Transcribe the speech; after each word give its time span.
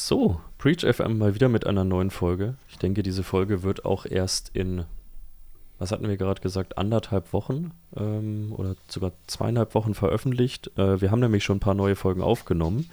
So, 0.00 0.40
Preach 0.58 0.86
FM 0.86 1.18
mal 1.18 1.34
wieder 1.34 1.48
mit 1.48 1.66
einer 1.66 1.82
neuen 1.82 2.12
Folge. 2.12 2.54
Ich 2.68 2.78
denke, 2.78 3.02
diese 3.02 3.24
Folge 3.24 3.64
wird 3.64 3.84
auch 3.84 4.06
erst 4.06 4.50
in, 4.54 4.84
was 5.80 5.90
hatten 5.90 6.08
wir 6.08 6.16
gerade 6.16 6.40
gesagt, 6.40 6.78
anderthalb 6.78 7.32
Wochen 7.32 7.72
ähm, 7.96 8.54
oder 8.56 8.76
sogar 8.86 9.10
zweieinhalb 9.26 9.74
Wochen 9.74 9.94
veröffentlicht. 9.94 10.70
Äh, 10.78 11.00
wir 11.00 11.10
haben 11.10 11.18
nämlich 11.18 11.42
schon 11.42 11.56
ein 11.56 11.60
paar 11.60 11.74
neue 11.74 11.96
Folgen 11.96 12.22
aufgenommen 12.22 12.88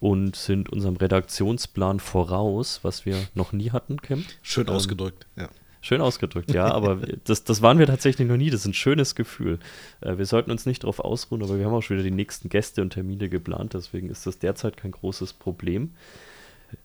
und 0.00 0.34
sind 0.34 0.70
unserem 0.72 0.96
Redaktionsplan 0.96 2.00
voraus, 2.00 2.80
was 2.82 3.04
wir 3.04 3.18
noch 3.34 3.52
nie 3.52 3.70
hatten, 3.70 4.00
Kim. 4.00 4.24
Schön 4.40 4.68
ähm, 4.68 4.72
ausgedrückt, 4.72 5.26
ja. 5.36 5.50
Schön 5.84 6.00
ausgedrückt, 6.00 6.52
ja, 6.54 6.72
aber 6.72 7.00
das, 7.24 7.42
das 7.42 7.60
waren 7.60 7.80
wir 7.80 7.88
tatsächlich 7.88 8.28
noch 8.28 8.36
nie. 8.36 8.50
Das 8.50 8.60
ist 8.60 8.66
ein 8.66 8.74
schönes 8.74 9.16
Gefühl. 9.16 9.58
Äh, 10.00 10.16
wir 10.16 10.26
sollten 10.26 10.52
uns 10.52 10.64
nicht 10.64 10.84
darauf 10.84 11.00
ausruhen, 11.00 11.42
aber 11.42 11.58
wir 11.58 11.66
haben 11.66 11.74
auch 11.74 11.82
schon 11.82 11.96
wieder 11.96 12.04
die 12.04 12.14
nächsten 12.14 12.48
Gäste 12.48 12.82
und 12.82 12.90
Termine 12.90 13.28
geplant, 13.28 13.74
deswegen 13.74 14.08
ist 14.08 14.24
das 14.24 14.38
derzeit 14.38 14.76
kein 14.76 14.92
großes 14.92 15.32
Problem. 15.32 15.90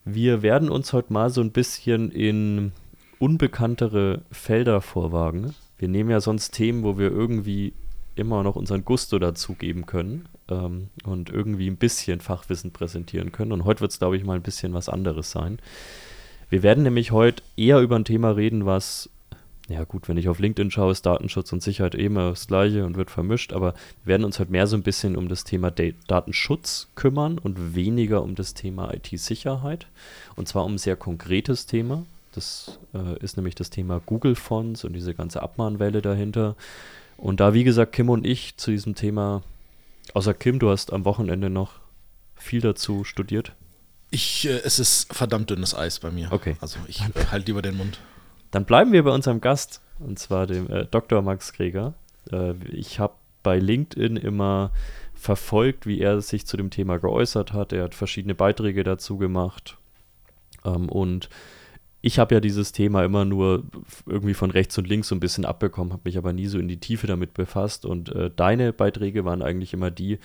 Wir 0.04 0.42
werden 0.42 0.68
uns 0.68 0.92
heute 0.92 1.12
mal 1.12 1.30
so 1.30 1.40
ein 1.40 1.52
bisschen 1.52 2.10
in 2.10 2.72
unbekanntere 3.20 4.22
Felder 4.32 4.80
vorwagen. 4.80 5.54
Wir 5.78 5.88
nehmen 5.88 6.10
ja 6.10 6.20
sonst 6.20 6.50
Themen, 6.50 6.82
wo 6.82 6.98
wir 6.98 7.10
irgendwie 7.10 7.74
immer 8.16 8.42
noch 8.42 8.56
unseren 8.56 8.84
Gusto 8.84 9.20
dazugeben 9.20 9.86
können 9.86 10.28
ähm, 10.48 10.88
und 11.04 11.30
irgendwie 11.30 11.68
ein 11.68 11.76
bisschen 11.76 12.20
Fachwissen 12.20 12.72
präsentieren 12.72 13.30
können. 13.30 13.52
Und 13.52 13.64
heute 13.64 13.80
wird 13.80 13.92
es, 13.92 13.98
glaube 13.98 14.16
ich, 14.16 14.24
mal 14.24 14.34
ein 14.34 14.42
bisschen 14.42 14.74
was 14.74 14.88
anderes 14.88 15.30
sein. 15.30 15.60
Wir 16.50 16.62
werden 16.62 16.82
nämlich 16.82 17.12
heute 17.12 17.42
eher 17.56 17.80
über 17.80 17.96
ein 17.96 18.04
Thema 18.04 18.30
reden, 18.30 18.64
was, 18.64 19.10
ja 19.68 19.84
gut, 19.84 20.08
wenn 20.08 20.16
ich 20.16 20.28
auf 20.28 20.38
LinkedIn 20.38 20.70
schaue, 20.70 20.92
ist 20.92 21.04
Datenschutz 21.04 21.52
und 21.52 21.62
Sicherheit 21.62 21.94
eh 21.94 22.06
immer 22.06 22.30
das 22.30 22.46
gleiche 22.46 22.86
und 22.86 22.96
wird 22.96 23.10
vermischt, 23.10 23.52
aber 23.52 23.74
wir 24.04 24.12
werden 24.12 24.24
uns 24.24 24.38
heute 24.38 24.50
mehr 24.50 24.66
so 24.66 24.76
ein 24.76 24.82
bisschen 24.82 25.16
um 25.16 25.28
das 25.28 25.44
Thema 25.44 25.70
Datenschutz 25.70 26.88
kümmern 26.94 27.38
und 27.38 27.74
weniger 27.74 28.22
um 28.22 28.34
das 28.34 28.54
Thema 28.54 28.94
IT-Sicherheit. 28.94 29.86
Und 30.36 30.48
zwar 30.48 30.64
um 30.64 30.74
ein 30.74 30.78
sehr 30.78 30.96
konkretes 30.96 31.66
Thema. 31.66 32.06
Das 32.32 32.78
äh, 32.94 33.22
ist 33.22 33.36
nämlich 33.36 33.54
das 33.54 33.68
Thema 33.68 34.00
Google-Fonts 34.04 34.84
und 34.84 34.94
diese 34.94 35.14
ganze 35.14 35.42
Abmahnwelle 35.42 36.00
dahinter. 36.00 36.56
Und 37.18 37.40
da, 37.40 37.52
wie 37.52 37.64
gesagt, 37.64 37.92
Kim 37.92 38.08
und 38.08 38.24
ich 38.24 38.56
zu 38.56 38.70
diesem 38.70 38.94
Thema, 38.94 39.42
außer 40.14 40.32
Kim, 40.32 40.58
du 40.58 40.70
hast 40.70 40.92
am 40.92 41.04
Wochenende 41.04 41.50
noch 41.50 41.72
viel 42.36 42.60
dazu 42.60 43.04
studiert. 43.04 43.52
Ich, 44.10 44.46
äh, 44.48 44.60
es 44.64 44.78
ist 44.78 45.12
verdammt 45.14 45.50
dünnes 45.50 45.74
Eis 45.74 46.00
bei 46.00 46.10
mir. 46.10 46.32
Okay. 46.32 46.56
Also 46.60 46.78
ich 46.86 47.00
äh, 47.00 47.26
halte 47.30 47.46
lieber 47.46 47.62
den 47.62 47.76
Mund. 47.76 47.98
Dann 48.50 48.64
bleiben 48.64 48.92
wir 48.92 49.02
bei 49.04 49.10
unserem 49.10 49.40
Gast, 49.40 49.80
und 49.98 50.18
zwar 50.18 50.46
dem 50.46 50.70
äh, 50.70 50.86
Dr. 50.86 51.22
Max 51.22 51.52
Kreger. 51.52 51.94
Äh, 52.32 52.54
ich 52.70 52.98
habe 52.98 53.14
bei 53.42 53.58
LinkedIn 53.58 54.16
immer 54.16 54.72
verfolgt, 55.14 55.86
wie 55.86 56.00
er 56.00 56.20
sich 56.20 56.46
zu 56.46 56.56
dem 56.56 56.70
Thema 56.70 56.98
geäußert 56.98 57.52
hat. 57.52 57.72
Er 57.72 57.84
hat 57.84 57.94
verschiedene 57.94 58.34
Beiträge 58.34 58.84
dazu 58.84 59.18
gemacht. 59.18 59.76
Ähm, 60.64 60.88
und 60.88 61.28
ich 62.00 62.18
habe 62.18 62.34
ja 62.34 62.40
dieses 62.40 62.72
Thema 62.72 63.04
immer 63.04 63.24
nur 63.24 63.64
irgendwie 64.06 64.34
von 64.34 64.50
rechts 64.50 64.78
und 64.78 64.86
links 64.86 65.08
so 65.08 65.14
ein 65.14 65.20
bisschen 65.20 65.44
abbekommen, 65.44 65.92
habe 65.92 66.02
mich 66.04 66.16
aber 66.16 66.32
nie 66.32 66.46
so 66.46 66.58
in 66.58 66.68
die 66.68 66.78
Tiefe 66.78 67.06
damit 67.06 67.34
befasst. 67.34 67.84
Und 67.84 68.14
äh, 68.14 68.30
deine 68.34 68.72
Beiträge 68.72 69.24
waren 69.24 69.42
eigentlich 69.42 69.74
immer 69.74 69.90
die, 69.90 70.18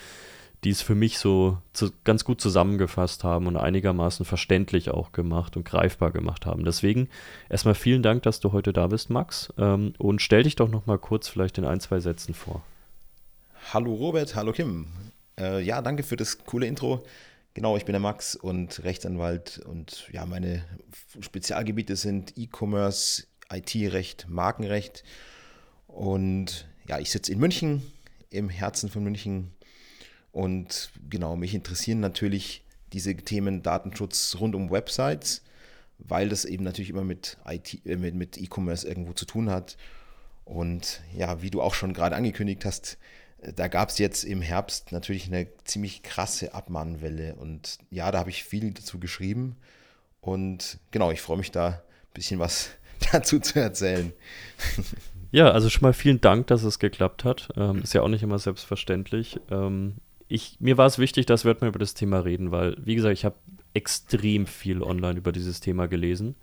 die 0.64 0.70
es 0.70 0.82
für 0.82 0.96
mich 0.96 1.18
so 1.18 1.58
zu, 1.74 1.92
ganz 2.04 2.24
gut 2.24 2.40
zusammengefasst 2.40 3.24
haben 3.24 3.48
und 3.48 3.58
einigermaßen 3.58 4.26
verständlich 4.26 4.92
auch 4.92 5.12
gemacht 5.12 5.58
und 5.58 5.66
greifbar 5.66 6.12
gemacht 6.12 6.46
haben. 6.46 6.64
Deswegen 6.64 7.10
erstmal 7.50 7.76
vielen 7.76 8.02
Dank, 8.02 8.24
dass 8.24 8.40
du 8.40 8.54
heute 8.54 8.72
da 8.72 8.88
bist, 8.88 9.10
Max. 9.10 9.54
Ähm, 9.58 9.94
und 9.98 10.22
stell 10.22 10.44
dich 10.44 10.56
doch 10.56 10.70
noch 10.70 10.86
mal 10.86 10.98
kurz 10.98 11.28
vielleicht 11.28 11.58
in 11.58 11.66
ein, 11.66 11.80
zwei 11.80 12.00
Sätzen 12.00 12.34
vor. 12.34 12.64
Hallo 13.74 13.94
Robert, 13.94 14.36
hallo 14.36 14.52
Kim. 14.52 14.88
Äh, 15.40 15.62
ja, 15.64 15.82
danke 15.82 16.04
für 16.04 16.16
das 16.16 16.44
coole 16.46 16.66
Intro. 16.66 17.04
Genau, 17.54 17.78
ich 17.78 17.86
bin 17.86 17.94
der 17.94 18.00
Max 18.00 18.36
und 18.36 18.84
Rechtsanwalt 18.84 19.62
und 19.66 20.08
ja, 20.12 20.26
meine 20.26 20.64
Spezialgebiete 21.20 21.96
sind 21.96 22.34
E-Commerce, 22.36 23.26
IT-Recht, 23.52 24.28
Markenrecht 24.28 25.04
und 25.88 26.68
ja, 26.88 27.00
ich 27.00 27.12
sitze 27.12 27.32
in 27.32 27.40
München, 27.40 27.84
im 28.32 28.50
Herzen 28.50 28.90
von 28.90 29.04
München 29.04 29.54
und 30.34 30.90
genau, 31.10 31.36
mich 31.36 31.54
interessieren 31.54 32.00
natürlich 32.00 32.66
diese 32.92 33.16
Themen 33.16 33.62
Datenschutz 33.62 34.36
rund 34.40 34.56
um 34.56 34.72
Websites, 34.72 35.44
weil 36.00 36.28
das 36.28 36.44
eben 36.44 36.64
natürlich 36.64 36.90
immer 36.90 37.04
mit 37.04 37.38
IT, 37.48 37.86
äh, 37.86 37.96
mit, 37.96 38.16
mit 38.16 38.38
E-Commerce 38.38 38.86
irgendwo 38.86 39.14
zu 39.14 39.26
tun 39.26 39.52
hat. 39.52 39.78
Und 40.44 41.02
ja, 41.16 41.42
wie 41.44 41.52
du 41.52 41.62
auch 41.62 41.76
schon 41.76 41.94
gerade 41.94 42.16
angekündigt 42.16 42.66
hast, 42.66 42.98
äh, 43.44 43.54
da 43.54 43.68
gab 43.68 43.90
es 43.90 44.00
jetzt 44.00 44.24
im 44.24 44.42
Herbst 44.42 44.92
natürlich 44.92 45.28
eine 45.28 45.48
ziemlich 45.66 46.02
krasse 46.02 46.56
Abmahnwelle. 46.56 47.36
Und 47.36 47.78
ja, 47.92 48.12
da 48.12 48.18
habe 48.18 48.32
ich 48.32 48.44
viel 48.44 48.74
dazu 48.74 49.00
geschrieben. 49.00 49.56
Und 50.20 50.80
genau, 50.90 51.12
ich 51.12 51.22
freue 51.22 51.38
mich 51.38 51.52
da 51.52 51.68
ein 51.68 52.14
bisschen 52.16 52.40
was 52.40 52.72
dazu 53.12 53.40
zu 53.40 53.60
erzählen. 53.60 54.12
Ja, 55.30 55.52
also 55.52 55.70
schon 55.70 55.84
mal 55.84 55.94
vielen 55.94 56.22
Dank, 56.22 56.48
dass 56.48 56.64
es 56.64 56.80
geklappt 56.80 57.24
hat. 57.24 57.50
Ähm, 57.56 57.84
ist 57.84 57.94
ja 57.94 58.02
auch 58.02 58.08
nicht 58.08 58.24
immer 58.24 58.40
selbstverständlich. 58.40 59.40
Ähm, 59.52 59.98
ich, 60.34 60.58
mir 60.60 60.80
war 60.80 60.88
es 60.88 60.98
wichtig, 60.98 61.28
dass 61.28 61.46
wir 61.46 61.56
mal 61.62 61.68
über 61.68 61.78
das 61.78 61.94
Thema 61.94 62.18
reden, 62.18 62.50
weil, 62.50 62.76
wie 62.84 62.96
gesagt, 62.96 63.14
ich 63.14 63.24
habe 63.24 63.36
extrem 63.76 64.48
viel 64.48 64.82
online 64.82 65.20
über 65.20 65.32
dieses 65.32 65.60
Thema 65.60 65.88
gelesen. 65.88 66.34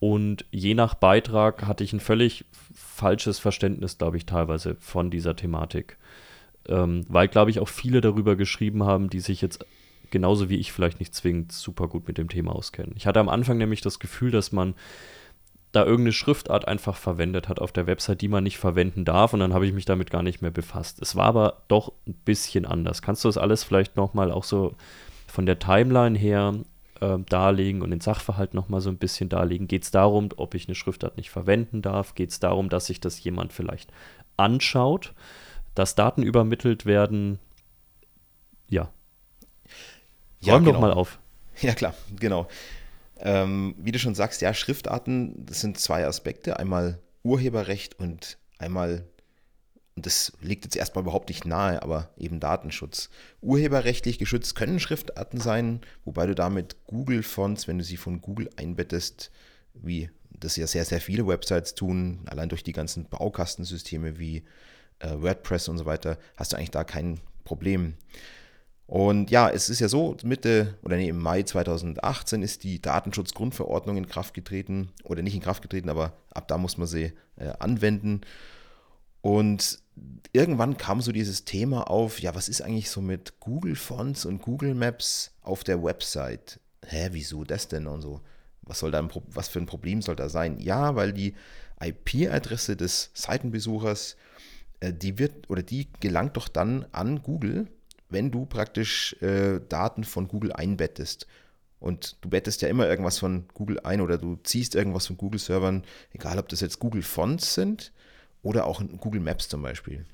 Und 0.00 0.44
je 0.50 0.74
nach 0.74 0.94
Beitrag 0.94 1.64
hatte 1.64 1.84
ich 1.84 1.92
ein 1.92 2.00
völlig 2.00 2.44
falsches 2.74 3.38
Verständnis, 3.38 3.96
glaube 3.96 4.16
ich, 4.16 4.26
teilweise 4.26 4.74
von 4.80 5.08
dieser 5.08 5.36
Thematik. 5.36 5.98
Ähm, 6.66 7.04
weil, 7.08 7.28
glaube 7.28 7.52
ich, 7.52 7.60
auch 7.60 7.68
viele 7.68 8.00
darüber 8.00 8.34
geschrieben 8.34 8.82
haben, 8.82 9.08
die 9.08 9.20
sich 9.20 9.40
jetzt 9.40 9.64
genauso 10.10 10.50
wie 10.50 10.56
ich 10.56 10.72
vielleicht 10.72 10.98
nicht 10.98 11.14
zwingend 11.14 11.52
super 11.52 11.86
gut 11.86 12.08
mit 12.08 12.18
dem 12.18 12.28
Thema 12.28 12.52
auskennen. 12.52 12.94
Ich 12.96 13.06
hatte 13.06 13.20
am 13.20 13.28
Anfang 13.28 13.56
nämlich 13.56 13.82
das 13.82 14.00
Gefühl, 14.00 14.32
dass 14.32 14.50
man 14.50 14.74
da 15.72 15.84
irgendeine 15.84 16.12
Schriftart 16.12 16.68
einfach 16.68 16.96
verwendet 16.96 17.48
hat 17.48 17.58
auf 17.58 17.72
der 17.72 17.86
Website, 17.86 18.20
die 18.20 18.28
man 18.28 18.44
nicht 18.44 18.58
verwenden 18.58 19.06
darf 19.06 19.32
und 19.32 19.40
dann 19.40 19.54
habe 19.54 19.66
ich 19.66 19.72
mich 19.72 19.86
damit 19.86 20.10
gar 20.10 20.22
nicht 20.22 20.42
mehr 20.42 20.50
befasst. 20.50 21.00
Es 21.00 21.16
war 21.16 21.24
aber 21.24 21.62
doch 21.68 21.92
ein 22.06 22.14
bisschen 22.14 22.66
anders. 22.66 23.00
Kannst 23.00 23.24
du 23.24 23.28
das 23.28 23.38
alles 23.38 23.64
vielleicht 23.64 23.96
nochmal 23.96 24.30
auch 24.30 24.44
so 24.44 24.74
von 25.26 25.46
der 25.46 25.58
Timeline 25.58 26.18
her 26.18 26.54
äh, 27.00 27.16
darlegen 27.26 27.80
und 27.80 27.90
den 27.90 28.02
Sachverhalt 28.02 28.52
nochmal 28.52 28.82
so 28.82 28.90
ein 28.90 28.98
bisschen 28.98 29.30
darlegen? 29.30 29.66
Geht 29.66 29.84
es 29.84 29.90
darum, 29.90 30.28
ob 30.36 30.54
ich 30.54 30.68
eine 30.68 30.74
Schriftart 30.74 31.16
nicht 31.16 31.30
verwenden 31.30 31.80
darf? 31.80 32.14
Geht 32.14 32.30
es 32.30 32.38
darum, 32.38 32.68
dass 32.68 32.86
sich 32.86 33.00
das 33.00 33.24
jemand 33.24 33.54
vielleicht 33.54 33.90
anschaut, 34.36 35.14
dass 35.74 35.94
Daten 35.94 36.22
übermittelt 36.22 36.84
werden? 36.84 37.38
Ja. 38.68 38.90
Ja, 40.40 40.54
Räum 40.54 40.64
genau. 40.64 40.74
doch 40.74 40.80
mal 40.82 40.92
auf. 40.92 41.18
Ja, 41.60 41.74
klar, 41.74 41.94
genau. 42.18 42.48
Ähm, 43.24 43.76
wie 43.78 43.92
du 43.92 44.00
schon 44.00 44.16
sagst, 44.16 44.42
ja, 44.42 44.52
Schriftarten, 44.52 45.46
das 45.46 45.60
sind 45.60 45.78
zwei 45.78 46.04
Aspekte. 46.04 46.58
Einmal 46.58 46.98
Urheberrecht 47.22 47.98
und 47.98 48.36
einmal, 48.58 49.06
und 49.94 50.06
das 50.06 50.32
liegt 50.40 50.64
jetzt 50.64 50.76
erstmal 50.76 51.02
überhaupt 51.02 51.28
nicht 51.28 51.46
nahe, 51.46 51.80
aber 51.82 52.10
eben 52.18 52.40
Datenschutz. 52.40 53.10
Urheberrechtlich 53.40 54.18
geschützt 54.18 54.56
können 54.56 54.80
Schriftarten 54.80 55.40
sein, 55.40 55.82
wobei 56.04 56.26
du 56.26 56.34
damit 56.34 56.84
Google-Fonts, 56.86 57.68
wenn 57.68 57.78
du 57.78 57.84
sie 57.84 57.96
von 57.96 58.20
Google 58.20 58.50
einbettest, 58.56 59.30
wie 59.72 60.10
das 60.30 60.56
ja 60.56 60.66
sehr, 60.66 60.84
sehr 60.84 61.00
viele 61.00 61.26
Websites 61.28 61.76
tun, 61.76 62.22
allein 62.26 62.48
durch 62.48 62.64
die 62.64 62.72
ganzen 62.72 63.08
Baukastensysteme 63.08 64.18
wie 64.18 64.42
äh, 64.98 65.14
WordPress 65.14 65.68
und 65.68 65.78
so 65.78 65.86
weiter, 65.86 66.18
hast 66.36 66.52
du 66.52 66.56
eigentlich 66.56 66.72
da 66.72 66.82
kein 66.82 67.20
Problem. 67.44 67.94
Und 68.92 69.30
ja, 69.30 69.48
es 69.48 69.70
ist 69.70 69.80
ja 69.80 69.88
so, 69.88 70.18
Mitte 70.22 70.76
oder 70.82 70.98
nee, 70.98 71.08
im 71.08 71.16
Mai 71.16 71.44
2018 71.44 72.42
ist 72.42 72.62
die 72.62 72.82
Datenschutzgrundverordnung 72.82 73.96
in 73.96 74.06
Kraft 74.06 74.34
getreten 74.34 74.90
oder 75.02 75.22
nicht 75.22 75.34
in 75.34 75.40
Kraft 75.40 75.62
getreten, 75.62 75.88
aber 75.88 76.12
ab 76.30 76.46
da 76.46 76.58
muss 76.58 76.76
man 76.76 76.86
sie 76.86 77.14
äh, 77.36 77.54
anwenden. 77.58 78.20
Und 79.22 79.78
irgendwann 80.34 80.76
kam 80.76 81.00
so 81.00 81.10
dieses 81.10 81.46
Thema 81.46 81.88
auf, 81.88 82.20
ja, 82.20 82.34
was 82.34 82.50
ist 82.50 82.60
eigentlich 82.60 82.90
so 82.90 83.00
mit 83.00 83.40
Google 83.40 83.76
Fonts 83.76 84.26
und 84.26 84.42
Google 84.42 84.74
Maps 84.74 85.32
auf 85.40 85.64
der 85.64 85.82
Website? 85.82 86.60
Hä, 86.84 87.08
wieso 87.12 87.44
das 87.44 87.68
denn 87.68 87.86
und 87.86 88.02
so? 88.02 88.20
Was 88.60 88.80
soll 88.80 88.90
da 88.90 88.98
ein, 88.98 89.08
was 89.28 89.48
für 89.48 89.58
ein 89.58 89.64
Problem 89.64 90.02
soll 90.02 90.16
da 90.16 90.28
sein? 90.28 90.58
Ja, 90.58 90.96
weil 90.96 91.14
die 91.14 91.32
IP-Adresse 91.80 92.76
des 92.76 93.10
Seitenbesuchers, 93.14 94.16
äh, 94.80 94.92
die 94.92 95.18
wird 95.18 95.48
oder 95.48 95.62
die 95.62 95.88
gelangt 96.00 96.36
doch 96.36 96.48
dann 96.48 96.84
an 96.92 97.22
Google 97.22 97.68
wenn 98.12 98.30
du 98.30 98.46
praktisch 98.46 99.16
äh, 99.20 99.60
Daten 99.68 100.04
von 100.04 100.28
Google 100.28 100.52
einbettest. 100.52 101.26
Und 101.80 102.16
du 102.20 102.28
bettest 102.28 102.62
ja 102.62 102.68
immer 102.68 102.88
irgendwas 102.88 103.18
von 103.18 103.46
Google 103.54 103.80
ein 103.80 104.00
oder 104.00 104.16
du 104.16 104.38
ziehst 104.44 104.76
irgendwas 104.76 105.08
von 105.08 105.16
Google-Servern, 105.16 105.82
egal 106.12 106.38
ob 106.38 106.48
das 106.48 106.60
jetzt 106.60 106.78
Google 106.78 107.02
Fonts 107.02 107.54
sind 107.54 107.92
oder 108.42 108.66
auch 108.66 108.82
Google 109.00 109.20
Maps 109.20 109.48
zum 109.48 109.62
Beispiel. 109.62 110.06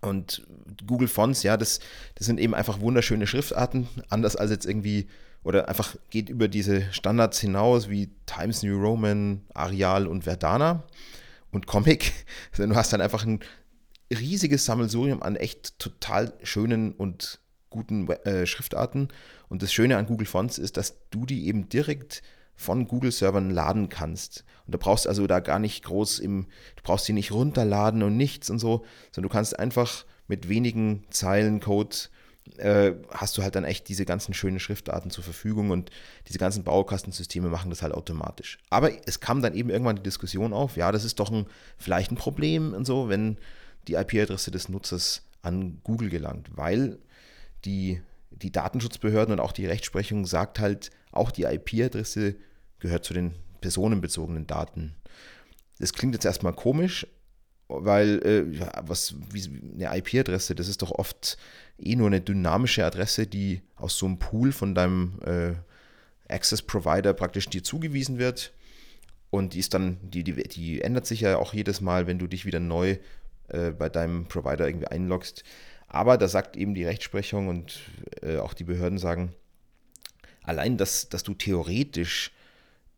Und 0.00 0.46
Google 0.86 1.08
Fonts, 1.08 1.42
ja, 1.42 1.56
das, 1.56 1.80
das 2.14 2.26
sind 2.26 2.38
eben 2.38 2.54
einfach 2.54 2.80
wunderschöne 2.80 3.26
Schriftarten, 3.26 3.88
anders 4.08 4.36
als 4.36 4.50
jetzt 4.50 4.66
irgendwie, 4.66 5.08
oder 5.42 5.68
einfach 5.68 5.96
geht 6.10 6.28
über 6.28 6.48
diese 6.48 6.92
Standards 6.92 7.40
hinaus 7.40 7.88
wie 7.88 8.10
Times 8.26 8.62
New 8.62 8.78
Roman, 8.78 9.42
Arial 9.54 10.06
und 10.06 10.22
Verdana 10.22 10.84
und 11.50 11.66
Comic. 11.66 12.12
Du 12.56 12.74
hast 12.74 12.92
dann 12.92 13.00
einfach 13.00 13.24
ein 13.24 13.40
riesiges 14.10 14.64
Sammelsurium 14.64 15.22
an 15.22 15.36
echt 15.36 15.78
total 15.78 16.32
schönen 16.42 16.92
und 16.92 17.40
guten 17.70 18.08
äh, 18.08 18.46
Schriftarten. 18.46 19.08
Und 19.48 19.62
das 19.62 19.72
Schöne 19.72 19.96
an 19.96 20.06
Google 20.06 20.26
Fonts 20.26 20.58
ist, 20.58 20.76
dass 20.76 20.96
du 21.10 21.26
die 21.26 21.46
eben 21.46 21.68
direkt 21.68 22.22
von 22.54 22.88
Google-Servern 22.88 23.50
laden 23.50 23.88
kannst. 23.88 24.44
Und 24.66 24.74
du 24.74 24.78
brauchst 24.78 25.06
also 25.06 25.26
da 25.26 25.40
gar 25.40 25.58
nicht 25.58 25.84
groß 25.84 26.18
im, 26.20 26.46
du 26.76 26.82
brauchst 26.82 27.06
die 27.06 27.12
nicht 27.12 27.32
runterladen 27.32 28.02
und 28.02 28.16
nichts 28.16 28.48
und 28.50 28.58
so, 28.58 28.84
sondern 29.12 29.28
du 29.28 29.32
kannst 29.32 29.58
einfach 29.58 30.06
mit 30.26 30.48
wenigen 30.48 31.04
Zeilen 31.10 31.60
Code 31.60 31.96
äh, 32.58 32.92
hast 33.10 33.36
du 33.36 33.42
halt 33.42 33.54
dann 33.56 33.64
echt 33.64 33.88
diese 33.88 34.04
ganzen 34.04 34.32
schönen 34.32 34.60
Schriftarten 34.60 35.10
zur 35.10 35.24
Verfügung 35.24 35.70
und 35.70 35.90
diese 36.28 36.38
ganzen 36.38 36.64
Baukastensysteme 36.64 37.48
machen 37.48 37.70
das 37.70 37.82
halt 37.82 37.92
automatisch. 37.92 38.58
Aber 38.70 38.90
es 39.06 39.20
kam 39.20 39.42
dann 39.42 39.54
eben 39.54 39.70
irgendwann 39.70 39.96
die 39.96 40.02
Diskussion 40.02 40.52
auf, 40.52 40.76
ja, 40.76 40.92
das 40.92 41.04
ist 41.04 41.18
doch 41.20 41.30
ein, 41.30 41.46
vielleicht 41.76 42.12
ein 42.12 42.16
Problem 42.16 42.72
und 42.72 42.84
so, 42.84 43.08
wenn 43.08 43.36
die 43.88 43.94
IP-Adresse 43.94 44.50
des 44.50 44.68
Nutzers 44.68 45.22
an 45.42 45.80
Google 45.84 46.10
gelangt, 46.10 46.48
weil 46.56 46.98
die, 47.64 48.00
die 48.30 48.52
Datenschutzbehörden 48.52 49.32
und 49.32 49.40
auch 49.40 49.52
die 49.52 49.66
Rechtsprechung 49.66 50.26
sagt 50.26 50.58
halt, 50.58 50.90
auch 51.12 51.30
die 51.30 51.44
IP-Adresse 51.44 52.36
gehört 52.78 53.04
zu 53.04 53.14
den 53.14 53.34
personenbezogenen 53.60 54.46
Daten. 54.46 54.94
Das 55.78 55.92
klingt 55.92 56.14
jetzt 56.14 56.24
erstmal 56.24 56.52
komisch, 56.52 57.06
weil 57.68 58.22
äh, 58.24 58.60
was 58.82 59.14
wie 59.30 59.44
eine 59.74 59.98
IP-Adresse, 59.98 60.54
das 60.54 60.68
ist 60.68 60.82
doch 60.82 60.92
oft 60.92 61.36
eh 61.78 61.96
nur 61.96 62.06
eine 62.06 62.20
dynamische 62.20 62.84
Adresse, 62.84 63.26
die 63.26 63.62
aus 63.76 63.98
so 63.98 64.06
einem 64.06 64.18
Pool 64.18 64.52
von 64.52 64.74
deinem 64.74 65.18
äh, 65.24 65.54
Access 66.32 66.62
Provider 66.62 67.12
praktisch 67.12 67.48
dir 67.48 67.62
zugewiesen 67.62 68.18
wird. 68.18 68.52
Und 69.30 69.54
die 69.54 69.58
ist 69.58 69.74
dann, 69.74 69.98
die, 70.02 70.22
die, 70.22 70.34
die 70.34 70.80
ändert 70.80 71.06
sich 71.06 71.20
ja 71.20 71.36
auch 71.36 71.52
jedes 71.52 71.80
Mal, 71.80 72.06
wenn 72.06 72.18
du 72.18 72.26
dich 72.26 72.46
wieder 72.46 72.60
neu 72.60 72.98
äh, 73.48 73.70
bei 73.70 73.88
deinem 73.88 74.26
Provider 74.26 74.66
irgendwie 74.66 74.88
einloggst. 74.88 75.44
Aber 75.88 76.18
da 76.18 76.28
sagt 76.28 76.56
eben 76.56 76.74
die 76.74 76.84
Rechtsprechung 76.84 77.48
und 77.48 77.80
äh, 78.22 78.38
auch 78.38 78.54
die 78.54 78.64
Behörden 78.64 78.98
sagen, 78.98 79.32
allein, 80.42 80.76
dass, 80.76 81.08
dass 81.08 81.22
du 81.22 81.34
theoretisch 81.34 82.32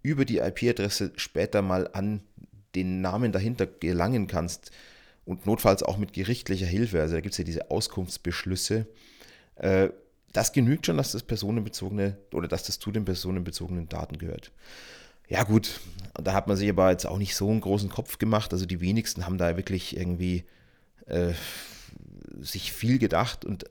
über 0.02 0.24
die 0.24 0.38
IP-Adresse 0.38 1.12
später 1.16 1.62
mal 1.62 1.88
an 1.92 2.22
den 2.74 3.00
Namen 3.00 3.32
dahinter 3.32 3.66
gelangen 3.66 4.26
kannst 4.26 4.70
und 5.24 5.46
notfalls 5.46 5.82
auch 5.82 5.98
mit 5.98 6.12
gerichtlicher 6.12 6.66
Hilfe, 6.66 7.00
also 7.00 7.14
da 7.14 7.20
gibt 7.20 7.32
es 7.32 7.38
ja 7.38 7.44
diese 7.44 7.70
Auskunftsbeschlüsse, 7.70 8.86
äh, 9.56 9.90
das 10.32 10.52
genügt 10.52 10.86
schon, 10.86 10.96
dass 10.96 11.12
das 11.12 11.22
personenbezogene 11.22 12.16
oder 12.32 12.48
dass 12.48 12.64
das 12.64 12.78
zu 12.78 12.90
den 12.92 13.04
personenbezogenen 13.04 13.88
Daten 13.88 14.18
gehört. 14.18 14.52
Ja 15.28 15.44
gut, 15.44 15.80
da 16.14 16.32
hat 16.32 16.46
man 16.48 16.56
sich 16.56 16.68
aber 16.68 16.90
jetzt 16.90 17.06
auch 17.06 17.18
nicht 17.18 17.36
so 17.36 17.50
einen 17.50 17.60
großen 17.60 17.90
Kopf 17.90 18.18
gemacht. 18.18 18.52
Also 18.52 18.66
die 18.66 18.80
wenigsten 18.80 19.26
haben 19.26 19.38
da 19.38 19.56
wirklich 19.56 19.96
irgendwie 19.96 20.44
äh, 21.06 21.32
sich 22.40 22.72
viel 22.72 22.98
gedacht 22.98 23.44
und 23.44 23.64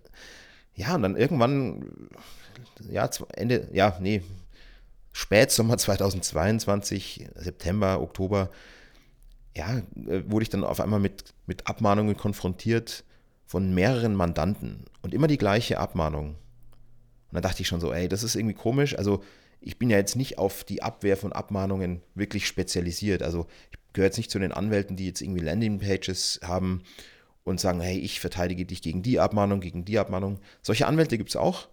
ja, 0.75 0.94
und 0.94 1.01
dann 1.01 1.15
irgendwann, 1.15 2.09
ja, 2.89 3.09
Ende, 3.33 3.68
ja, 3.74 3.98
nee, 4.00 4.21
Spätsommer 5.12 5.77
2022, 5.77 7.27
September, 7.36 8.00
Oktober, 8.00 8.51
ja, 9.56 9.77
äh, 10.07 10.21
wurde 10.27 10.44
ich 10.44 10.50
dann 10.50 10.63
auf 10.63 10.80
einmal 10.80 11.00
mit, 11.00 11.33
mit 11.48 11.65
Abmahnungen 11.65 12.15
konfrontiert 12.15 13.04
von 13.48 13.74
mehreren 13.74 14.13
Mandanten 14.13 14.86
und 15.01 15.15
immer 15.15 15.25
die 15.27 15.39
gleiche 15.39 15.80
Abmahnung. 15.80 16.36
Und 16.36 17.33
dann 17.33 17.42
dachte 17.42 17.62
ich 17.63 17.68
schon 17.68 17.81
so, 17.81 17.92
ey, 17.92 18.07
das 18.07 18.21
ist 18.21 18.36
irgendwie 18.36 18.54
komisch. 18.54 18.95
Also 18.95 19.24
ich 19.59 19.77
bin 19.77 19.89
ja 19.89 19.98
jetzt 19.98 20.15
nicht 20.15 20.38
auf 20.38 20.63
die 20.63 20.83
Abwehr 20.83 21.18
von 21.18 21.33
Abmahnungen 21.33 22.01
wirklich 22.15 22.48
spezialisiert. 22.48 23.24
Also 23.24 23.48
ich 23.71 23.94
gehöre 23.94 24.07
jetzt 24.07 24.18
nicht 24.18 24.31
zu 24.31 24.39
den 24.39 24.51
Anwälten, 24.51 24.95
die 24.95 25.07
jetzt 25.07 25.21
irgendwie 25.21 25.44
Landingpages 25.44 26.42
haben 26.44 26.83
und 27.44 27.59
sagen, 27.59 27.80
hey, 27.80 27.98
ich 27.98 28.19
verteidige 28.19 28.65
dich 28.65 28.81
gegen 28.81 29.01
die 29.01 29.19
Abmahnung, 29.19 29.59
gegen 29.62 29.86
die 29.86 30.00
Abmahnung. 30.00 30.39
Solche 30.62 30.88
Anwälte 30.88 31.18
gibt 31.18 31.30
es 31.30 31.36
auch, 31.36 31.69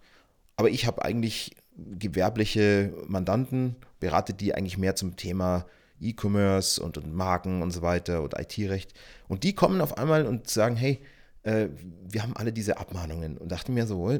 aber 0.55 0.69
ich 0.69 0.87
habe 0.87 1.03
eigentlich 1.03 1.55
gewerbliche 1.77 2.93
Mandanten, 3.07 3.75
berate 3.99 4.33
die 4.33 4.55
eigentlich 4.55 4.77
mehr 4.77 4.95
zum 4.95 5.17
Thema 5.17 5.65
E-Commerce 5.99 6.81
und, 6.81 6.97
und, 6.97 7.13
Marken 7.13 7.61
und 7.61 7.71
so 7.71 7.81
weiter 7.81 8.21
und 8.21 8.33
IT-Recht. 8.37 8.93
Und 9.27 9.43
die 9.43 9.53
kommen 9.53 9.81
auf 9.81 9.97
einmal 9.97 10.25
und 10.25 10.49
sagen, 10.49 10.75
hey, 10.75 10.99
äh, 11.43 11.67
wir 12.09 12.23
haben 12.23 12.35
alle 12.35 12.53
diese 12.53 12.77
Abmahnungen. 12.77 13.37
Und 13.37 13.51
dachte 13.51 13.71
mir 13.71 13.87
so, 13.87 14.17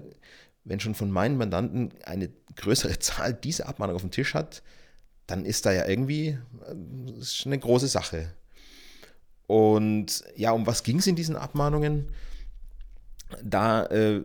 wenn 0.66 0.80
schon 0.80 0.96
von 0.96 1.12
meinen 1.12 1.38
Mandanten 1.38 1.94
eine 2.04 2.30
größere 2.56 3.00
Zahl 3.00 3.34
diese 3.34 3.68
Abmahnung 3.68 3.96
auf 3.96 4.02
dem 4.02 4.12
Tisch 4.12 4.34
hat, 4.34 4.62
dann 5.28 5.46
ist 5.46 5.66
da 5.66 5.72
ja 5.72 5.88
irgendwie 5.88 6.38
äh, 6.68 7.46
eine 7.46 7.60
große 7.60 7.88
Sache. 7.88 8.34
Und 9.48 10.24
ja, 10.36 10.52
um 10.52 10.68
was 10.68 10.84
ging 10.84 11.00
es 11.00 11.08
in 11.08 11.16
diesen 11.16 11.36
Abmahnungen? 11.36 12.12
Da, 13.44 13.86
äh, 13.88 14.24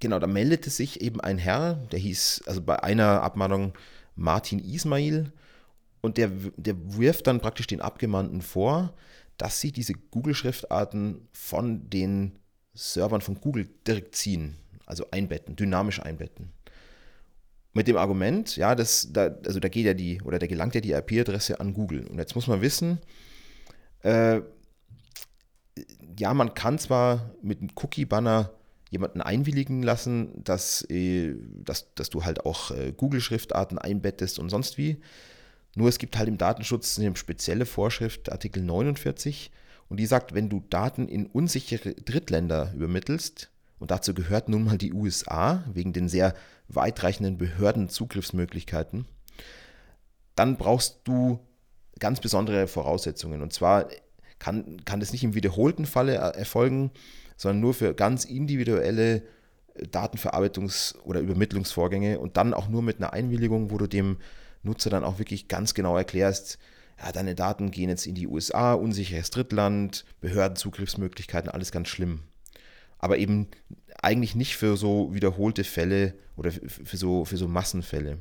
genau, 0.00 0.18
da 0.18 0.26
meldete 0.26 0.70
sich 0.70 1.00
eben 1.00 1.20
ein 1.20 1.38
Herr, 1.38 1.74
der 1.92 1.98
hieß, 1.98 2.42
also 2.46 2.60
bei 2.60 2.82
einer 2.82 3.22
Abmahnung 3.22 3.72
Martin 4.16 4.58
Ismail, 4.58 5.32
und 6.00 6.18
der, 6.18 6.30
der 6.56 6.76
wirft 6.96 7.26
dann 7.26 7.40
praktisch 7.40 7.66
den 7.66 7.80
Abgemahnten 7.80 8.40
vor, 8.40 8.94
dass 9.38 9.60
sie 9.60 9.72
diese 9.72 9.94
Google-Schriftarten 9.94 11.28
von 11.32 11.90
den 11.90 12.38
Servern 12.74 13.22
von 13.22 13.40
Google 13.40 13.68
direkt 13.86 14.14
ziehen, 14.14 14.56
also 14.86 15.06
einbetten, 15.10 15.56
dynamisch 15.56 16.00
einbetten. 16.00 16.52
Mit 17.74 17.88
dem 17.88 17.98
Argument, 17.98 18.56
ja, 18.56 18.74
das, 18.74 19.08
da, 19.12 19.36
also 19.44 19.60
da 19.60 19.68
geht 19.68 19.84
ja 19.84 19.92
die, 19.92 20.22
oder 20.22 20.38
da 20.38 20.46
gelangt 20.46 20.74
ja 20.74 20.80
die 20.80 20.92
IP-Adresse 20.92 21.60
an 21.60 21.74
Google. 21.74 22.06
Und 22.06 22.18
jetzt 22.18 22.34
muss 22.34 22.46
man 22.46 22.62
wissen, 22.62 23.00
äh, 24.02 24.40
ja, 26.18 26.32
man 26.32 26.54
kann 26.54 26.78
zwar 26.78 27.34
mit 27.42 27.60
einem 27.60 27.70
Cookie-Banner 27.74 28.50
jemanden 28.90 29.20
einwilligen 29.20 29.82
lassen, 29.82 30.42
dass, 30.42 30.88
äh, 30.88 31.34
dass, 31.62 31.92
dass 31.94 32.08
du 32.08 32.24
halt 32.24 32.46
auch 32.46 32.70
äh, 32.70 32.92
Google-Schriftarten 32.96 33.78
einbettest 33.78 34.38
und 34.38 34.48
sonst 34.48 34.78
wie. 34.78 35.02
Nur 35.74 35.90
es 35.90 35.98
gibt 35.98 36.16
halt 36.16 36.28
im 36.28 36.38
Datenschutz 36.38 36.98
eine 36.98 37.14
spezielle 37.16 37.66
Vorschrift, 37.66 38.32
Artikel 38.32 38.62
49, 38.62 39.50
und 39.88 39.98
die 40.00 40.06
sagt, 40.06 40.34
wenn 40.34 40.48
du 40.48 40.64
Daten 40.70 41.08
in 41.08 41.26
unsichere 41.26 41.94
Drittländer 41.94 42.72
übermittelst, 42.74 43.50
und 43.78 43.90
dazu 43.90 44.14
gehört 44.14 44.48
nun 44.48 44.64
mal 44.64 44.78
die 44.78 44.92
USA, 44.92 45.64
wegen 45.72 45.92
den 45.92 46.08
sehr 46.08 46.34
weitreichenden 46.68 47.36
Behördenzugriffsmöglichkeiten, 47.38 49.06
dann 50.34 50.56
brauchst 50.56 51.00
du 51.04 51.40
ganz 51.98 52.20
besondere 52.20 52.66
Voraussetzungen. 52.66 53.42
Und 53.42 53.52
zwar 53.52 53.88
kann, 54.38 54.84
kann 54.84 55.00
das 55.00 55.12
nicht 55.12 55.24
im 55.24 55.34
wiederholten 55.34 55.86
Falle 55.86 56.14
erfolgen, 56.14 56.90
sondern 57.36 57.60
nur 57.60 57.74
für 57.74 57.94
ganz 57.94 58.24
individuelle 58.24 59.22
Datenverarbeitungs- 59.78 60.98
oder 61.02 61.20
Übermittlungsvorgänge 61.20 62.18
und 62.18 62.36
dann 62.36 62.54
auch 62.54 62.68
nur 62.68 62.82
mit 62.82 62.98
einer 62.98 63.12
Einwilligung, 63.12 63.70
wo 63.70 63.78
du 63.78 63.86
dem 63.86 64.18
Nutzer 64.62 64.90
dann 64.90 65.04
auch 65.04 65.18
wirklich 65.18 65.48
ganz 65.48 65.74
genau 65.74 65.96
erklärst, 65.96 66.58
ja, 66.98 67.12
deine 67.12 67.34
Daten 67.34 67.70
gehen 67.70 67.90
jetzt 67.90 68.06
in 68.06 68.14
die 68.14 68.26
USA, 68.26 68.72
unsicheres 68.72 69.30
Drittland, 69.30 70.06
Behördenzugriffsmöglichkeiten, 70.22 71.50
alles 71.50 71.72
ganz 71.72 71.88
schlimm. 71.88 72.20
Aber 72.98 73.18
eben 73.18 73.48
eigentlich 74.02 74.34
nicht 74.34 74.56
für 74.56 74.76
so 74.76 75.14
wiederholte 75.14 75.64
Fälle 75.64 76.14
oder 76.36 76.50
für 76.50 76.96
so, 76.96 77.24
für 77.24 77.36
so 77.36 77.48
Massenfälle. 77.48 78.18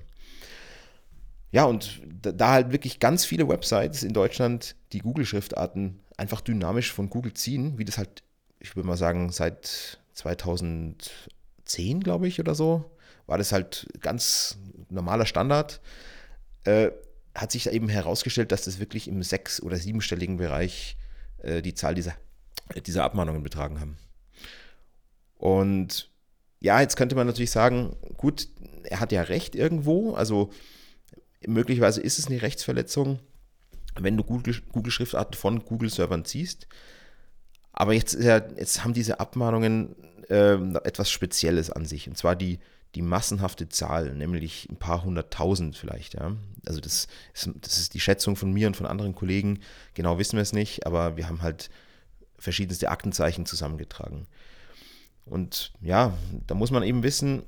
Ja, 1.51 1.65
und 1.65 2.01
da 2.22 2.51
halt 2.51 2.72
wirklich 2.72 3.00
ganz 3.00 3.24
viele 3.24 3.48
Websites 3.48 4.03
in 4.03 4.13
Deutschland 4.13 4.75
die 4.91 5.00
Google-Schriftarten 5.00 6.00
einfach 6.17 6.41
dynamisch 6.41 6.91
von 6.91 7.10
Google 7.10 7.34
ziehen, 7.34 7.77
wie 7.77 7.86
das 7.86 7.98
halt, 7.98 8.24
ich 8.60 8.75
würde 8.75 8.88
mal 8.88 8.98
sagen, 8.98 9.32
seit 9.32 10.00
2010, 10.13 12.01
glaube 12.01 12.27
ich, 12.27 12.39
oder 12.39 12.55
so, 12.55 12.91
war 13.25 13.38
das 13.38 13.51
halt 13.51 13.88
ganz 14.01 14.58
normaler 14.89 15.25
Standard 15.25 15.82
äh, 16.65 16.91
hat 17.34 17.51
sich 17.51 17.70
eben 17.70 17.89
herausgestellt, 17.89 18.51
dass 18.51 18.63
das 18.63 18.79
wirklich 18.79 19.08
im 19.08 19.24
sechs- 19.24 19.62
oder 19.62 19.77
siebenstelligen 19.77 20.38
Bereich 20.38 20.98
äh, 21.39 21.62
die 21.62 21.74
Zahl 21.74 21.96
dieser, 21.96 22.15
dieser 22.86 23.03
Abmahnungen 23.03 23.44
betragen 23.44 23.79
haben. 23.79 23.98
Und 25.38 26.10
ja, 26.60 26.82
jetzt 26.82 26.96
könnte 26.96 27.15
man 27.15 27.27
natürlich 27.27 27.51
sagen, 27.51 27.96
gut, 28.18 28.48
er 28.84 29.00
hat 29.00 29.12
ja 29.12 29.24
recht 29.24 29.56
irgendwo, 29.56 30.13
also 30.13 30.51
möglicherweise 31.46 32.01
ist 32.01 32.20
es 32.20 32.27
eine 32.27 32.42
Rechtsverletzung, 32.42 33.20
wenn 34.00 34.18
du 34.18 34.24
Google-Schriftarten 34.24 35.32
Google 35.32 35.39
von 35.39 35.65
Google-Servern 35.65 36.25
ziehst. 36.25 36.68
Aber 37.72 37.94
jetzt, 37.94 38.15
jetzt 38.15 38.84
haben 38.84 38.94
diese 38.94 39.20
Abmahnungen 39.20 39.96
äh, 40.30 40.56
etwas 40.84 41.10
Spezielles 41.10 41.70
an 41.70 41.86
sich, 41.86 42.08
und 42.08 42.18
zwar 42.18 42.36
die 42.36 42.60
die 42.96 43.01
massenhafte 43.01 43.68
Zahl, 43.68 44.15
nämlich 44.15 44.70
ein 44.70 44.77
paar 44.77 45.04
hunderttausend 45.04 45.75
vielleicht. 45.75 46.13
Ja. 46.13 46.36
Also 46.65 46.80
das 46.80 47.08
ist, 47.34 47.50
das 47.62 47.77
ist 47.77 47.94
die 47.94 48.00
Schätzung 48.00 48.38
von 48.38 48.51
mir 48.51 48.68
und 48.68 48.77
von 48.77 48.86
anderen 48.86 49.13
Kollegen. 49.13 49.60
Genau 49.94 50.18
wissen 50.18 50.38
wir 50.38 50.42
es 50.42 50.54
nicht, 50.54 50.88
aber 50.88 51.18
wir 51.18 51.27
haben 51.27 51.42
halt 51.42 51.70
verschiedenste 52.39 52.89
Aktenzeichen 52.89 53.46
zusammengetragen. 53.46 54.27
Und 55.25 55.74
ja, 55.82 56.13
da 56.48 56.55
muss 56.55 56.72
man 56.72 56.84
eben 56.84 57.03
wissen, 57.03 57.44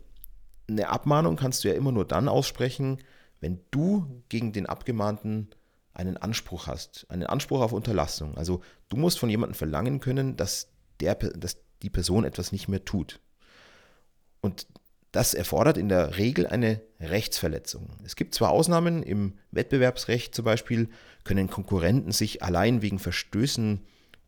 eine 0.70 0.90
Abmahnung 0.90 1.36
kannst 1.36 1.64
du 1.64 1.70
ja 1.70 1.76
immer 1.76 1.92
nur 1.92 2.06
dann 2.06 2.28
aussprechen, 2.28 2.98
wenn 3.40 3.60
du 3.72 4.24
gegen 4.30 4.52
den 4.52 4.66
Abgemahnten 4.66 5.50
einen 5.94 6.18
Anspruch 6.18 6.68
hast, 6.68 7.06
einen 7.10 7.26
Anspruch 7.26 7.62
auf 7.62 7.74
Unterlassung. 7.74 8.38
Also 8.38 8.62
du 8.90 8.98
musst 8.98 9.20
von 9.20 9.30
jemandem 9.30 9.56
verlangen 9.56 10.00
können, 10.00 10.36
dass, 10.38 10.70
der, 11.00 11.16
dass 11.16 11.58
die 11.82 11.90
Person 11.90 12.26
etwas 12.26 12.52
nicht 12.52 12.68
mehr 12.68 12.84
tut. 12.84 13.20
Und 14.42 14.68
das 15.12 15.34
erfordert 15.34 15.78
in 15.78 15.90
der 15.90 16.18
Regel 16.18 16.46
eine 16.46 16.82
Rechtsverletzung. 17.00 17.90
Es 18.04 18.16
gibt 18.16 18.36
zwar 18.36 18.52
Ausnahmen, 18.52 19.02
im 19.02 19.34
Wettbewerbsrecht 19.52 20.36
zum 20.36 20.46
Beispiel 20.46 20.90
können 21.24 21.50
Konkurrenten 21.50 22.12
sich 22.12 22.44
allein 22.44 22.82
wegen 22.82 23.00
Verstößen 23.00 23.84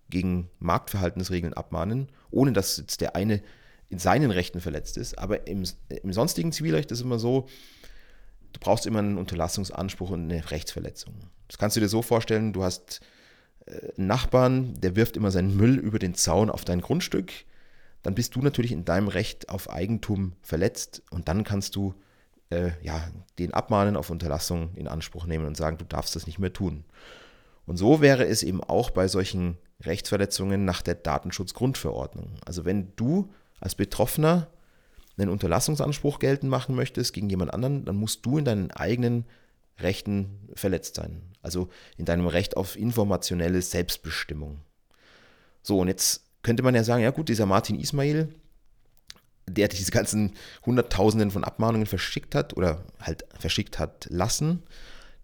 gegen 0.10 0.50
Marktverhaltensregeln 0.60 1.54
abmahnen, 1.54 2.10
ohne 2.32 2.54
dass 2.54 2.78
jetzt 2.78 3.02
der 3.02 3.16
eine 3.16 3.42
in 3.90 4.00
seinen 4.00 4.32
Rechten 4.32 4.62
verletzt 4.62 4.98
ist. 4.98 5.18
Aber 5.18 5.48
im, 5.48 5.64
im 6.04 6.14
sonstigen 6.14 6.52
Zivilrecht 6.52 6.92
ist 6.92 7.00
es 7.00 7.06
immer 7.06 7.20
so, 7.20 7.48
du 8.54 8.60
brauchst 8.60 8.86
immer 8.86 9.00
einen 9.00 9.18
Unterlassungsanspruch 9.18 10.12
und 10.12 10.32
eine 10.32 10.52
Rechtsverletzung. 10.52 11.16
Das 11.48 11.58
kannst 11.58 11.76
du 11.76 11.82
dir 11.82 11.90
so 11.90 12.02
vorstellen, 12.02 12.54
du 12.54 12.64
hast 12.64 13.02
äh, 13.66 13.92
einen 13.98 14.08
Nachbarn, 14.08 14.80
der 14.80 14.96
wirft 14.96 15.18
immer 15.18 15.32
seinen 15.32 15.58
Müll 15.58 15.78
über 15.78 15.98
den 15.98 16.14
Zaun 16.14 16.50
auf 16.50 16.66
dein 16.66 16.82
Grundstück 16.82 17.32
dann 18.02 18.16
bist 18.16 18.36
du 18.36 18.42
natürlich 18.42 18.72
in 18.72 18.86
deinem 18.86 19.08
Recht 19.08 19.50
auf 19.50 19.70
Eigentum 19.70 20.34
verletzt 20.42 21.04
und 21.10 21.28
dann 21.28 21.44
kannst 21.44 21.76
du 21.76 21.94
äh, 22.50 22.72
ja, 22.82 23.10
den 23.38 23.54
Abmahnen 23.54 23.98
auf 23.98 24.10
Unterlassung 24.10 24.72
in 24.76 24.88
Anspruch 24.88 25.26
nehmen 25.26 25.46
und 25.46 25.58
sagen, 25.58 25.78
du 25.78 25.86
darfst 25.86 26.16
das 26.16 26.26
nicht 26.26 26.40
mehr 26.40 26.54
tun. 26.54 26.86
Und 27.66 27.78
so 27.78 28.02
wäre 28.02 28.26
es 28.26 28.42
eben 28.42 28.64
auch 28.64 28.90
bei 28.90 29.08
solchen 29.08 29.58
Rechtsverletzungen 29.84 30.66
nach 30.66 30.82
der 30.82 30.96
Datenschutzgrundverordnung. 30.96 32.32
Also 32.46 32.66
wenn 32.66 32.94
du 32.96 33.32
als 33.60 33.76
Betroffener 33.76 34.48
einen 35.18 35.30
Unterlassungsanspruch 35.30 36.20
geltend 36.20 36.50
machen 36.50 36.76
möchtest 36.76 37.14
gegen 37.14 37.30
jemand 37.30 37.54
anderen, 37.54 37.86
dann 37.86 37.96
musst 37.96 38.26
du 38.26 38.38
in 38.38 38.46
deinen 38.46 38.72
eigenen 38.72 39.26
Rechten 39.80 40.50
verletzt 40.54 40.96
sein. 40.96 41.22
Also 41.42 41.70
in 41.98 42.06
deinem 42.06 42.28
Recht 42.28 42.58
auf 42.58 42.76
informationelle 42.76 43.62
Selbstbestimmung. 43.62 44.60
So, 45.62 45.80
und 45.80 45.88
jetzt 45.88 46.24
könnte 46.42 46.64
man 46.64 46.76
ja 46.76 46.84
sagen, 46.84 47.04
ja 47.04 47.12
gut, 47.12 47.30
dieser 47.30 47.46
Martin 47.46 47.80
Ismail, 47.80 48.30
der 49.48 49.68
diese 49.68 49.92
ganzen 49.92 50.34
Hunderttausenden 50.66 51.32
von 51.32 51.44
Abmahnungen 51.44 51.88
verschickt 51.88 52.36
hat 52.36 52.56
oder 52.56 52.84
halt 53.00 53.26
verschickt 53.38 53.80
hat 53.80 54.08
lassen, 54.10 54.64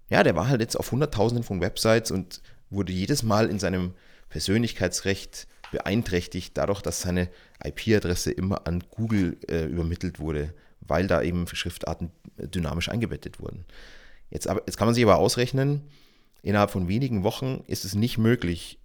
ja, 0.09 0.24
der 0.24 0.35
war 0.35 0.47
halt 0.47 0.62
jetzt 0.62 0.75
auf 0.75 0.91
Hunderttausenden 0.91 1.43
von 1.43 1.62
Websites 1.62 2.12
und 2.12 2.41
wurde 2.69 2.93
jedes 2.93 3.24
Mal 3.24 3.50
in 3.50 3.59
seinem 3.59 3.93
Persönlichkeitsrecht 4.36 5.48
beeinträchtigt, 5.72 6.58
dadurch, 6.58 6.82
dass 6.82 7.00
seine 7.00 7.30
IP-Adresse 7.63 8.32
immer 8.32 8.68
an 8.68 8.84
Google 8.92 9.38
äh, 9.48 9.63
übermittelt 9.63 10.20
wurde, 10.20 10.54
weil 10.82 11.08
da 11.08 11.22
eben 11.22 11.48
Schriftarten 11.48 12.12
dynamisch 12.38 12.89
eingebettet 12.89 13.39
wurden. 13.39 13.63
Jetzt, 14.30 14.50
aber, 14.50 14.62
jetzt 14.65 14.75
kann 14.75 14.89
man 14.89 14.94
sich 14.94 15.06
aber 15.06 15.20
ausrechnen, 15.20 15.84
innerhalb 16.42 16.70
von 16.72 16.89
wenigen 16.89 17.24
Wochen 17.24 17.63
ist 17.68 17.86
es 17.86 17.96
nicht 17.96 18.18
möglich, 18.18 18.77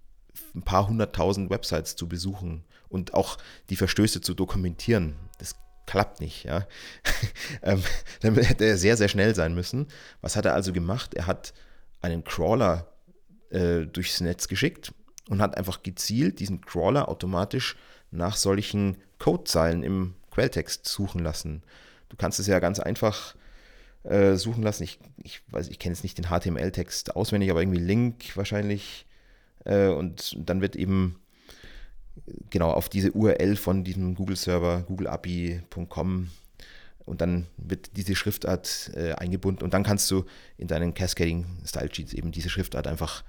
ein 0.55 0.61
paar 0.61 0.87
hunderttausend 0.87 1.49
Websites 1.49 1.97
zu 1.97 2.07
besuchen 2.07 2.63
und 2.87 3.13
auch 3.13 3.37
die 3.69 3.75
Verstöße 3.75 4.21
zu 4.21 4.33
dokumentieren. 4.33 5.15
Das 5.37 5.57
klappt 5.85 6.21
nicht. 6.21 6.45
Ja. 6.45 6.65
ähm, 7.61 7.83
dann 8.21 8.35
hätte 8.35 8.63
er 8.63 8.77
sehr, 8.77 8.95
sehr 8.95 9.09
schnell 9.09 9.35
sein 9.35 9.53
müssen. 9.53 9.87
Was 10.21 10.37
hat 10.37 10.45
er 10.45 10.53
also 10.53 10.71
gemacht? 10.71 11.13
Er 11.13 11.27
hat 11.27 11.53
einen 12.01 12.23
Crawler 12.23 12.87
äh, 13.49 13.81
durchs 13.81 14.21
Netz 14.21 14.47
geschickt 14.47 14.93
und 15.31 15.41
hat 15.41 15.57
einfach 15.57 15.81
gezielt 15.81 16.41
diesen 16.41 16.59
Crawler 16.59 17.07
automatisch 17.07 17.77
nach 18.11 18.35
solchen 18.35 18.97
Codezeilen 19.17 19.81
im 19.81 20.13
Quelltext 20.29 20.85
suchen 20.85 21.23
lassen. 21.23 21.63
Du 22.09 22.17
kannst 22.17 22.41
es 22.41 22.47
ja 22.47 22.59
ganz 22.59 22.81
einfach 22.81 23.35
äh, 24.03 24.35
suchen 24.35 24.61
lassen. 24.61 24.83
Ich, 24.83 24.99
ich 25.23 25.41
weiß, 25.49 25.69
ich 25.69 25.79
kenne 25.79 25.95
jetzt 25.95 26.03
nicht 26.03 26.17
den 26.17 26.25
HTML-Text 26.25 27.15
auswendig, 27.15 27.49
aber 27.49 27.61
irgendwie 27.61 27.79
Link 27.79 28.35
wahrscheinlich 28.35 29.05
äh, 29.63 29.87
und 29.87 30.35
dann 30.37 30.59
wird 30.59 30.75
eben 30.75 31.21
genau 32.49 32.71
auf 32.71 32.89
diese 32.89 33.13
URL 33.13 33.55
von 33.55 33.85
diesem 33.85 34.15
Google-Server, 34.15 34.81
googleapi.com 34.81 36.29
und 37.05 37.21
dann 37.21 37.47
wird 37.55 37.95
diese 37.95 38.17
Schriftart 38.17 38.91
äh, 38.95 39.13
eingebunden 39.13 39.63
und 39.63 39.73
dann 39.73 39.83
kannst 39.83 40.11
du 40.11 40.25
in 40.57 40.67
deinen 40.67 40.93
Cascading 40.93 41.45
Style 41.65 41.89
Sheets 41.89 42.11
eben 42.11 42.33
diese 42.33 42.49
Schriftart 42.49 42.85
einfach 42.85 43.23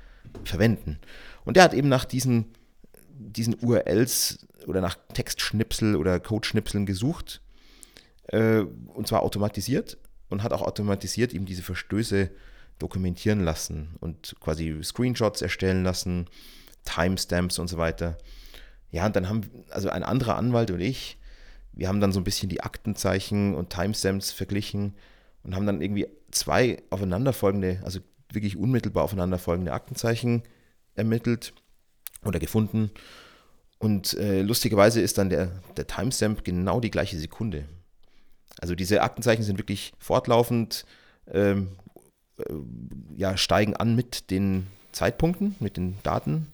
verwenden. 0.44 0.98
Und 1.44 1.56
der 1.56 1.64
hat 1.64 1.74
eben 1.74 1.88
nach 1.88 2.04
diesen, 2.04 2.46
diesen 3.10 3.56
URLs 3.60 4.46
oder 4.66 4.80
nach 4.80 4.96
Textschnipsel 5.14 5.96
oder 5.96 6.20
Codeschnipseln 6.20 6.86
gesucht 6.86 7.40
äh, 8.28 8.60
und 8.60 9.06
zwar 9.06 9.22
automatisiert 9.22 9.98
und 10.28 10.42
hat 10.42 10.52
auch 10.52 10.62
automatisiert 10.62 11.34
eben 11.34 11.46
diese 11.46 11.62
Verstöße 11.62 12.30
dokumentieren 12.78 13.44
lassen 13.44 13.96
und 14.00 14.34
quasi 14.40 14.82
Screenshots 14.82 15.42
erstellen 15.42 15.84
lassen, 15.84 16.26
Timestamps 16.84 17.58
und 17.58 17.68
so 17.68 17.78
weiter. 17.78 18.18
Ja, 18.90 19.06
und 19.06 19.16
dann 19.16 19.28
haben, 19.28 19.42
also 19.70 19.88
ein 19.88 20.02
anderer 20.02 20.36
Anwalt 20.36 20.70
und 20.70 20.80
ich, 20.80 21.18
wir 21.72 21.88
haben 21.88 22.00
dann 22.00 22.12
so 22.12 22.20
ein 22.20 22.24
bisschen 22.24 22.48
die 22.48 22.62
Aktenzeichen 22.62 23.54
und 23.54 23.70
Timestamps 23.70 24.32
verglichen 24.32 24.94
und 25.42 25.54
haben 25.54 25.66
dann 25.66 25.80
irgendwie 25.80 26.06
zwei 26.30 26.82
aufeinanderfolgende, 26.90 27.80
also 27.84 28.00
wirklich 28.34 28.56
unmittelbar 28.56 29.04
aufeinanderfolgende 29.04 29.72
Aktenzeichen 29.72 30.42
ermittelt 30.94 31.52
oder 32.24 32.38
gefunden. 32.38 32.90
Und 33.78 34.14
äh, 34.14 34.42
lustigerweise 34.42 35.00
ist 35.00 35.18
dann 35.18 35.30
der, 35.30 35.50
der 35.76 35.86
Timestamp 35.86 36.44
genau 36.44 36.80
die 36.80 36.90
gleiche 36.90 37.18
Sekunde. 37.18 37.64
Also 38.60 38.74
diese 38.74 39.02
Aktenzeichen 39.02 39.42
sind 39.42 39.58
wirklich 39.58 39.92
fortlaufend 39.98 40.84
ähm, 41.32 41.68
äh, 42.38 42.52
ja, 43.16 43.36
steigen 43.36 43.74
an 43.74 43.96
mit 43.96 44.30
den 44.30 44.68
Zeitpunkten, 44.92 45.56
mit 45.58 45.76
den 45.76 45.98
Daten. 46.02 46.48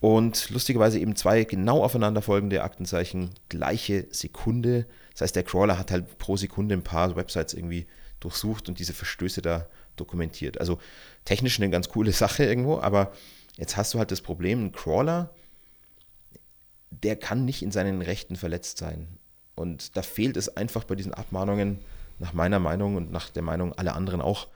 Und 0.00 0.50
lustigerweise 0.50 0.98
eben 0.98 1.14
zwei 1.14 1.44
genau 1.44 1.84
aufeinanderfolgende 1.84 2.64
Aktenzeichen, 2.64 3.30
gleiche 3.48 4.08
Sekunde. 4.10 4.86
Das 5.12 5.20
heißt, 5.20 5.36
der 5.36 5.44
Crawler 5.44 5.78
hat 5.78 5.92
halt 5.92 6.18
pro 6.18 6.36
Sekunde 6.36 6.74
ein 6.74 6.82
paar 6.82 7.14
Websites 7.14 7.54
irgendwie 7.54 7.86
durchsucht 8.18 8.68
und 8.68 8.80
diese 8.80 8.94
Verstöße 8.94 9.42
da 9.42 9.66
dokumentiert. 9.96 10.58
Also 10.58 10.78
technisch 11.24 11.58
eine 11.58 11.70
ganz 11.70 11.88
coole 11.88 12.12
Sache 12.12 12.44
irgendwo, 12.44 12.78
aber 12.78 13.12
jetzt 13.56 13.76
hast 13.76 13.94
du 13.94 13.98
halt 13.98 14.10
das 14.10 14.20
Problem, 14.20 14.66
ein 14.66 14.72
Crawler, 14.72 15.34
der 16.90 17.16
kann 17.16 17.44
nicht 17.44 17.62
in 17.62 17.70
seinen 17.70 18.02
Rechten 18.02 18.36
verletzt 18.36 18.78
sein. 18.78 19.18
Und 19.54 19.96
da 19.96 20.02
fehlt 20.02 20.36
es 20.36 20.56
einfach 20.56 20.84
bei 20.84 20.94
diesen 20.94 21.14
Abmahnungen, 21.14 21.80
nach 22.18 22.32
meiner 22.32 22.58
Meinung 22.58 22.96
und 22.96 23.10
nach 23.10 23.30
der 23.30 23.42
Meinung 23.42 23.72
aller 23.72 23.94
anderen 23.94 24.20
auch, 24.20 24.48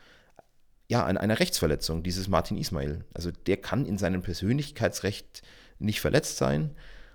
ja, 0.89 1.05
an 1.05 1.17
einer 1.17 1.41
Rechtsverletzung, 1.41 2.03
dieses 2.03 2.29
Martin 2.29 2.57
Ismail. 2.57 3.05
Also 3.13 3.31
der 3.33 3.57
kann 3.57 3.87
in 3.87 3.99
seinem 3.99 4.23
Persönlichkeitsrecht 4.23 5.43
nicht 5.79 6.01
verletzt 6.01 6.37
sein, 6.37 6.71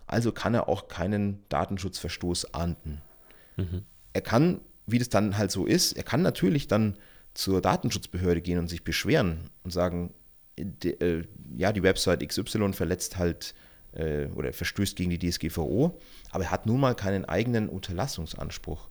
also 0.07 0.33
kann 0.33 0.53
er 0.53 0.67
auch 0.67 0.89
keinen 0.89 1.43
Datenschutzverstoß 1.47 2.53
ahnden. 2.53 3.01
Mhm. 3.55 3.85
Er 4.13 4.21
kann, 4.21 4.59
wie 4.85 4.99
das 4.99 5.07
dann 5.07 5.37
halt 5.37 5.51
so 5.51 5.65
ist, 5.65 5.93
er 5.93 6.03
kann 6.03 6.21
natürlich 6.21 6.67
dann 6.67 6.97
zur 7.33 7.61
Datenschutzbehörde 7.61 8.41
gehen 8.41 8.59
und 8.59 8.67
sich 8.67 8.83
beschweren 8.83 9.49
und 9.63 9.71
sagen, 9.71 10.13
de, 10.57 10.91
äh, 10.99 11.23
ja, 11.55 11.71
die 11.71 11.83
Website 11.83 12.27
XY 12.27 12.73
verletzt 12.73 13.17
halt 13.17 13.53
äh, 13.93 14.27
oder 14.27 14.53
verstößt 14.53 14.95
gegen 14.95 15.09
die 15.09 15.19
DSGVO, 15.19 15.99
aber 16.31 16.43
er 16.45 16.51
hat 16.51 16.65
nun 16.65 16.79
mal 16.79 16.95
keinen 16.95 17.25
eigenen 17.25 17.69
Unterlassungsanspruch. 17.69 18.89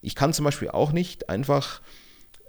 Ich 0.00 0.14
kann 0.14 0.32
zum 0.32 0.44
Beispiel 0.44 0.70
auch 0.70 0.92
nicht 0.92 1.28
einfach 1.28 1.80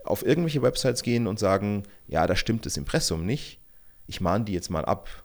auf 0.04 0.26
irgendwelche 0.26 0.62
Websites 0.62 1.04
gehen 1.04 1.28
und 1.28 1.40
sagen, 1.40 1.84
ja, 2.08 2.28
da 2.28 2.36
stimmt 2.36 2.66
das 2.66 2.78
Impressum 2.78 3.26
nicht. 3.26 3.60
Ich 4.06 4.22
mahne 4.22 4.46
die 4.46 4.54
jetzt 4.54 4.70
mal 4.70 4.86
ab. 4.86 5.24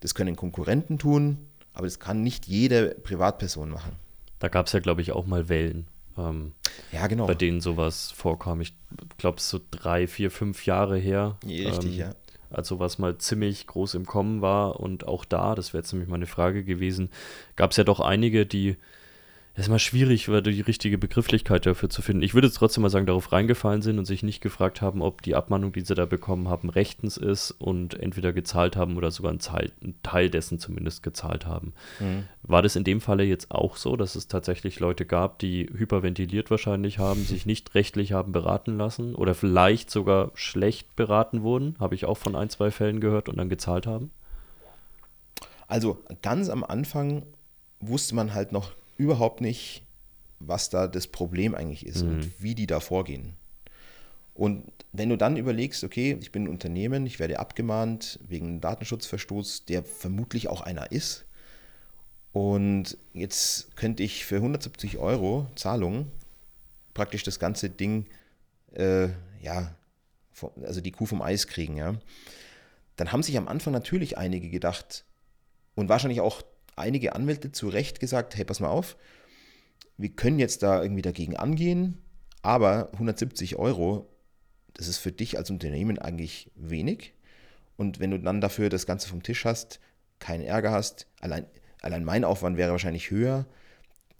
Das 0.00 0.14
können 0.14 0.36
Konkurrenten 0.36 0.98
tun, 0.98 1.48
aber 1.72 1.86
das 1.86 1.98
kann 1.98 2.22
nicht 2.22 2.46
jede 2.46 2.94
Privatperson 3.02 3.70
machen. 3.70 3.96
Da 4.38 4.48
gab 4.48 4.66
es 4.66 4.72
ja, 4.72 4.80
glaube 4.80 5.00
ich, 5.00 5.12
auch 5.12 5.26
mal 5.26 5.48
Wellen. 5.48 5.86
Ähm, 6.16 6.52
ja, 6.92 7.06
genau. 7.06 7.26
Bei 7.26 7.34
denen 7.34 7.60
sowas 7.60 8.10
vorkam. 8.10 8.60
Ich 8.60 8.74
glaube, 9.18 9.38
es 9.38 9.48
so 9.48 9.60
drei, 9.70 10.06
vier, 10.06 10.30
fünf 10.30 10.66
Jahre 10.66 10.96
her. 10.96 11.38
Richtig, 11.44 11.94
ähm, 11.94 11.98
ja. 11.98 12.14
Als 12.50 12.68
sowas 12.68 12.98
mal 12.98 13.18
ziemlich 13.18 13.66
groß 13.66 13.94
im 13.94 14.06
Kommen 14.06 14.40
war 14.40 14.78
und 14.78 15.08
auch 15.08 15.24
da, 15.24 15.54
das 15.56 15.72
wäre 15.72 15.82
jetzt 15.82 15.92
nämlich 15.92 16.08
meine 16.08 16.26
Frage 16.26 16.62
gewesen, 16.62 17.10
gab 17.56 17.72
es 17.72 17.76
ja 17.76 17.84
doch 17.84 17.98
einige, 17.98 18.46
die 18.46 18.76
das 19.54 19.66
ist 19.66 19.70
mal 19.70 19.78
schwierig, 19.78 20.24
die 20.26 20.60
richtige 20.62 20.98
Begrifflichkeit 20.98 21.64
dafür 21.64 21.88
zu 21.88 22.02
finden. 22.02 22.24
Ich 22.24 22.34
würde 22.34 22.48
jetzt 22.48 22.56
trotzdem 22.56 22.82
mal 22.82 22.90
sagen, 22.90 23.06
darauf 23.06 23.30
reingefallen 23.30 23.82
sind 23.82 24.00
und 24.00 24.04
sich 24.04 24.24
nicht 24.24 24.40
gefragt 24.40 24.82
haben, 24.82 25.00
ob 25.00 25.22
die 25.22 25.36
Abmahnung, 25.36 25.72
die 25.72 25.82
sie 25.82 25.94
da 25.94 26.06
bekommen 26.06 26.48
haben, 26.48 26.70
rechtens 26.70 27.16
ist 27.16 27.52
und 27.52 27.94
entweder 27.94 28.32
gezahlt 28.32 28.74
haben 28.76 28.96
oder 28.96 29.12
sogar 29.12 29.30
einen 29.30 29.38
Teil, 29.38 29.70
einen 29.80 29.94
Teil 30.02 30.28
dessen 30.28 30.58
zumindest 30.58 31.04
gezahlt 31.04 31.46
haben. 31.46 31.72
Mhm. 32.00 32.24
War 32.42 32.62
das 32.62 32.74
in 32.74 32.82
dem 32.82 33.00
Falle 33.00 33.22
jetzt 33.22 33.52
auch 33.52 33.76
so, 33.76 33.94
dass 33.94 34.16
es 34.16 34.26
tatsächlich 34.26 34.80
Leute 34.80 35.06
gab, 35.06 35.38
die 35.38 35.70
hyperventiliert 35.72 36.50
wahrscheinlich 36.50 36.98
haben, 36.98 37.22
sich 37.24 37.46
nicht 37.46 37.76
rechtlich 37.76 38.12
haben 38.12 38.32
beraten 38.32 38.76
lassen 38.76 39.14
oder 39.14 39.36
vielleicht 39.36 39.88
sogar 39.88 40.32
schlecht 40.34 40.96
beraten 40.96 41.42
wurden? 41.42 41.76
Habe 41.78 41.94
ich 41.94 42.06
auch 42.06 42.18
von 42.18 42.34
ein, 42.34 42.50
zwei 42.50 42.72
Fällen 42.72 42.98
gehört 42.98 43.28
und 43.28 43.36
dann 43.36 43.48
gezahlt 43.48 43.86
haben? 43.86 44.10
Also 45.68 46.02
ganz 46.22 46.48
am 46.48 46.64
Anfang 46.64 47.22
wusste 47.78 48.16
man 48.16 48.34
halt 48.34 48.50
noch 48.50 48.72
überhaupt 48.96 49.40
nicht, 49.40 49.82
was 50.38 50.70
da 50.70 50.88
das 50.88 51.06
Problem 51.06 51.54
eigentlich 51.54 51.86
ist 51.86 52.02
mhm. 52.02 52.10
und 52.10 52.42
wie 52.42 52.54
die 52.54 52.66
da 52.66 52.80
vorgehen. 52.80 53.34
Und 54.34 54.64
wenn 54.92 55.08
du 55.08 55.16
dann 55.16 55.36
überlegst, 55.36 55.84
okay, 55.84 56.18
ich 56.20 56.32
bin 56.32 56.44
ein 56.44 56.48
Unternehmen, 56.48 57.06
ich 57.06 57.20
werde 57.20 57.38
abgemahnt 57.38 58.18
wegen 58.26 58.60
Datenschutzverstoß, 58.60 59.64
der 59.66 59.84
vermutlich 59.84 60.48
auch 60.48 60.60
einer 60.60 60.90
ist, 60.90 61.24
Und 62.34 62.98
jetzt 63.12 63.76
könnte 63.76 64.02
ich 64.02 64.24
für 64.26 64.36
170 64.36 64.98
Euro 64.98 65.46
Zahlung 65.54 66.10
praktisch 66.92 67.22
das 67.22 67.38
ganze 67.38 67.70
Ding, 67.70 68.06
äh, 68.72 69.08
ja, 69.40 69.72
also 70.64 70.80
die 70.80 70.90
Kuh 70.90 71.06
vom 71.06 71.22
Eis 71.22 71.46
kriegen, 71.46 71.76
ja. 71.76 71.94
Dann 72.96 73.12
haben 73.12 73.22
sich 73.22 73.38
am 73.38 73.46
Anfang 73.46 73.72
natürlich 73.72 74.18
einige 74.18 74.50
gedacht 74.50 75.04
und 75.76 75.88
wahrscheinlich 75.88 76.20
auch 76.20 76.42
einige 76.76 77.14
Anwälte 77.14 77.52
zu 77.52 77.68
Recht 77.68 78.00
gesagt, 78.00 78.36
hey, 78.36 78.44
pass 78.44 78.60
mal 78.60 78.68
auf, 78.68 78.96
wir 79.96 80.10
können 80.10 80.38
jetzt 80.38 80.62
da 80.62 80.82
irgendwie 80.82 81.02
dagegen 81.02 81.36
angehen, 81.36 81.98
aber 82.42 82.90
170 82.92 83.56
Euro, 83.56 84.08
das 84.74 84.88
ist 84.88 84.98
für 84.98 85.12
dich 85.12 85.38
als 85.38 85.50
Unternehmen 85.50 85.98
eigentlich 85.98 86.50
wenig. 86.56 87.14
Und 87.76 88.00
wenn 88.00 88.10
du 88.10 88.18
dann 88.18 88.40
dafür 88.40 88.68
das 88.68 88.86
Ganze 88.86 89.08
vom 89.08 89.22
Tisch 89.22 89.44
hast, 89.44 89.80
keinen 90.18 90.44
Ärger 90.44 90.72
hast, 90.72 91.06
allein, 91.20 91.46
allein 91.82 92.04
mein 92.04 92.24
Aufwand 92.24 92.56
wäre 92.56 92.72
wahrscheinlich 92.72 93.10
höher, 93.10 93.46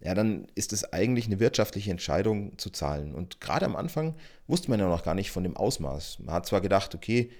ja, 0.00 0.14
dann 0.14 0.46
ist 0.54 0.73
es 0.73 0.92
eigentlich 0.92 1.26
eine 1.26 1.40
wirtschaftliche 1.40 1.90
Entscheidung 1.90 2.58
zu 2.58 2.70
zahlen. 2.70 3.14
Und 3.14 3.40
gerade 3.40 3.64
am 3.64 3.75
Anfang 3.75 4.14
wusste 4.46 4.70
man 4.70 4.78
ja 4.78 4.88
noch 4.88 5.02
gar 5.02 5.14
nicht 5.14 5.30
von 5.30 5.44
dem 5.44 5.56
Ausmaß. 5.56 6.18
Man 6.20 6.34
hat 6.34 6.46
zwar 6.46 6.61
gedacht, 6.61 6.94
okay, 6.94 7.30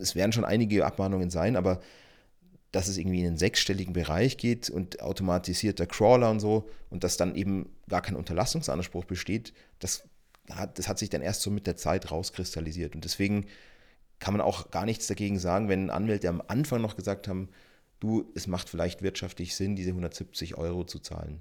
es 0.00 0.14
werden 0.14 0.32
schon 0.32 0.44
einige 0.44 0.84
Abmahnungen 0.84 1.30
sein, 1.30 1.56
aber 1.56 1.80
dass 2.76 2.88
es 2.88 2.98
irgendwie 2.98 3.20
in 3.20 3.28
einen 3.28 3.38
sechsstelligen 3.38 3.94
Bereich 3.94 4.36
geht 4.36 4.68
und 4.68 5.00
automatisierter 5.00 5.86
Crawler 5.86 6.30
und 6.30 6.40
so 6.40 6.68
und 6.90 7.04
dass 7.04 7.16
dann 7.16 7.34
eben 7.34 7.70
gar 7.88 8.02
kein 8.02 8.16
Unterlassungsanspruch 8.16 9.06
besteht, 9.06 9.54
das 9.78 10.04
hat, 10.50 10.78
das 10.78 10.86
hat 10.86 10.98
sich 10.98 11.08
dann 11.08 11.22
erst 11.22 11.40
so 11.40 11.50
mit 11.50 11.66
der 11.66 11.76
Zeit 11.76 12.10
rauskristallisiert. 12.10 12.94
Und 12.94 13.02
deswegen 13.06 13.46
kann 14.18 14.34
man 14.34 14.42
auch 14.42 14.70
gar 14.70 14.84
nichts 14.84 15.06
dagegen 15.06 15.38
sagen, 15.38 15.70
wenn 15.70 15.88
Anwälte 15.88 16.28
am 16.28 16.42
Anfang 16.46 16.82
noch 16.82 16.96
gesagt 16.96 17.28
haben, 17.28 17.48
du, 17.98 18.30
es 18.34 18.46
macht 18.46 18.68
vielleicht 18.68 19.00
wirtschaftlich 19.00 19.56
Sinn, 19.56 19.74
diese 19.74 19.90
170 19.90 20.58
Euro 20.58 20.84
zu 20.84 20.98
zahlen. 20.98 21.40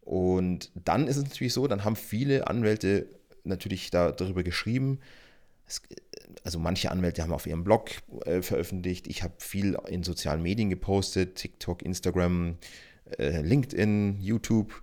Und 0.00 0.72
dann 0.74 1.06
ist 1.06 1.18
es 1.18 1.22
natürlich 1.22 1.52
so, 1.52 1.68
dann 1.68 1.84
haben 1.84 1.94
viele 1.94 2.48
Anwälte 2.48 3.06
natürlich 3.44 3.92
da, 3.92 4.10
darüber 4.10 4.42
geschrieben. 4.42 4.98
Es, 5.68 5.82
also 6.44 6.58
manche 6.58 6.90
Anwälte 6.90 7.22
haben 7.22 7.32
auf 7.32 7.46
ihrem 7.46 7.64
Blog 7.64 7.90
äh, 8.24 8.42
veröffentlicht. 8.42 9.06
Ich 9.06 9.22
habe 9.22 9.34
viel 9.38 9.76
in 9.88 10.02
sozialen 10.02 10.42
Medien 10.42 10.70
gepostet, 10.70 11.36
TikTok, 11.36 11.82
Instagram, 11.82 12.58
äh, 13.18 13.40
LinkedIn, 13.40 14.20
YouTube. 14.20 14.82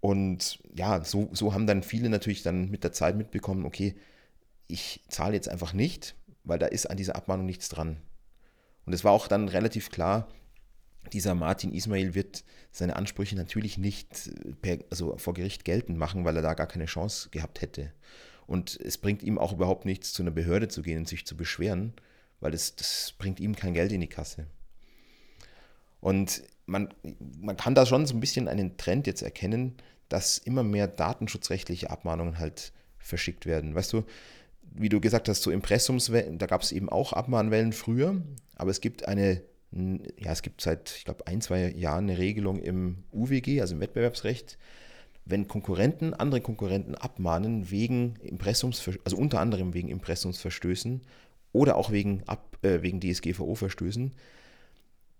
Und 0.00 0.58
ja, 0.74 1.02
so, 1.04 1.28
so 1.32 1.54
haben 1.54 1.66
dann 1.66 1.82
viele 1.82 2.08
natürlich 2.08 2.42
dann 2.42 2.70
mit 2.70 2.84
der 2.84 2.92
Zeit 2.92 3.16
mitbekommen, 3.16 3.64
okay, 3.64 3.94
ich 4.66 5.04
zahle 5.08 5.34
jetzt 5.34 5.48
einfach 5.48 5.72
nicht, 5.72 6.14
weil 6.44 6.58
da 6.58 6.66
ist 6.66 6.86
an 6.86 6.96
dieser 6.96 7.16
Abmahnung 7.16 7.46
nichts 7.46 7.68
dran. 7.68 7.98
Und 8.86 8.92
es 8.92 9.04
war 9.04 9.12
auch 9.12 9.28
dann 9.28 9.48
relativ 9.48 9.90
klar, 9.90 10.28
dieser 11.12 11.34
Martin 11.34 11.72
Ismail 11.72 12.14
wird 12.14 12.44
seine 12.70 12.96
Ansprüche 12.96 13.36
natürlich 13.36 13.78
nicht 13.78 14.30
per, 14.62 14.78
also 14.90 15.16
vor 15.18 15.34
Gericht 15.34 15.64
geltend 15.64 15.98
machen, 15.98 16.24
weil 16.24 16.36
er 16.36 16.42
da 16.42 16.54
gar 16.54 16.66
keine 16.66 16.86
Chance 16.86 17.28
gehabt 17.30 17.60
hätte. 17.60 17.92
Und 18.46 18.78
es 18.80 18.98
bringt 18.98 19.22
ihm 19.22 19.38
auch 19.38 19.52
überhaupt 19.52 19.84
nichts, 19.84 20.12
zu 20.12 20.22
einer 20.22 20.30
Behörde 20.30 20.68
zu 20.68 20.82
gehen 20.82 20.98
und 20.98 21.08
sich 21.08 21.26
zu 21.26 21.36
beschweren, 21.36 21.94
weil 22.40 22.50
das, 22.50 22.76
das 22.76 23.14
bringt 23.18 23.40
ihm 23.40 23.56
kein 23.56 23.74
Geld 23.74 23.92
in 23.92 24.00
die 24.00 24.06
Kasse. 24.08 24.46
Und 26.00 26.42
man, 26.66 26.92
man 27.40 27.56
kann 27.56 27.74
da 27.74 27.86
schon 27.86 28.06
so 28.06 28.14
ein 28.14 28.20
bisschen 28.20 28.48
einen 28.48 28.76
Trend 28.76 29.06
jetzt 29.06 29.22
erkennen, 29.22 29.76
dass 30.08 30.38
immer 30.38 30.62
mehr 30.62 30.86
datenschutzrechtliche 30.86 31.90
Abmahnungen 31.90 32.38
halt 32.38 32.72
verschickt 32.98 33.46
werden. 33.46 33.74
Weißt 33.74 33.92
du, 33.92 34.04
wie 34.62 34.88
du 34.88 35.00
gesagt 35.00 35.28
hast, 35.28 35.42
so 35.42 35.50
Impressumswellen, 35.50 36.38
da 36.38 36.46
gab 36.46 36.62
es 36.62 36.72
eben 36.72 36.88
auch 36.88 37.12
Abmahnwellen 37.12 37.72
früher, 37.72 38.22
aber 38.56 38.70
es 38.70 38.80
gibt 38.80 39.06
eine, 39.06 39.42
ja, 39.72 40.32
es 40.32 40.42
gibt 40.42 40.60
seit, 40.60 40.94
ich 40.96 41.04
glaube, 41.04 41.26
ein, 41.26 41.40
zwei 41.40 41.70
Jahren 41.70 42.08
eine 42.10 42.18
Regelung 42.18 42.60
im 42.60 43.04
UWG, 43.12 43.60
also 43.60 43.74
im 43.74 43.80
Wettbewerbsrecht, 43.80 44.58
wenn 45.24 45.48
Konkurrenten 45.48 46.12
andere 46.14 46.40
Konkurrenten 46.40 46.94
abmahnen 46.94 47.70
wegen 47.70 48.16
Impressumsverstößen, 48.22 49.04
also 49.04 49.16
unter 49.16 49.40
anderem 49.40 49.72
wegen 49.74 49.88
Impressumsverstößen 49.88 51.02
oder 51.52 51.76
auch 51.76 51.90
wegen, 51.90 52.22
Ab, 52.26 52.58
äh, 52.62 52.82
wegen 52.82 53.00
DSGVO-Verstößen, 53.00 54.12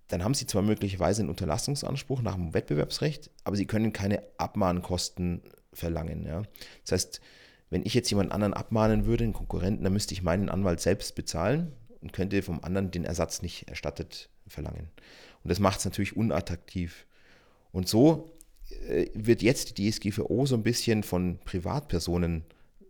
dann 0.09 0.23
haben 0.23 0.35
sie 0.35 0.47
zwar 0.47 0.63
möglicherweise 0.63 1.23
einen 1.23 1.31
Unterlassungsanspruch 1.31 2.21
nach 2.21 2.35
dem 2.35 2.53
Wettbewerbsrecht, 2.53 3.31
aber 3.45 3.57
sie 3.57 3.67
können 3.67 3.93
keine 3.93 4.23
Abmahnkosten 4.37 5.43
verlangen. 5.73 6.27
Ja. 6.27 6.43
Das 6.83 6.93
heißt, 6.93 7.21
wenn 7.71 7.87
ich 7.87 7.95
jetzt 7.95 8.11
jemand 8.11 8.31
anderen 8.31 8.53
abmahnen 8.53 9.07
würde, 9.07 9.25
einen 9.25 9.33
Konkurrenten, 9.33 9.85
dann 9.85 9.93
müsste 9.95 10.13
ich 10.13 10.23
meinen 10.23 10.51
Anwalt 10.51 10.81
selbst 10.81 11.15
bezahlen 11.15 11.73
und 12.03 12.13
könnte 12.13 12.43
vom 12.43 12.63
anderen 12.63 12.91
den 12.91 13.05
Ersatz 13.05 13.41
nicht 13.41 13.69
erstattet 13.69 14.29
verlangen. 14.47 14.91
Und 15.43 15.51
das 15.51 15.59
macht 15.59 15.79
es 15.79 15.85
natürlich 15.85 16.17
unattraktiv. 16.17 17.07
Und 17.73 17.89
so 17.89 18.34
wird 19.15 19.43
jetzt 19.43 19.79
die 19.79 19.91
DSGVO 19.91 20.47
so 20.47 20.55
ein 20.55 20.63
bisschen 20.63 21.03
von 21.03 21.39
Privatpersonen 21.45 22.45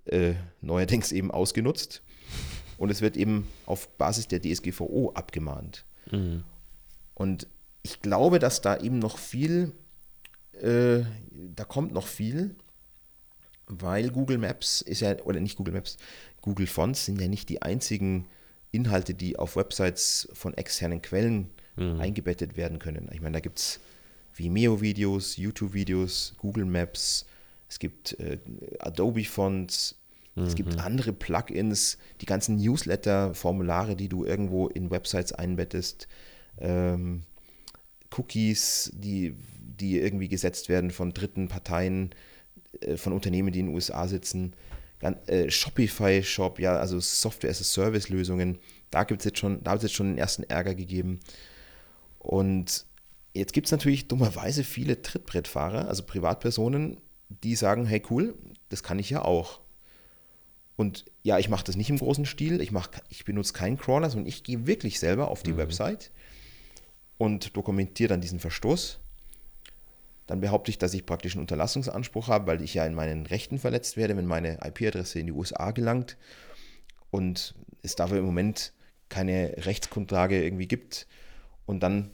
äh, 0.07 0.35
neuerdings 0.61 1.12
eben 1.12 1.31
ausgenutzt. 1.31 2.03
Und 2.77 2.90
es 2.90 3.01
wird 3.01 3.16
eben 3.16 3.47
auf 3.66 3.88
Basis 3.97 4.29
der 4.29 4.42
DSGVO 4.42 5.12
abgemahnt. 5.14 5.85
Mhm. 6.11 6.44
Und 7.14 7.47
ich 7.83 8.03
glaube, 8.03 8.38
dass 8.38 8.61
da 8.61 8.77
eben 8.79 8.99
noch 8.99 9.18
viel, 9.18 9.73
äh, 10.61 11.03
da 11.31 11.64
kommt 11.64 11.92
noch 11.92 12.07
viel, 12.07 12.57
weil 13.66 14.11
Google 14.11 14.38
Maps 14.38 14.81
ist 14.81 15.01
ja, 15.01 15.16
oder 15.23 15.40
nicht 15.40 15.57
Google 15.57 15.75
Maps, 15.75 15.97
Google 16.40 16.66
Fonts 16.66 17.07
sind 17.07 17.20
ja 17.20 17.29
nicht 17.29 17.49
die 17.49 17.62
einzigen 17.62 18.27
Inhalte, 18.73 19.14
die 19.14 19.38
auf 19.38 19.57
Websites 19.57 20.29
von 20.33 20.55
externen 20.55 21.01
Quellen 21.01 21.51
mhm. 21.77 22.01
eingebettet 22.01 22.57
werden 22.57 22.79
können. 22.79 23.09
Ich 23.12 23.20
meine, 23.20 23.35
da 23.35 23.40
gibt 23.40 23.59
es 23.59 23.81
Vimeo-Videos, 24.35 25.37
YouTube-Videos, 25.37 26.35
Google 26.38 26.64
Maps, 26.64 27.27
es 27.68 27.79
gibt 27.79 28.18
äh, 28.20 28.38
Adobe-Fonts, 28.81 29.97
mhm. 30.35 30.44
es 30.44 30.55
gibt 30.55 30.75
mhm. 30.75 30.81
andere 30.81 31.12
Plugins, 31.12 31.99
die 32.20 32.27
ganzen 32.27 32.57
Newsletter-Formulare, 32.57 33.97
die 33.97 34.09
du 34.09 34.25
irgendwo 34.25 34.68
in 34.68 34.90
Websites 34.90 35.33
einbettest, 35.33 36.09
ähm, 36.59 37.23
Cookies, 38.16 38.92
die, 38.94 39.35
die 39.59 39.99
irgendwie 39.99 40.29
gesetzt 40.29 40.68
werden 40.68 40.90
von 40.90 41.12
dritten 41.12 41.49
Parteien, 41.49 42.11
äh, 42.81 42.97
von 42.97 43.12
Unternehmen, 43.12 43.53
die 43.53 43.61
in 43.61 43.66
den 43.66 43.75
USA 43.75 44.07
sitzen. 44.07 44.55
Äh, 45.27 45.51
Shopify-Shop, 45.51 46.59
ja, 46.59 46.77
also 46.77 46.99
Software-as-a-Service-Lösungen, 46.99 48.59
da 48.90 49.05
gibt 49.05 49.20
es 49.20 49.25
jetzt 49.25 49.38
schon, 49.38 49.62
da 49.62 49.73
hat 49.73 49.79
es 49.79 49.85
jetzt 49.85 49.97
schon 49.97 50.12
den 50.12 50.18
ersten 50.18 50.44
Ärger 50.44 50.75
gegeben. 50.75 51.20
Und 52.20 52.87
jetzt 53.35 53.53
gibt 53.53 53.66
es 53.66 53.73
natürlich 53.73 54.09
dummerweise 54.09 54.64
viele 54.64 55.03
Trittbrettfahrer, 55.03 55.88
also 55.88 56.05
Privatpersonen, 56.05 57.01
die 57.29 57.57
sagen, 57.57 57.87
hey 57.87 58.03
cool, 58.11 58.35
das 58.68 58.83
kann 58.83 58.99
ich 58.99 59.11
ja 59.11 59.23
auch. 59.23 59.61
Und 60.77 61.05
ja, 61.23 61.38
ich 61.38 61.49
mache 61.49 61.64
das 61.64 61.77
nicht 61.77 61.90
im 61.90 61.99
großen 61.99 62.27
Stil, 62.27 62.61
ich, 62.61 62.73
mach, 62.73 62.88
ich 63.09 63.25
benutze 63.25 63.53
keinen 63.53 63.79
Crawler, 63.79 64.11
sondern 64.11 64.27
ich 64.27 64.42
gehe 64.42 64.66
wirklich 64.66 64.99
selber 64.99 65.29
auf 65.29 65.42
die 65.42 65.53
mhm. 65.53 65.59
Website 65.59 66.11
und 67.18 67.57
dokumentiere 67.57 68.09
dann 68.09 68.20
diesen 68.20 68.40
Verstoß 68.40 69.01
dann 70.27 70.40
behaupte 70.40 70.70
ich, 70.70 70.79
dass 70.79 70.94
ich 70.94 71.05
praktisch 71.05 71.35
einen 71.35 71.42
Unterlassungsanspruch 71.42 72.29
habe, 72.29 72.47
weil 72.47 72.62
ich 72.62 72.75
ja 72.75 72.87
in 72.87 72.94
meinen 72.94 73.27
Rechten 73.27 73.59
verletzt 73.59 73.97
werde, 73.97 74.16
wenn 74.16 74.27
meine 74.27 74.59
IP-Adresse 74.64 75.18
in 75.18 75.27
die 75.27 75.33
USA 75.33 75.70
gelangt 75.73 76.16
und 77.11 77.55
es 77.83 77.94
dafür 77.94 78.18
im 78.18 78.25
Moment 78.25 78.73
keine 79.11 79.55
Rechtsgrundlage 79.59 80.42
irgendwie 80.42 80.66
gibt. 80.66 81.07
Und 81.66 81.81
dann 81.81 82.11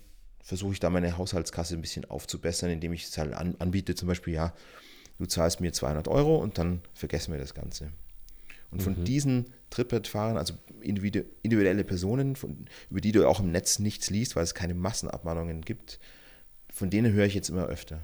versuche 0.50 0.72
ich 0.72 0.80
da 0.80 0.90
meine 0.90 1.16
Haushaltskasse 1.16 1.74
ein 1.74 1.80
bisschen 1.80 2.10
aufzubessern, 2.10 2.70
indem 2.70 2.92
ich 2.92 3.04
es 3.04 3.16
halt 3.16 3.34
an, 3.34 3.54
anbiete, 3.60 3.94
zum 3.94 4.08
Beispiel, 4.08 4.34
ja, 4.34 4.52
du 5.20 5.26
zahlst 5.26 5.60
mir 5.60 5.72
200 5.72 6.08
Euro 6.08 6.38
und 6.38 6.58
dann 6.58 6.82
vergessen 6.92 7.32
wir 7.32 7.38
das 7.38 7.54
Ganze. 7.54 7.92
Und 8.72 8.82
von 8.82 8.98
mhm. 8.98 9.04
diesen 9.04 9.54
Trittbrettfahrern, 9.70 10.36
also 10.36 10.54
individuelle 10.80 11.84
Personen, 11.84 12.34
von, 12.34 12.66
über 12.90 13.00
die 13.00 13.12
du 13.12 13.28
auch 13.28 13.38
im 13.38 13.52
Netz 13.52 13.78
nichts 13.78 14.10
liest, 14.10 14.34
weil 14.34 14.42
es 14.42 14.54
keine 14.54 14.74
Massenabmahnungen 14.74 15.60
gibt, 15.60 16.00
von 16.68 16.90
denen 16.90 17.12
höre 17.12 17.26
ich 17.26 17.34
jetzt 17.34 17.48
immer 17.48 17.66
öfter. 17.66 18.00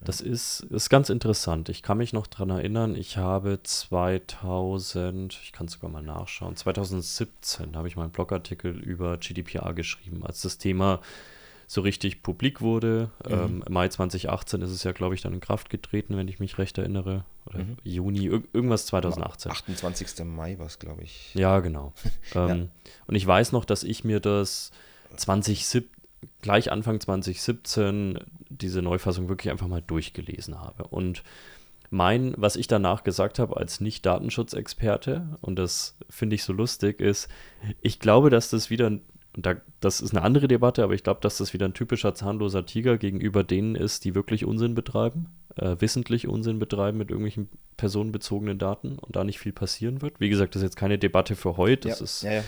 Das 0.00 0.22
ist, 0.22 0.60
ist 0.70 0.88
ganz 0.88 1.10
interessant. 1.10 1.68
Ich 1.68 1.82
kann 1.82 1.98
mich 1.98 2.14
noch 2.14 2.26
daran 2.26 2.50
erinnern, 2.50 2.94
ich 2.94 3.18
habe 3.18 3.60
2000, 3.62 5.38
ich 5.42 5.52
kann 5.52 5.66
es 5.66 5.74
sogar 5.74 5.90
mal 5.90 6.02
nachschauen, 6.02 6.56
2017 6.56 7.76
habe 7.76 7.88
ich 7.88 7.96
meinen 7.96 8.12
Blogartikel 8.12 8.78
über 8.78 9.18
GDPR 9.18 9.74
geschrieben, 9.74 10.24
als 10.24 10.40
das 10.40 10.56
Thema 10.56 11.02
so 11.68 11.82
richtig 11.82 12.22
publik 12.22 12.62
wurde. 12.62 13.10
Mhm. 13.28 13.32
Ähm, 13.32 13.64
Mai 13.68 13.88
2018 13.88 14.62
ist 14.62 14.70
es 14.70 14.84
ja, 14.84 14.92
glaube 14.92 15.14
ich, 15.14 15.20
dann 15.20 15.34
in 15.34 15.40
Kraft 15.40 15.68
getreten, 15.68 16.16
wenn 16.16 16.26
ich 16.26 16.40
mich 16.40 16.56
recht 16.56 16.78
erinnere. 16.78 17.26
Oder 17.44 17.58
mhm. 17.58 17.76
Juni, 17.84 18.24
irgendwas 18.24 18.86
2018. 18.86 19.52
28. 19.52 20.24
Mai 20.24 20.58
war 20.58 20.66
es, 20.66 20.78
glaube 20.78 21.02
ich. 21.02 21.34
Ja, 21.34 21.60
genau. 21.60 21.92
ähm, 22.34 22.48
ja. 22.48 22.92
Und 23.06 23.14
ich 23.14 23.26
weiß 23.26 23.52
noch, 23.52 23.66
dass 23.66 23.84
ich 23.84 24.02
mir 24.02 24.18
das 24.18 24.72
2017 25.16 25.84
gleich 26.40 26.72
Anfang 26.72 27.00
2017 27.00 28.18
diese 28.48 28.80
Neufassung 28.80 29.28
wirklich 29.28 29.52
einfach 29.52 29.68
mal 29.68 29.82
durchgelesen 29.82 30.58
habe. 30.58 30.84
Und 30.84 31.22
mein, 31.90 32.32
was 32.38 32.56
ich 32.56 32.66
danach 32.66 33.04
gesagt 33.04 33.38
habe 33.38 33.58
als 33.58 33.80
Nicht-Datenschutzexperte, 33.80 35.38
und 35.42 35.56
das 35.56 35.96
finde 36.08 36.34
ich 36.34 36.44
so 36.44 36.54
lustig, 36.54 37.00
ist, 37.00 37.28
ich 37.82 38.00
glaube, 38.00 38.30
dass 38.30 38.48
das 38.48 38.70
wieder 38.70 38.90
und 39.38 39.46
da, 39.46 39.54
das 39.78 40.00
ist 40.00 40.10
eine 40.10 40.22
andere 40.22 40.48
Debatte, 40.48 40.82
aber 40.82 40.94
ich 40.94 41.04
glaube, 41.04 41.20
dass 41.20 41.38
das 41.38 41.52
wieder 41.52 41.66
ein 41.66 41.72
typischer 41.72 42.12
zahnloser 42.12 42.66
Tiger 42.66 42.98
gegenüber 42.98 43.44
denen 43.44 43.76
ist, 43.76 44.04
die 44.04 44.16
wirklich 44.16 44.44
Unsinn 44.44 44.74
betreiben, 44.74 45.26
äh, 45.54 45.76
wissentlich 45.78 46.26
Unsinn 46.26 46.58
betreiben 46.58 46.98
mit 46.98 47.10
irgendwelchen 47.10 47.48
personenbezogenen 47.76 48.58
Daten 48.58 48.98
und 48.98 49.14
da 49.14 49.22
nicht 49.22 49.38
viel 49.38 49.52
passieren 49.52 50.02
wird. 50.02 50.18
Wie 50.18 50.28
gesagt, 50.28 50.56
das 50.56 50.62
ist 50.62 50.70
jetzt 50.70 50.76
keine 50.76 50.98
Debatte 50.98 51.36
für 51.36 51.56
heute, 51.56 51.88
das 51.88 52.00
ja, 52.00 52.04
ist 52.04 52.22
ja, 52.24 52.32
ja. 52.32 52.44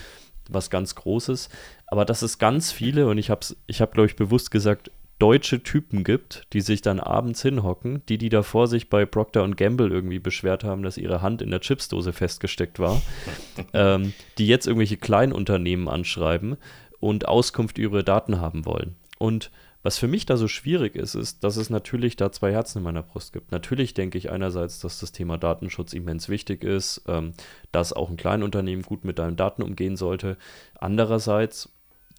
was 0.49 0.69
ganz 0.69 0.95
Großes, 0.95 1.47
aber 1.87 2.03
dass 2.03 2.23
es 2.23 2.39
ganz 2.39 2.73
viele, 2.73 3.07
und 3.07 3.17
ich 3.17 3.29
habe, 3.29 3.45
ich 3.67 3.79
hab, 3.79 3.93
glaube 3.93 4.07
ich, 4.07 4.17
bewusst 4.17 4.51
gesagt, 4.51 4.91
deutsche 5.21 5.61
Typen 5.61 6.03
gibt, 6.03 6.47
die 6.51 6.61
sich 6.61 6.81
dann 6.81 6.99
abends 6.99 7.43
hinhocken, 7.43 8.01
die, 8.09 8.17
die 8.17 8.29
davor 8.29 8.67
sich 8.67 8.89
bei 8.89 9.05
Procter 9.05 9.47
Gamble 9.47 9.91
irgendwie 9.91 10.17
beschwert 10.17 10.63
haben, 10.63 10.81
dass 10.81 10.97
ihre 10.97 11.21
Hand 11.21 11.43
in 11.43 11.51
der 11.51 11.61
Chipsdose 11.61 12.11
festgesteckt 12.11 12.79
war, 12.79 12.99
ähm, 13.73 14.13
die 14.39 14.47
jetzt 14.47 14.65
irgendwelche 14.65 14.97
Kleinunternehmen 14.97 15.87
anschreiben 15.87 16.57
und 17.01 17.27
Auskunft 17.27 17.77
über 17.77 17.97
ihre 17.97 18.03
Daten 18.05 18.39
haben 18.39 18.65
wollen. 18.65 18.95
Und 19.19 19.51
was 19.83 19.97
für 19.97 20.07
mich 20.07 20.25
da 20.27 20.37
so 20.37 20.47
schwierig 20.47 20.95
ist, 20.95 21.15
ist, 21.15 21.43
dass 21.43 21.57
es 21.57 21.71
natürlich 21.71 22.15
da 22.15 22.31
zwei 22.31 22.51
Herzen 22.51 22.79
in 22.79 22.83
meiner 22.83 23.01
Brust 23.01 23.33
gibt. 23.33 23.51
Natürlich 23.51 23.93
denke 23.95 24.17
ich 24.17 24.31
einerseits, 24.31 24.79
dass 24.79 24.99
das 24.99 25.11
Thema 25.11 25.37
Datenschutz 25.37 25.93
immens 25.93 26.29
wichtig 26.29 26.63
ist, 26.63 27.01
ähm, 27.07 27.33
dass 27.71 27.91
auch 27.91 28.09
ein 28.09 28.17
Kleinunternehmen 28.17 28.85
gut 28.85 29.03
mit 29.03 29.17
deinen 29.17 29.35
Daten 29.35 29.63
umgehen 29.63 29.97
sollte. 29.97 30.37
Andererseits 30.75 31.69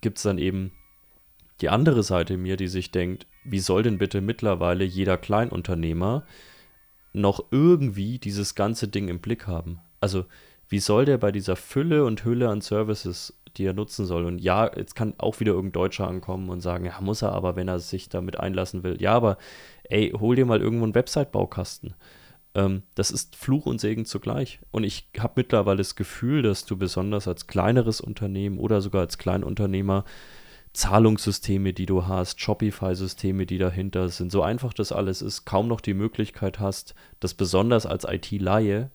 gibt 0.01 0.19
es 0.19 0.25
dann 0.25 0.39
eben 0.39 0.73
die 1.61 1.69
andere 1.69 2.03
Seite 2.03 2.37
mir, 2.37 2.57
die 2.57 2.67
sich 2.67 2.91
denkt, 2.91 3.27
wie 3.45 3.61
soll 3.61 3.85
denn 3.85 3.99
bitte 3.99 4.21
mittlerweile 4.21 4.85
jeder 4.85 5.17
Kleinunternehmer 5.17 6.25
noch 7.13 7.45
irgendwie 7.53 8.19
dieses 8.19 8.57
ganze 8.57 8.89
Ding 8.89 9.07
im 9.09 9.21
Blick 9.21 9.47
haben? 9.47 9.81
Also, 10.01 10.27
wie 10.69 10.81
soll 10.81 11.05
der 11.05 11.19
bei 11.19 11.31
dieser 11.31 11.55
Fülle 11.55 12.05
und 12.05 12.25
Hülle 12.25 12.49
an 12.49 12.61
Services, 12.61 13.35
die 13.59 13.65
er 13.65 13.73
nutzen 13.73 14.07
soll? 14.07 14.25
Und 14.25 14.39
ja, 14.39 14.71
jetzt 14.77 14.95
kann 14.95 15.15
auch 15.19 15.41
wieder 15.41 15.53
irgendein 15.53 15.81
Deutscher 15.83 16.09
ankommen 16.09 16.49
und 16.49 16.61
sagen, 16.61 16.85
ja, 16.85 17.01
muss 17.01 17.23
er 17.23 17.33
aber, 17.33 17.57
wenn 17.57 17.69
er 17.69 17.81
sich 17.81 18.09
damit 18.09 18.39
einlassen 18.39 18.83
will. 18.83 19.01
Ja, 19.01 19.15
aber 19.15 19.39
ey, 19.85 20.13
hol 20.19 20.37
dir 20.37 20.47
mal 20.47 20.61
irgendwo 20.61 20.85
einen 20.85 20.95
Website-Baukasten. 20.95 21.95
Ähm, 22.55 22.83
das 22.95 23.11
ist 23.11 23.37
Fluch 23.37 23.67
und 23.67 23.81
Segen 23.81 24.05
zugleich. 24.05 24.61
Und 24.71 24.85
ich 24.85 25.09
habe 25.19 25.35
mittlerweile 25.37 25.79
das 25.79 25.97
Gefühl, 25.97 26.43
dass 26.43 26.65
du 26.65 26.77
besonders 26.77 27.29
als 27.29 27.47
kleineres 27.47 28.01
Unternehmen 28.01 28.59
oder 28.59 28.81
sogar 28.81 29.03
als 29.03 29.19
Kleinunternehmer 29.19 30.05
Zahlungssysteme, 30.73 31.75
die 31.75 31.87
du 31.87 32.07
hast, 32.07 32.41
Shopify-Systeme, 32.41 33.45
die 33.45 33.59
dahinter 33.59 34.09
sind, 34.09 34.33
so 34.33 34.43
einfach 34.43 34.73
das 34.73 34.91
alles 34.91 35.21
ist, 35.21 35.45
kaum 35.45 35.69
noch 35.69 35.83
die 35.83 35.95
Möglichkeit 35.95 36.61
hast, 36.61 36.95
das 37.21 37.35
besonders 37.35 37.85
als 37.85 38.07
IT-Laie 38.09 38.91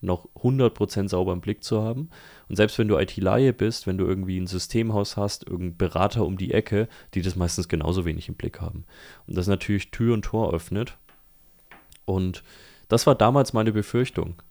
noch 0.00 0.28
100% 0.36 1.08
sauber 1.08 1.32
im 1.32 1.40
Blick 1.40 1.64
zu 1.64 1.82
haben. 1.82 2.10
Und 2.48 2.56
selbst 2.56 2.78
wenn 2.78 2.88
du 2.88 2.98
IT-Laie 2.98 3.52
bist, 3.52 3.86
wenn 3.86 3.98
du 3.98 4.06
irgendwie 4.06 4.38
ein 4.38 4.46
Systemhaus 4.46 5.16
hast, 5.16 5.44
irgendeinen 5.44 5.76
Berater 5.76 6.24
um 6.24 6.36
die 6.38 6.52
Ecke, 6.52 6.88
die 7.14 7.22
das 7.22 7.36
meistens 7.36 7.68
genauso 7.68 8.04
wenig 8.04 8.28
im 8.28 8.34
Blick 8.34 8.60
haben. 8.60 8.84
Und 9.26 9.36
das 9.36 9.46
natürlich 9.46 9.90
Tür 9.90 10.14
und 10.14 10.22
Tor 10.22 10.52
öffnet. 10.52 10.96
Und 12.04 12.42
das 12.88 13.06
war 13.06 13.14
damals 13.14 13.52
meine 13.52 13.72
Befürchtung. 13.72 14.42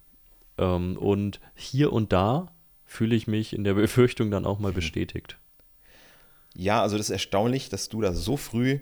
Ähm, 0.57 0.97
und 0.97 1.39
hier 1.55 1.93
und 1.93 2.11
da 2.11 2.51
fühle 2.85 3.15
ich 3.15 3.27
mich 3.27 3.53
in 3.53 3.63
der 3.63 3.73
Befürchtung 3.75 4.31
dann 4.31 4.45
auch 4.45 4.59
mal 4.59 4.73
bestätigt. 4.73 5.37
Ja, 6.55 6.81
also 6.81 6.97
das 6.97 7.07
ist 7.07 7.13
erstaunlich, 7.13 7.69
dass 7.69 7.89
du 7.89 8.01
da 8.01 8.13
so 8.13 8.35
früh 8.35 8.79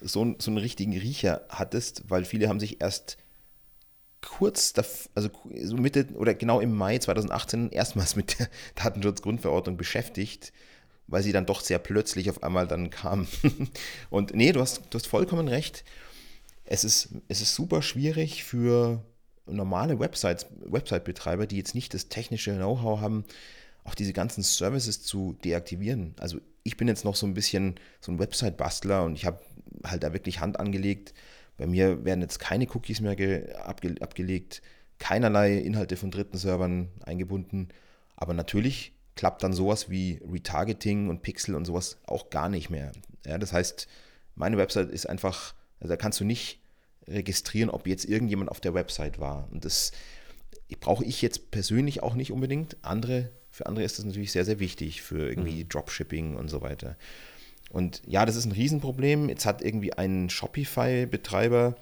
so, 0.00 0.34
so 0.38 0.50
einen 0.50 0.58
richtigen 0.58 0.96
Riecher 0.96 1.42
hattest, 1.48 2.04
weil 2.08 2.24
viele 2.24 2.48
haben 2.48 2.60
sich 2.60 2.80
erst 2.80 3.16
kurz, 4.26 4.74
also 5.14 5.30
so 5.62 5.76
Mitte 5.76 6.08
oder 6.14 6.34
genau 6.34 6.60
im 6.60 6.74
Mai 6.74 6.98
2018 6.98 7.70
erstmals 7.70 8.16
mit 8.16 8.38
der 8.38 8.48
Datenschutzgrundverordnung 8.74 9.76
beschäftigt, 9.76 10.52
weil 11.06 11.22
sie 11.22 11.32
dann 11.32 11.46
doch 11.46 11.60
sehr 11.60 11.78
plötzlich 11.78 12.28
auf 12.28 12.42
einmal 12.42 12.66
dann 12.66 12.90
kam. 12.90 13.26
Und 14.10 14.34
nee, 14.34 14.52
du 14.52 14.60
hast, 14.60 14.82
du 14.90 14.98
hast 14.98 15.06
vollkommen 15.06 15.48
recht. 15.48 15.84
Es 16.64 16.82
ist, 16.84 17.10
es 17.28 17.40
ist 17.40 17.54
super 17.54 17.80
schwierig 17.82 18.42
für 18.42 19.04
normale 19.46 20.00
Websites, 20.00 20.46
Website-Betreiber, 20.64 21.46
die 21.46 21.56
jetzt 21.56 21.76
nicht 21.76 21.94
das 21.94 22.08
technische 22.08 22.54
Know-how 22.54 23.00
haben, 23.00 23.24
auch 23.84 23.94
diese 23.94 24.12
ganzen 24.12 24.42
Services 24.42 25.02
zu 25.02 25.36
deaktivieren. 25.44 26.16
Also 26.18 26.40
ich 26.64 26.76
bin 26.76 26.88
jetzt 26.88 27.04
noch 27.04 27.14
so 27.14 27.26
ein 27.26 27.34
bisschen 27.34 27.76
so 28.00 28.10
ein 28.10 28.18
Website-Bastler 28.18 29.04
und 29.04 29.14
ich 29.14 29.24
habe 29.24 29.40
halt 29.84 30.02
da 30.02 30.12
wirklich 30.12 30.40
Hand 30.40 30.58
angelegt. 30.58 31.14
Bei 31.56 31.66
mir 31.66 32.04
werden 32.04 32.20
jetzt 32.20 32.38
keine 32.38 32.66
Cookies 32.74 33.00
mehr 33.00 33.12
abge 33.64 33.94
abgelegt, 34.00 34.62
keinerlei 34.98 35.56
Inhalte 35.56 35.96
von 35.96 36.10
dritten 36.10 36.38
Servern 36.38 36.88
eingebunden. 37.04 37.68
Aber 38.16 38.34
natürlich 38.34 38.92
klappt 39.14 39.42
dann 39.42 39.52
sowas 39.52 39.88
wie 39.90 40.20
Retargeting 40.30 41.08
und 41.08 41.22
Pixel 41.22 41.54
und 41.54 41.64
sowas 41.64 41.98
auch 42.06 42.30
gar 42.30 42.48
nicht 42.48 42.70
mehr. 42.70 42.92
Ja, 43.24 43.38
das 43.38 43.52
heißt, 43.52 43.88
meine 44.34 44.58
Website 44.58 44.90
ist 44.90 45.06
einfach, 45.06 45.54
also 45.80 45.90
da 45.90 45.96
kannst 45.96 46.20
du 46.20 46.24
nicht 46.24 46.60
registrieren, 47.08 47.70
ob 47.70 47.86
jetzt 47.86 48.04
irgendjemand 48.04 48.50
auf 48.50 48.60
der 48.60 48.74
Website 48.74 49.18
war. 49.18 49.48
Und 49.50 49.64
das 49.64 49.92
brauche 50.80 51.04
ich 51.04 51.22
jetzt 51.22 51.50
persönlich 51.50 52.02
auch 52.02 52.14
nicht 52.14 52.32
unbedingt. 52.32 52.76
Andere 52.82 53.30
für 53.56 53.64
andere 53.64 53.86
ist 53.86 53.98
das 53.98 54.04
natürlich 54.04 54.32
sehr, 54.32 54.44
sehr 54.44 54.60
wichtig 54.60 55.00
für 55.00 55.30
irgendwie 55.30 55.64
mhm. 55.64 55.68
Dropshipping 55.70 56.36
und 56.36 56.48
so 56.48 56.60
weiter. 56.60 56.96
Und 57.70 58.02
ja, 58.06 58.24
das 58.24 58.36
ist 58.36 58.44
ein 58.46 58.52
Riesenproblem. 58.52 59.28
Jetzt 59.28 59.46
hat 59.46 59.62
irgendwie 59.62 59.92
ein 59.92 60.30
Shopify-Betreiber 60.30 61.76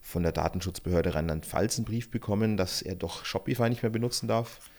von 0.00 0.22
der 0.22 0.32
Datenschutzbehörde 0.32 1.14
Rheinland-Pfalz 1.14 1.78
einen 1.78 1.84
Brief 1.84 2.10
bekommen, 2.10 2.56
dass 2.56 2.82
er 2.82 2.94
doch 2.94 3.24
Shopify 3.24 3.68
nicht 3.68 3.82
mehr 3.82 3.90
benutzen 3.90 4.28
darf. 4.28 4.70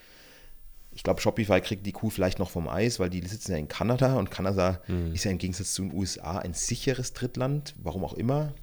Ich 0.92 1.04
glaube, 1.04 1.22
Shopify 1.22 1.62
kriegt 1.62 1.86
die 1.86 1.92
Kuh 1.92 2.10
vielleicht 2.10 2.40
noch 2.40 2.50
vom 2.50 2.68
Eis, 2.68 3.00
weil 3.00 3.10
die 3.10 3.22
sitzen 3.22 3.52
ja 3.52 3.58
in 3.58 3.68
Kanada 3.68 4.16
und 4.16 4.32
Kanada 4.32 4.82
mhm. 4.88 5.14
ist 5.14 5.26
ja 5.26 5.32
im 5.32 5.38
Gegensatz 5.38 5.74
zu 5.74 5.84
den 5.84 5.94
USA 5.94 6.40
ein 6.40 6.54
sicheres 6.54 7.14
Drittland, 7.14 7.76
warum 7.78 8.04
auch 8.04 8.14
immer. 8.14 8.54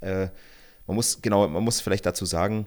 Äh, 0.00 0.28
man 0.86 0.96
muss, 0.96 1.20
genau, 1.20 1.46
man 1.46 1.62
muss 1.62 1.80
vielleicht 1.80 2.06
dazu 2.06 2.24
sagen, 2.24 2.66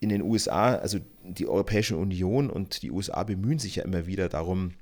in 0.00 0.08
den 0.08 0.22
USA, 0.22 0.76
also 0.76 0.98
die 1.24 1.48
Europäische 1.48 1.96
Union 1.96 2.50
und 2.50 2.82
die 2.82 2.90
USA 2.90 3.24
bemühen 3.24 3.58
sich 3.58 3.76
ja 3.76 3.84
immer 3.84 4.06
wieder 4.06 4.28
darum, 4.28 4.74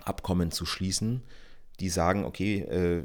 Abkommen 0.00 0.50
zu 0.50 0.66
schließen, 0.66 1.22
die 1.80 1.88
sagen, 1.88 2.24
okay, 2.24 2.60
äh, 2.60 3.04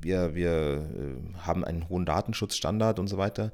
wir, 0.00 0.34
wir 0.34 0.50
äh, 0.50 1.38
haben 1.38 1.64
einen 1.64 1.88
hohen 1.88 2.06
Datenschutzstandard 2.06 2.98
und 2.98 3.08
so 3.08 3.18
weiter. 3.18 3.52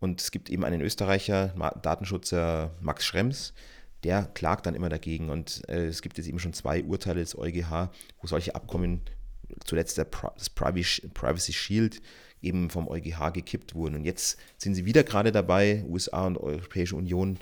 Und 0.00 0.20
es 0.20 0.30
gibt 0.30 0.50
eben 0.50 0.64
einen 0.64 0.82
Österreicher, 0.82 1.54
Datenschutzer 1.80 2.72
Max 2.80 3.06
Schrems, 3.06 3.54
der 4.02 4.24
klagt 4.34 4.66
dann 4.66 4.74
immer 4.74 4.88
dagegen. 4.88 5.30
Und 5.30 5.62
äh, 5.68 5.86
es 5.86 6.02
gibt 6.02 6.18
jetzt 6.18 6.26
eben 6.26 6.38
schon 6.38 6.52
zwei 6.52 6.84
Urteile 6.84 7.20
des 7.20 7.38
EuGH, 7.38 7.90
wo 8.20 8.26
solche 8.26 8.54
Abkommen, 8.54 9.00
zuletzt 9.64 9.96
der, 9.96 10.06
das 10.36 10.50
Privacy 10.50 11.52
Shield, 11.52 12.02
eben 12.42 12.68
vom 12.68 12.88
EuGH 12.88 13.32
gekippt 13.32 13.74
wurden. 13.74 13.94
Und 13.94 14.04
jetzt 14.04 14.38
sind 14.58 14.74
sie 14.74 14.84
wieder 14.84 15.04
gerade 15.04 15.32
dabei, 15.32 15.84
USA 15.88 16.26
und 16.26 16.36
Europäische 16.36 16.96
Union, 16.96 17.38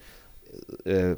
äh, 0.85 1.17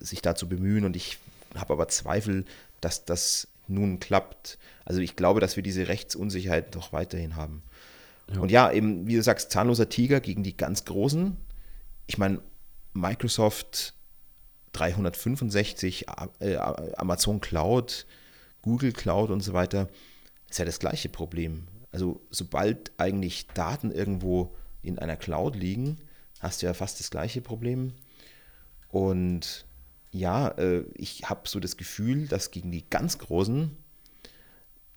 sich 0.00 0.22
dazu 0.22 0.48
bemühen. 0.48 0.84
Und 0.86 0.96
ich 0.96 1.18
habe 1.54 1.74
aber 1.74 1.88
Zweifel, 1.88 2.46
dass 2.80 3.04
das 3.04 3.48
nun 3.68 4.00
klappt. 4.00 4.58
Also 4.84 5.00
ich 5.00 5.16
glaube, 5.16 5.40
dass 5.40 5.56
wir 5.56 5.62
diese 5.62 5.88
Rechtsunsicherheit 5.88 6.74
noch 6.74 6.92
weiterhin 6.92 7.36
haben. 7.36 7.62
Ja. 8.32 8.40
Und 8.40 8.50
ja, 8.50 8.70
eben, 8.72 9.06
wie 9.06 9.16
du 9.16 9.22
sagst, 9.22 9.50
zahnloser 9.50 9.88
Tiger 9.88 10.20
gegen 10.20 10.42
die 10.42 10.56
ganz 10.56 10.84
Großen. 10.84 11.36
Ich 12.06 12.18
meine, 12.18 12.40
Microsoft 12.92 13.94
365, 14.72 16.06
äh, 16.40 16.56
Amazon 16.56 17.40
Cloud, 17.40 18.06
Google 18.62 18.92
Cloud 18.92 19.30
und 19.30 19.42
so 19.42 19.52
weiter, 19.52 19.88
ist 20.50 20.58
ja 20.58 20.64
das 20.64 20.78
gleiche 20.78 21.08
Problem. 21.08 21.68
Also 21.92 22.20
sobald 22.30 22.92
eigentlich 22.98 23.46
Daten 23.48 23.90
irgendwo 23.90 24.54
in 24.82 24.98
einer 24.98 25.16
Cloud 25.16 25.56
liegen, 25.56 25.98
hast 26.40 26.62
du 26.62 26.66
ja 26.66 26.74
fast 26.74 27.00
das 27.00 27.10
gleiche 27.10 27.40
Problem. 27.40 27.92
Und 28.88 29.65
ja, 30.18 30.48
äh, 30.48 30.84
ich 30.94 31.28
habe 31.28 31.48
so 31.48 31.60
das 31.60 31.76
Gefühl, 31.76 32.26
dass 32.28 32.50
gegen 32.50 32.70
die 32.70 32.88
ganz 32.88 33.18
Großen 33.18 33.76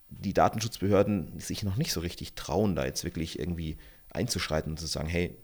die 0.10 0.34
Datenschutzbehörden 0.34 1.39
sich 1.39 1.63
noch 1.63 1.75
nicht 1.75 1.91
so 1.91 1.99
richtig 1.99 2.34
trauen, 2.34 2.75
da 2.75 2.86
jetzt 2.86 3.03
wirklich 3.03 3.38
irgendwie 3.38 3.77
einzuschreiten 4.12 4.71
und 4.71 4.77
zu 4.77 4.88
sagen, 4.88 5.08
hey, 5.08 5.36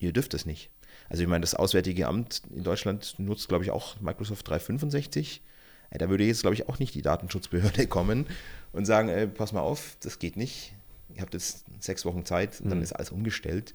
ihr 0.00 0.12
dürft 0.12 0.32
es 0.32 0.46
nicht. 0.46 0.70
Also 1.10 1.22
ich 1.22 1.28
meine, 1.28 1.42
das 1.42 1.54
Auswärtige 1.54 2.06
Amt 2.06 2.42
in 2.54 2.64
Deutschland 2.64 3.16
nutzt, 3.18 3.48
glaube 3.48 3.64
ich, 3.64 3.70
auch 3.70 4.00
Microsoft 4.00 4.48
365. 4.48 5.42
Da 5.90 6.08
würde 6.08 6.24
jetzt, 6.24 6.40
glaube 6.40 6.54
ich, 6.54 6.68
auch 6.68 6.78
nicht 6.78 6.94
die 6.94 7.02
Datenschutzbehörde 7.02 7.86
kommen 7.88 8.26
und 8.72 8.86
sagen, 8.86 9.08
ey, 9.10 9.26
pass 9.26 9.52
mal 9.52 9.60
auf, 9.60 9.96
das 10.00 10.18
geht 10.18 10.36
nicht 10.36 10.74
ihr 11.14 11.22
habt 11.22 11.34
jetzt 11.34 11.64
sechs 11.80 12.04
Wochen 12.04 12.24
Zeit, 12.24 12.60
dann 12.60 12.78
mhm. 12.78 12.84
ist 12.84 12.92
alles 12.92 13.10
umgestellt. 13.10 13.74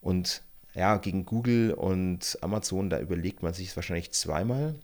Und 0.00 0.42
ja, 0.74 0.96
gegen 0.96 1.24
Google 1.24 1.72
und 1.72 2.38
Amazon, 2.40 2.90
da 2.90 2.98
überlegt 2.98 3.42
man 3.42 3.54
sich 3.54 3.68
es 3.68 3.76
wahrscheinlich 3.76 4.10
zweimal. 4.12 4.74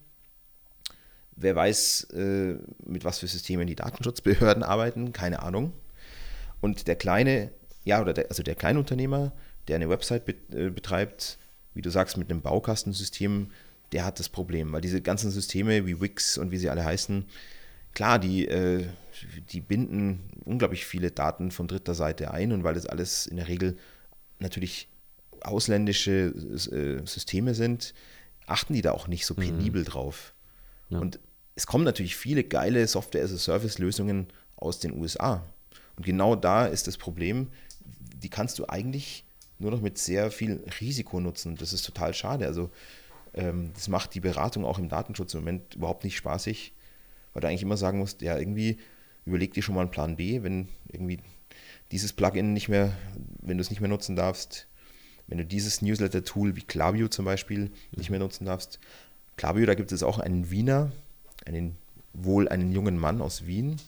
Wer 1.37 1.57
weiß, 1.57 2.05
äh, 2.15 2.59
mit 2.85 3.05
was 3.05 3.19
für 3.19 3.27
Systemen 3.27 3.67
die 3.67 3.77
Datenschutzbehörden 3.77 4.63
arbeiten, 4.63 5.13
keine 5.13 5.43
Ahnung. 5.43 5.73
Und 6.61 6.87
der 6.87 6.97
kleine, 6.97 7.51
ja, 7.85 8.01
oder 8.01 8.13
der, 8.13 8.29
also 8.29 8.43
der 8.43 8.55
Kleinunternehmer, 8.55 9.33
der 9.69 9.77
eine 9.77 9.89
Website 9.89 10.29
äh, 10.53 10.71
betreibt, 10.71 11.39
wie 11.75 11.83
du 11.83 11.91
sagst, 11.91 12.17
mit 12.17 12.31
einem 12.31 12.43
Baukastensystem, 12.43 13.51
der 13.93 14.05
hat 14.05 14.21
das 14.21 14.29
Problem, 14.29 14.73
weil 14.73 14.81
diese 14.81 15.01
ganzen 15.01 15.31
Systeme 15.31 15.87
wie 15.87 16.01
Wix 16.01 16.39
und 16.39 16.51
wie 16.51 16.59
sie 16.59 16.71
alle 16.71 16.85
heißen, 16.85 17.25
klar, 17.95 18.19
die, 18.19 18.47
äh, 18.47 18.87
die 19.51 19.61
binden 19.61 20.31
unglaublich 20.45 20.85
viele 20.85 21.11
Daten 21.11 21.51
von 21.51 21.67
dritter 21.67 21.95
Seite 21.95 22.33
ein 22.33 22.53
und 22.53 22.63
weil 22.63 22.75
das 22.75 22.87
alles 22.87 23.27
in 23.27 23.37
der 23.37 23.49
Regel 23.49 23.77
natürlich 24.39 24.90
ausländische 25.43 26.33
äh, 26.33 27.07
Systeme 27.07 27.55
sind, 27.55 27.95
achten 28.47 28.75
die 28.75 28.83
da 28.83 28.93
auch 28.93 29.09
nicht 29.09 29.27
so 29.27 29.35
mhm. 29.35 29.41
penibel 29.41 29.83
mhm. 29.83 29.87
drauf. 29.87 30.35
Ja. 30.89 30.99
Und 30.99 31.21
es 31.55 31.67
kommen 31.67 31.85
natürlich 31.85 32.17
viele 32.17 32.45
geile 32.45 32.87
Software-as-a-Service-Lösungen 32.87 34.29
aus 34.57 34.79
den 34.79 34.99
USA. 34.99 35.45
Und 35.97 36.07
genau 36.07 36.37
da 36.37 36.67
ist 36.67 36.87
das 36.87 36.97
Problem, 36.97 37.49
die 38.23 38.29
kannst 38.29 38.59
du 38.59 38.69
eigentlich 38.69 39.25
nur 39.59 39.71
noch 39.71 39.81
mit 39.81 39.99
sehr 39.99 40.31
viel 40.31 40.65
Risiko 40.81 41.21
nutzen. 41.21 41.57
Das 41.57 41.73
ist 41.73 41.85
total 41.85 42.15
schade. 42.15 42.47
Also 42.47 42.71
ähm, 43.35 43.73
das 43.75 43.89
macht 43.89 44.15
die 44.15 44.21
Beratung 44.21 44.65
auch 44.65 44.79
im 44.79 44.89
Datenschutz 44.89 45.35
im 45.35 45.41
Moment 45.41 45.75
überhaupt 45.75 46.05
nicht 46.05 46.17
spaßig, 46.17 46.73
weil 47.33 47.41
du 47.43 47.49
eigentlich 47.49 47.63
immer 47.63 47.77
sagen 47.77 47.99
musst, 47.99 48.23
ja, 48.23 48.39
irgendwie 48.39 48.79
überleg 49.27 49.53
dir 49.53 49.63
schon 49.63 49.75
mal 49.75 49.83
einen 49.83 49.91
Plan 49.91 50.17
B, 50.17 50.43
wenn 50.43 50.69
irgendwie 50.89 51.21
dieses 51.93 52.13
Plugin 52.13 52.53
nicht 52.53 52.69
mehr, 52.69 52.97
wenn 53.43 53.59
du 53.59 53.63
es 53.63 53.71
nicht 53.71 53.81
mehr 53.81 53.91
nutzen 53.91 54.17
darfst, 54.17 54.67
wenn 55.31 55.39
du 55.39 55.45
dieses 55.47 55.81
Newsletter-Tool 55.81 56.57
wie 56.57 56.63
Klaviyo 56.63 57.09
zum 57.09 57.25
Beispiel 57.25 57.71
nicht 57.93 58.11
mehr 58.11 58.19
nutzen 58.19 58.45
darfst. 58.45 58.81
Klaviyo, 59.37 59.65
da 59.65 59.75
gibt 59.75 59.93
es 59.93 60.03
auch 60.03 60.19
einen 60.19 60.51
Wiener, 60.51 60.91
einen, 61.47 61.77
wohl 62.13 62.49
einen 62.49 62.73
jungen 62.73 62.99
Mann 62.99 63.23
aus 63.23 63.47
Wien, 63.47 63.81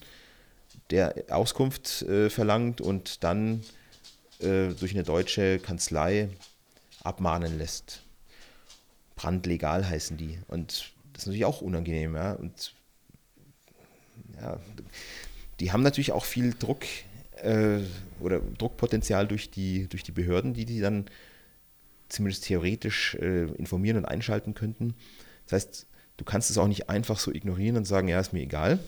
der 0.91 1.15
Auskunft 1.31 2.03
äh, 2.03 2.31
verlangt 2.31 2.81
und 2.81 3.25
dann 3.25 3.63
äh, 4.39 4.69
durch 4.69 4.93
eine 4.93 5.03
deutsche 5.03 5.59
Kanzlei 5.59 6.29
abmahnen 7.03 7.59
lässt. 7.59 8.03
Brandlegal 9.17 9.89
heißen 9.89 10.17
die. 10.17 10.39
Und 10.47 10.93
das 11.13 11.23
ist 11.23 11.27
natürlich 11.27 11.45
auch 11.45 11.61
unangenehm. 11.61 12.15
Ja? 12.15 12.33
Und 12.35 12.73
ja, 14.41 14.61
die 15.59 15.73
haben 15.73 15.83
natürlich 15.83 16.13
auch 16.13 16.25
viel 16.25 16.55
Druck 16.55 16.85
äh, 17.43 17.81
oder 18.21 18.39
Druckpotenzial 18.39 19.27
durch 19.27 19.51
die, 19.51 19.89
durch 19.89 20.05
die 20.05 20.13
Behörden, 20.13 20.55
die 20.55 20.67
die 20.67 20.81
dann 20.81 21.07
zumindest 22.13 22.45
theoretisch 22.45 23.15
äh, 23.17 23.45
informieren 23.55 23.97
und 23.97 24.05
einschalten 24.05 24.55
könnten. 24.55 24.95
Das 25.47 25.65
heißt, 25.65 25.87
du 26.17 26.25
kannst 26.25 26.51
es 26.51 26.59
auch 26.59 26.69
nicht 26.69 26.89
einfach 26.89 27.19
so 27.19 27.33
ignorieren 27.33 27.77
und 27.77 27.87
sagen, 27.87 28.09
ja, 28.09 28.21
ist 28.21 28.33
mir 28.33 28.41
egal, 28.41 28.79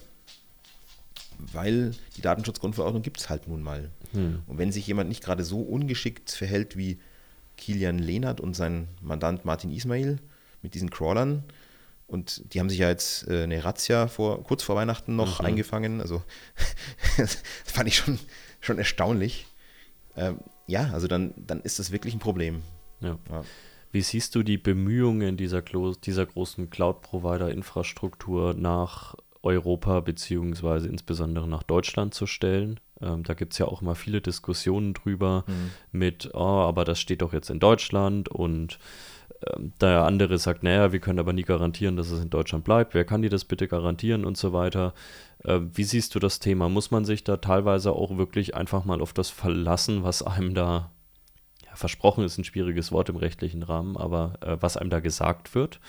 weil 1.39 1.93
die 2.17 2.23
Datenschutzgrundverordnung 2.23 3.03
gibt 3.03 3.21
es 3.21 3.29
halt 3.29 3.49
nun 3.49 3.63
mal. 3.63 3.91
Hm. 4.13 4.43
Und 4.47 4.59
wenn 4.59 4.73
sich 4.73 4.87
jemand 4.87 5.09
nicht 5.09 5.23
gerade 5.23 5.45
so 5.45 5.61
ungeschickt 5.61 6.31
verhält 6.31 6.77
wie 6.77 6.99
Kilian 7.57 7.99
Lehnert 7.99 8.41
und 8.41 8.55
sein 8.55 8.89
Mandant 9.01 9.45
Martin 9.45 9.71
Ismail 9.71 10.19
mit 10.63 10.75
diesen 10.75 10.91
Crawlern, 10.91 11.45
und 12.07 12.53
die 12.53 12.61
haben 12.61 12.69
sich 12.69 12.79
ja 12.79 12.91
jetzt 12.91 13.27
äh, 13.29 13.45
eine 13.45 13.65
Razzia 13.65 14.09
vor, 14.09 14.45
kurz 14.45 14.63
vor 14.63 14.77
Weihnachten 14.77 15.17
noch 15.17 15.41
mhm. 15.41 15.47
eingefangen. 15.47 16.01
Also 16.01 16.23
das 17.17 17.39
fand 17.65 17.89
ich 17.89 17.97
schon, 17.97 18.19
schon 18.61 18.79
erstaunlich. 18.79 19.47
Ähm, 20.17 20.39
ja, 20.67 20.91
also 20.93 21.09
dann, 21.09 21.35
dann 21.37 21.61
ist 21.63 21.79
das 21.79 21.93
wirklich 21.93 22.15
ein 22.15 22.21
Problem. 22.21 22.63
Ja. 23.05 23.19
ja. 23.31 23.45
Wie 23.93 24.03
siehst 24.03 24.35
du 24.35 24.43
die 24.43 24.59
Bemühungen 24.59 25.37
dieser, 25.37 25.63
dieser 25.63 26.27
großen 26.27 26.69
Cloud-Provider-Infrastruktur 26.69 28.55
nach 28.55 29.15
Europa 29.45 30.01
beziehungsweise 30.01 30.89
insbesondere 30.89 31.47
nach 31.47 31.63
Deutschland 31.63 32.13
zu 32.13 32.27
stellen? 32.27 32.81
Ähm, 33.01 33.23
da 33.23 33.35
gibt 33.35 33.53
es 33.53 33.61
ja 33.61 33.67
auch 33.67 33.83
immer 33.83 33.95
viele 33.95 34.21
Diskussionen 34.21 34.95
drüber 34.95 35.45
mhm. 35.47 35.71
mit, 35.93 36.31
oh, 36.35 36.39
aber 36.39 36.85
das 36.85 36.99
steht 36.99 37.23
doch 37.23 37.33
jetzt 37.33 37.51
in 37.51 37.61
Deutschland 37.61 38.29
und 38.29 38.81
ähm, 39.55 39.73
der 39.81 40.03
andere 40.03 40.39
sagt, 40.39 40.63
naja, 40.63 40.93
wir 40.93 41.01
können 41.01 41.19
aber 41.19 41.33
nie 41.33 41.43
garantieren, 41.43 41.97
dass 41.97 42.11
es 42.11 42.23
in 42.23 42.31
Deutschland 42.31 42.65
bleibt. 42.65 42.95
Wer 42.95 43.05
kann 43.05 43.23
dir 43.23 43.31
das 43.31 43.45
bitte 43.45 43.69
garantieren 43.69 44.25
und 44.25 44.37
so 44.37 44.53
weiter? 44.53 44.95
Äh, 45.45 45.61
wie 45.73 45.85
siehst 45.85 46.15
du 46.15 46.19
das 46.19 46.39
Thema? 46.39 46.69
Muss 46.69 46.91
man 46.91 47.05
sich 47.05 47.25
da 47.25 47.37
teilweise 47.37 47.93
auch 47.93 48.17
wirklich 48.17 48.55
einfach 48.55 48.85
mal 48.85 49.01
auf 49.01 49.13
das 49.13 49.31
verlassen, 49.31 50.03
was 50.03 50.23
einem 50.23 50.55
da 50.55 50.91
versprochen 51.75 52.25
ist 52.25 52.39
ein 52.39 52.45
schwieriges 52.45 52.93
Wort 52.93 53.09
im 53.09 53.17
rechtlichen 53.17 53.63
Rahmen, 53.63 53.97
aber 53.97 54.35
äh, 54.41 54.57
was 54.61 54.77
einem 54.77 54.91
da 54.91 55.01
gesagt 55.01 55.55
wird, 55.55 55.81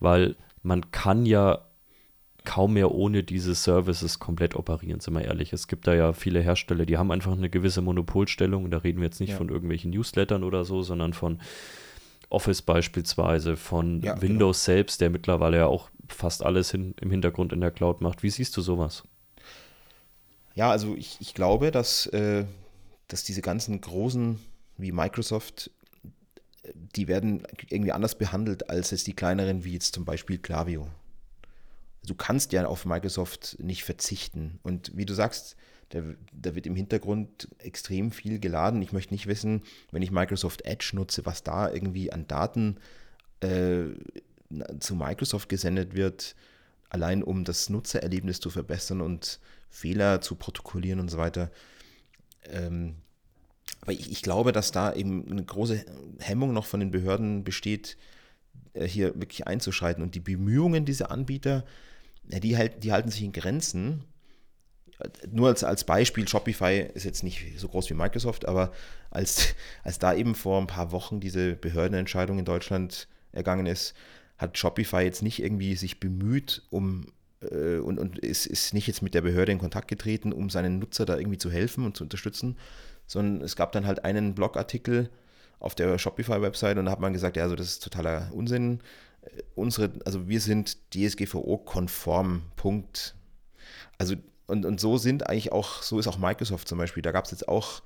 weil 0.00 0.36
man 0.62 0.90
kann 0.90 1.26
ja 1.26 1.60
kaum 2.44 2.74
mehr 2.74 2.92
ohne 2.92 3.22
diese 3.22 3.54
Services 3.54 4.18
komplett 4.18 4.54
operieren, 4.54 5.00
sind 5.00 5.14
wir 5.14 5.24
ehrlich. 5.24 5.52
Es 5.52 5.68
gibt 5.68 5.86
da 5.86 5.94
ja 5.94 6.12
viele 6.12 6.40
Hersteller, 6.40 6.86
die 6.86 6.96
haben 6.96 7.10
einfach 7.10 7.32
eine 7.32 7.50
gewisse 7.50 7.82
Monopolstellung 7.82 8.64
und 8.64 8.70
da 8.70 8.78
reden 8.78 9.00
wir 9.00 9.06
jetzt 9.06 9.20
nicht 9.20 9.30
ja. 9.30 9.36
von 9.36 9.48
irgendwelchen 9.50 9.90
Newslettern 9.90 10.44
oder 10.44 10.64
so, 10.64 10.82
sondern 10.82 11.12
von 11.12 11.40
Office 12.30 12.62
beispielsweise, 12.62 13.56
von 13.56 14.00
ja, 14.00 14.14
genau. 14.14 14.22
Windows 14.22 14.64
genau. 14.64 14.76
selbst, 14.76 15.00
der 15.00 15.10
mittlerweile 15.10 15.58
ja 15.58 15.66
auch 15.66 15.90
fast 16.08 16.44
alles 16.44 16.70
hin, 16.70 16.94
im 17.00 17.10
Hintergrund 17.10 17.52
in 17.52 17.60
der 17.60 17.70
Cloud 17.70 18.00
macht. 18.00 18.22
Wie 18.22 18.30
siehst 18.30 18.56
du 18.56 18.62
sowas? 18.62 19.02
Ja, 20.54 20.70
also 20.70 20.94
ich, 20.96 21.18
ich 21.20 21.34
glaube, 21.34 21.70
dass, 21.70 22.06
äh, 22.06 22.44
dass 23.08 23.24
diese 23.24 23.42
ganzen 23.42 23.80
großen 23.80 24.38
wie 24.76 24.92
Microsoft, 24.92 25.70
die 26.74 27.08
werden 27.08 27.46
irgendwie 27.68 27.92
anders 27.92 28.16
behandelt 28.16 28.70
als 28.70 28.90
jetzt 28.90 29.06
die 29.06 29.14
kleineren, 29.14 29.64
wie 29.64 29.72
jetzt 29.72 29.94
zum 29.94 30.04
Beispiel 30.04 30.38
Klaviyo. 30.38 30.88
Du 32.04 32.14
kannst 32.14 32.52
ja 32.52 32.66
auf 32.66 32.84
Microsoft 32.84 33.56
nicht 33.60 33.84
verzichten. 33.84 34.60
Und 34.62 34.96
wie 34.96 35.06
du 35.06 35.14
sagst, 35.14 35.56
da, 35.90 36.02
da, 36.32 36.54
wird 36.54 36.66
im 36.66 36.76
Hintergrund 36.76 37.48
extrem 37.58 38.10
viel 38.10 38.38
geladen. 38.38 38.82
Ich 38.82 38.92
möchte 38.92 39.14
nicht 39.14 39.26
wissen, 39.26 39.62
wenn 39.92 40.02
ich 40.02 40.10
Microsoft 40.10 40.64
Edge 40.64 40.90
nutze, 40.94 41.26
was 41.26 41.42
da 41.42 41.70
irgendwie 41.70 42.12
an 42.12 42.26
Daten 42.26 42.78
äh, 43.40 43.86
zu 44.80 44.94
Microsoft 44.94 45.48
gesendet 45.48 45.94
wird, 45.94 46.34
allein 46.88 47.22
um 47.22 47.44
das 47.44 47.68
Nutzererlebnis 47.68 48.40
zu 48.40 48.50
verbessern 48.50 49.00
und 49.00 49.40
Fehler 49.68 50.20
zu 50.20 50.36
protokollieren 50.36 51.00
und 51.00 51.10
so 51.10 51.18
weiter. 51.18 51.50
Ähm, 52.44 52.96
aber 53.80 53.92
ich, 53.92 54.10
ich, 54.10 54.22
glaube, 54.22 54.52
dass 54.52 54.72
da 54.72 54.92
eben 54.92 55.30
eine 55.30 55.44
große 55.44 55.84
Hemmung 56.18 56.52
noch 56.52 56.66
von 56.66 56.80
den 56.80 56.90
Behörden 56.90 57.44
besteht, 57.44 57.96
äh, 58.74 58.86
hier 58.86 59.14
wirklich 59.14 59.46
einzuschreiten. 59.46 60.02
Und 60.02 60.14
die 60.14 60.20
Bemühungen 60.20 60.84
dieser 60.84 61.10
Anbieter, 61.10 61.64
die, 62.24 62.56
halt, 62.56 62.82
die 62.82 62.92
halten 62.92 63.10
sich 63.10 63.22
in 63.22 63.32
Grenzen. 63.32 64.04
Nur 65.30 65.48
als, 65.48 65.62
als 65.62 65.84
Beispiel, 65.84 66.26
Shopify 66.26 66.88
ist 66.94 67.04
jetzt 67.04 67.22
nicht 67.22 67.58
so 67.58 67.68
groß 67.68 67.90
wie 67.90 67.94
Microsoft, 67.94 68.46
aber 68.46 68.72
als, 69.10 69.54
als 69.84 69.98
da 69.98 70.14
eben 70.14 70.34
vor 70.34 70.60
ein 70.60 70.66
paar 70.66 70.90
Wochen 70.90 71.20
diese 71.20 71.54
Behördenentscheidung 71.54 72.38
in 72.38 72.44
Deutschland 72.44 73.08
ergangen 73.32 73.66
ist, 73.66 73.94
hat 74.38 74.58
Shopify 74.58 75.02
jetzt 75.02 75.22
nicht 75.22 75.42
irgendwie 75.42 75.76
sich 75.76 76.00
bemüht, 76.00 76.62
um 76.70 77.06
äh, 77.40 77.78
und, 77.78 77.98
und 77.98 78.18
ist, 78.18 78.46
ist 78.46 78.74
nicht 78.74 78.86
jetzt 78.86 79.02
mit 79.02 79.14
der 79.14 79.22
Behörde 79.22 79.52
in 79.52 79.58
Kontakt 79.58 79.88
getreten, 79.88 80.32
um 80.32 80.50
seinen 80.50 80.78
Nutzer 80.78 81.04
da 81.04 81.16
irgendwie 81.16 81.38
zu 81.38 81.50
helfen 81.50 81.84
und 81.84 81.96
zu 81.96 82.04
unterstützen, 82.04 82.56
sondern 83.06 83.42
es 83.42 83.56
gab 83.56 83.72
dann 83.72 83.86
halt 83.86 84.04
einen 84.04 84.34
Blogartikel 84.34 85.10
auf 85.58 85.74
der 85.74 85.98
Shopify-Website 85.98 86.78
und 86.78 86.86
da 86.86 86.90
hat 86.90 87.00
man 87.00 87.12
gesagt, 87.12 87.36
ja, 87.36 87.44
also 87.44 87.56
das 87.56 87.68
ist 87.68 87.82
totaler 87.82 88.30
Unsinn. 88.32 88.80
Äh, 89.22 89.42
unsere, 89.54 89.92
also 90.04 90.28
wir 90.28 90.40
sind 90.40 90.78
DSGVO-konform, 90.92 92.42
Punkt. 92.56 93.14
Also 93.98 94.16
und, 94.46 94.64
und 94.64 94.80
so 94.80 94.96
sind 94.96 95.28
eigentlich 95.28 95.52
auch, 95.52 95.82
so 95.82 95.98
ist 95.98 96.06
auch 96.06 96.18
Microsoft 96.18 96.68
zum 96.68 96.78
Beispiel. 96.78 97.02
Da 97.02 97.12
gab 97.12 97.24
es 97.24 97.32
jetzt 97.32 97.48
auch 97.48 97.82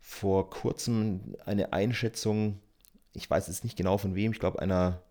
vor 0.00 0.50
kurzem 0.50 1.36
eine 1.44 1.72
Einschätzung, 1.72 2.58
ich 3.12 3.28
weiß 3.28 3.46
jetzt 3.46 3.64
nicht 3.64 3.76
genau 3.76 3.98
von 3.98 4.14
wem, 4.14 4.32
ich 4.32 4.40
glaube 4.40 4.60
einer 4.60 5.02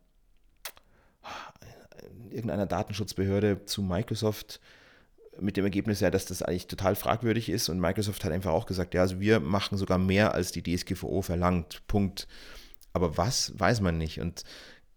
irgendeiner 2.29 2.65
Datenschutzbehörde 2.65 3.65
zu 3.65 3.81
Microsoft, 3.81 4.59
mit 5.41 5.57
dem 5.57 5.65
Ergebnis 5.65 5.99
ja, 5.99 6.11
dass 6.11 6.25
das 6.25 6.41
eigentlich 6.41 6.67
total 6.67 6.95
fragwürdig 6.95 7.49
ist 7.49 7.69
und 7.69 7.79
Microsoft 7.79 8.23
hat 8.23 8.31
einfach 8.31 8.51
auch 8.51 8.65
gesagt, 8.65 8.93
ja, 8.93 9.01
also 9.01 9.19
wir 9.19 9.39
machen 9.39 9.77
sogar 9.77 9.97
mehr, 9.97 10.33
als 10.33 10.51
die 10.51 10.63
DSGVO 10.63 11.21
verlangt. 11.21 11.81
Punkt. 11.87 12.27
Aber 12.93 13.17
was, 13.17 13.57
weiß 13.57 13.81
man 13.81 13.97
nicht. 13.97 14.19
Und 14.19 14.43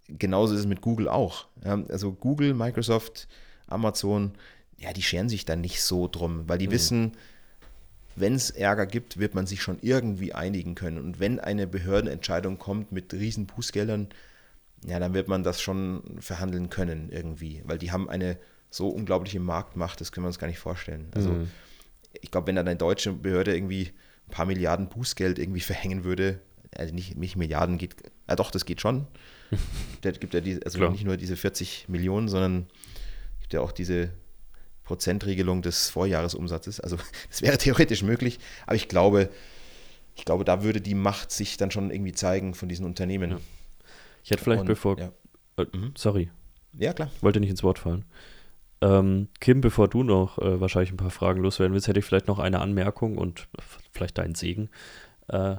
genauso 0.09 0.55
ist 0.55 0.61
es 0.61 0.67
mit 0.67 0.81
Google 0.81 1.09
auch. 1.09 1.47
Also 1.89 2.13
Google, 2.13 2.55
Microsoft, 2.55 3.29
Amazon, 3.67 4.33
ja, 4.79 4.93
die 4.93 5.03
scheren 5.03 5.29
sich 5.29 5.45
da 5.45 5.57
nicht 5.57 5.83
so 5.83 6.09
drum, 6.09 6.49
weil 6.49 6.59
die 6.59 6.69
mhm. 6.69 6.73
wissen, 6.73 7.13
wenn 8.17 8.35
es 8.35 8.51
Ärger 8.51 8.87
gibt, 8.87 9.19
wird 9.19 9.35
man 9.35 9.47
sich 9.47 9.63
schon 9.63 9.79
irgendwie 9.81 10.35
einigen 10.35 10.75
können. 10.75 10.99
Und 10.99 11.21
wenn 11.21 11.41
eine 11.41 11.67
Behördenentscheidung 11.67 12.59
kommt 12.59 12.93
mit 12.93 13.15
riesen 13.15 13.47
Bußgeldern, 13.47 14.09
ja, 14.87 14.99
dann 14.99 15.15
wird 15.15 15.29
man 15.29 15.43
das 15.43 15.61
schon 15.61 16.03
verhandeln 16.19 16.71
können 16.71 17.11
irgendwie, 17.11 17.63
weil 17.65 17.79
die 17.79 17.93
haben 17.93 18.09
eine 18.09 18.39
so 18.71 18.89
unglaubliche 18.89 19.39
Marktmacht, 19.39 20.01
das 20.01 20.13
können 20.13 20.25
wir 20.25 20.29
uns 20.29 20.39
gar 20.39 20.49
nicht 20.49 20.59
vorstellen. 20.59 21.09
Also 21.15 21.31
mhm. 21.31 21.51
ich 22.21 22.31
glaube, 22.31 22.49
wenn 22.49 22.57
dann 22.57 22.67
eine 22.67 22.77
deutsche 22.77 23.13
Behörde 23.13 23.55
irgendwie 23.55 23.93
ein 24.27 24.31
paar 24.31 24.47
Milliarden 24.47 24.89
Bußgeld 24.89 25.39
irgendwie 25.39 25.61
verhängen 25.61 26.05
würde, 26.05 26.41
also 26.75 26.95
nicht, 26.95 27.17
nicht 27.17 27.37
Milliarden 27.37 27.79
geht, 27.79 27.97
ja 28.29 28.35
doch, 28.35 28.51
das 28.51 28.65
geht 28.65 28.81
schon. 28.81 29.07
Der 30.03 30.13
gibt 30.13 30.35
ja 30.35 30.41
die, 30.41 30.65
also 30.65 30.79
Klar. 30.79 30.91
nicht 30.91 31.05
nur 31.05 31.17
diese 31.17 31.37
40 31.37 31.87
Millionen, 31.89 32.29
sondern 32.29 32.67
gibt 33.41 33.53
ja 33.53 33.61
auch 33.61 33.73
diese 33.73 34.11
Prozentregelung 34.85 35.63
des 35.63 35.91
Vorjahresumsatzes. 35.91 36.81
Also 36.81 36.97
das 37.29 37.43
wäre 37.43 37.59
theoretisch 37.59 38.03
möglich, 38.03 38.39
aber 38.67 38.77
ich 38.77 38.89
glaube, 38.89 39.29
ich 40.15 40.25
glaube, 40.25 40.45
da 40.45 40.63
würde 40.63 40.81
die 40.81 40.95
Macht 40.95 41.31
sich 41.31 41.57
dann 41.57 41.71
schon 41.71 41.91
irgendwie 41.91 42.13
zeigen 42.13 42.55
von 42.55 42.69
diesen 42.69 42.85
Unternehmen. 42.85 43.33
Ja. 43.33 43.41
Ich 44.23 44.31
hätte 44.31 44.43
vielleicht 44.43 44.63
Und, 44.63 44.67
bevor. 44.67 44.99
Ja. 44.99 45.13
Äh, 45.57 45.67
mhm. 45.73 45.93
Sorry. 45.97 46.31
Ja, 46.73 46.93
klar. 46.93 47.11
Wollte 47.21 47.41
nicht 47.41 47.51
ins 47.51 47.63
Wort 47.63 47.79
fallen. 47.79 48.05
Ähm, 48.81 49.29
Kim, 49.41 49.61
bevor 49.61 49.89
du 49.89 50.03
noch 50.03 50.39
äh, 50.39 50.61
wahrscheinlich 50.61 50.91
ein 50.91 50.97
paar 50.97 51.11
Fragen 51.11 51.41
loswerden 51.43 51.73
willst, 51.73 51.87
hätte 51.87 52.01
ich 52.01 52.05
vielleicht 52.05 52.29
noch 52.29 52.39
eine 52.39 52.61
Anmerkung 52.61 53.17
und 53.17 53.49
vielleicht 53.93 54.19
deinen 54.19 54.35
Segen. 54.35 54.71
Äh, 55.29 55.57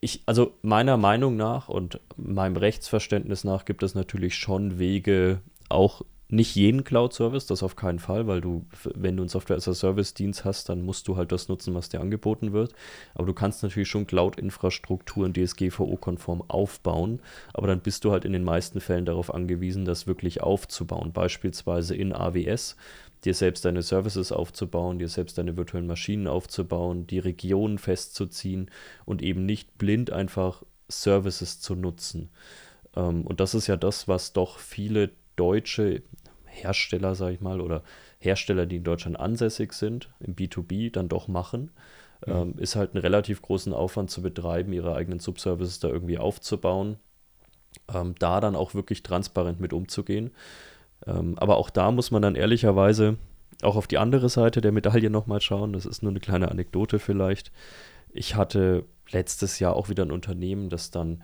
ich, 0.00 0.22
also 0.26 0.54
meiner 0.62 0.96
Meinung 0.96 1.36
nach 1.36 1.68
und 1.68 2.00
meinem 2.16 2.56
Rechtsverständnis 2.56 3.44
nach 3.44 3.64
gibt 3.64 3.82
es 3.82 3.94
natürlich 3.94 4.36
schon 4.36 4.78
Wege, 4.78 5.40
auch 5.68 6.02
nicht 6.34 6.54
jeden 6.54 6.84
Cloud-Service, 6.84 7.46
das 7.46 7.62
auf 7.62 7.76
keinen 7.76 7.98
Fall, 7.98 8.26
weil 8.26 8.40
du, 8.40 8.64
wenn 8.94 9.16
du 9.16 9.22
einen 9.22 9.28
Software-as-a-Service-Dienst 9.28 10.44
hast, 10.44 10.68
dann 10.68 10.82
musst 10.82 11.08
du 11.08 11.16
halt 11.16 11.32
das 11.32 11.48
nutzen, 11.48 11.74
was 11.74 11.88
dir 11.88 12.00
angeboten 12.00 12.52
wird. 12.52 12.74
Aber 13.14 13.26
du 13.26 13.34
kannst 13.34 13.62
natürlich 13.62 13.88
schon 13.88 14.06
Cloud-Infrastrukturen 14.06 15.32
DSGVO-konform 15.32 16.42
aufbauen, 16.48 17.20
aber 17.52 17.66
dann 17.66 17.80
bist 17.80 18.04
du 18.04 18.12
halt 18.12 18.24
in 18.24 18.32
den 18.32 18.44
meisten 18.44 18.80
Fällen 18.80 19.06
darauf 19.06 19.32
angewiesen, 19.32 19.84
das 19.84 20.06
wirklich 20.06 20.42
aufzubauen. 20.42 21.12
Beispielsweise 21.12 21.94
in 21.94 22.12
AWS, 22.12 22.76
dir 23.24 23.34
selbst 23.34 23.64
deine 23.64 23.82
Services 23.82 24.32
aufzubauen, 24.32 24.98
dir 24.98 25.08
selbst 25.08 25.38
deine 25.38 25.56
virtuellen 25.56 25.86
Maschinen 25.86 26.26
aufzubauen, 26.26 27.06
die 27.06 27.18
Regionen 27.18 27.78
festzuziehen 27.78 28.70
und 29.04 29.22
eben 29.22 29.46
nicht 29.46 29.78
blind 29.78 30.10
einfach 30.10 30.62
Services 30.88 31.60
zu 31.60 31.74
nutzen. 31.74 32.30
Ähm, 32.96 33.26
und 33.26 33.40
das 33.40 33.54
ist 33.54 33.66
ja 33.66 33.76
das, 33.76 34.08
was 34.08 34.32
doch 34.32 34.58
viele 34.58 35.10
deutsche 35.36 36.02
Hersteller, 36.54 37.14
sage 37.14 37.34
ich 37.34 37.40
mal, 37.40 37.60
oder 37.60 37.82
Hersteller, 38.18 38.66
die 38.66 38.76
in 38.76 38.84
Deutschland 38.84 39.18
ansässig 39.18 39.72
sind, 39.72 40.10
im 40.20 40.34
B2B 40.34 40.92
dann 40.92 41.08
doch 41.08 41.28
machen. 41.28 41.70
Mhm. 42.26 42.32
Ähm, 42.32 42.54
ist 42.58 42.76
halt 42.76 42.94
einen 42.94 43.02
relativ 43.02 43.42
großen 43.42 43.72
Aufwand 43.72 44.10
zu 44.10 44.22
betreiben, 44.22 44.72
ihre 44.72 44.94
eigenen 44.94 45.18
Subservices 45.18 45.80
da 45.80 45.88
irgendwie 45.88 46.18
aufzubauen, 46.18 46.96
ähm, 47.92 48.14
da 48.18 48.40
dann 48.40 48.56
auch 48.56 48.74
wirklich 48.74 49.02
transparent 49.02 49.60
mit 49.60 49.72
umzugehen. 49.72 50.30
Ähm, 51.06 51.38
aber 51.38 51.56
auch 51.56 51.70
da 51.70 51.90
muss 51.90 52.10
man 52.10 52.22
dann 52.22 52.36
ehrlicherweise 52.36 53.16
auch 53.62 53.76
auf 53.76 53.86
die 53.86 53.98
andere 53.98 54.28
Seite 54.28 54.60
der 54.60 54.72
Medaille 54.72 55.10
nochmal 55.10 55.40
schauen. 55.40 55.72
Das 55.72 55.86
ist 55.86 56.02
nur 56.02 56.12
eine 56.12 56.20
kleine 56.20 56.50
Anekdote 56.50 56.98
vielleicht. 56.98 57.52
Ich 58.12 58.36
hatte 58.36 58.84
letztes 59.10 59.58
Jahr 59.58 59.76
auch 59.76 59.88
wieder 59.88 60.04
ein 60.04 60.12
Unternehmen, 60.12 60.70
das 60.70 60.90
dann 60.90 61.22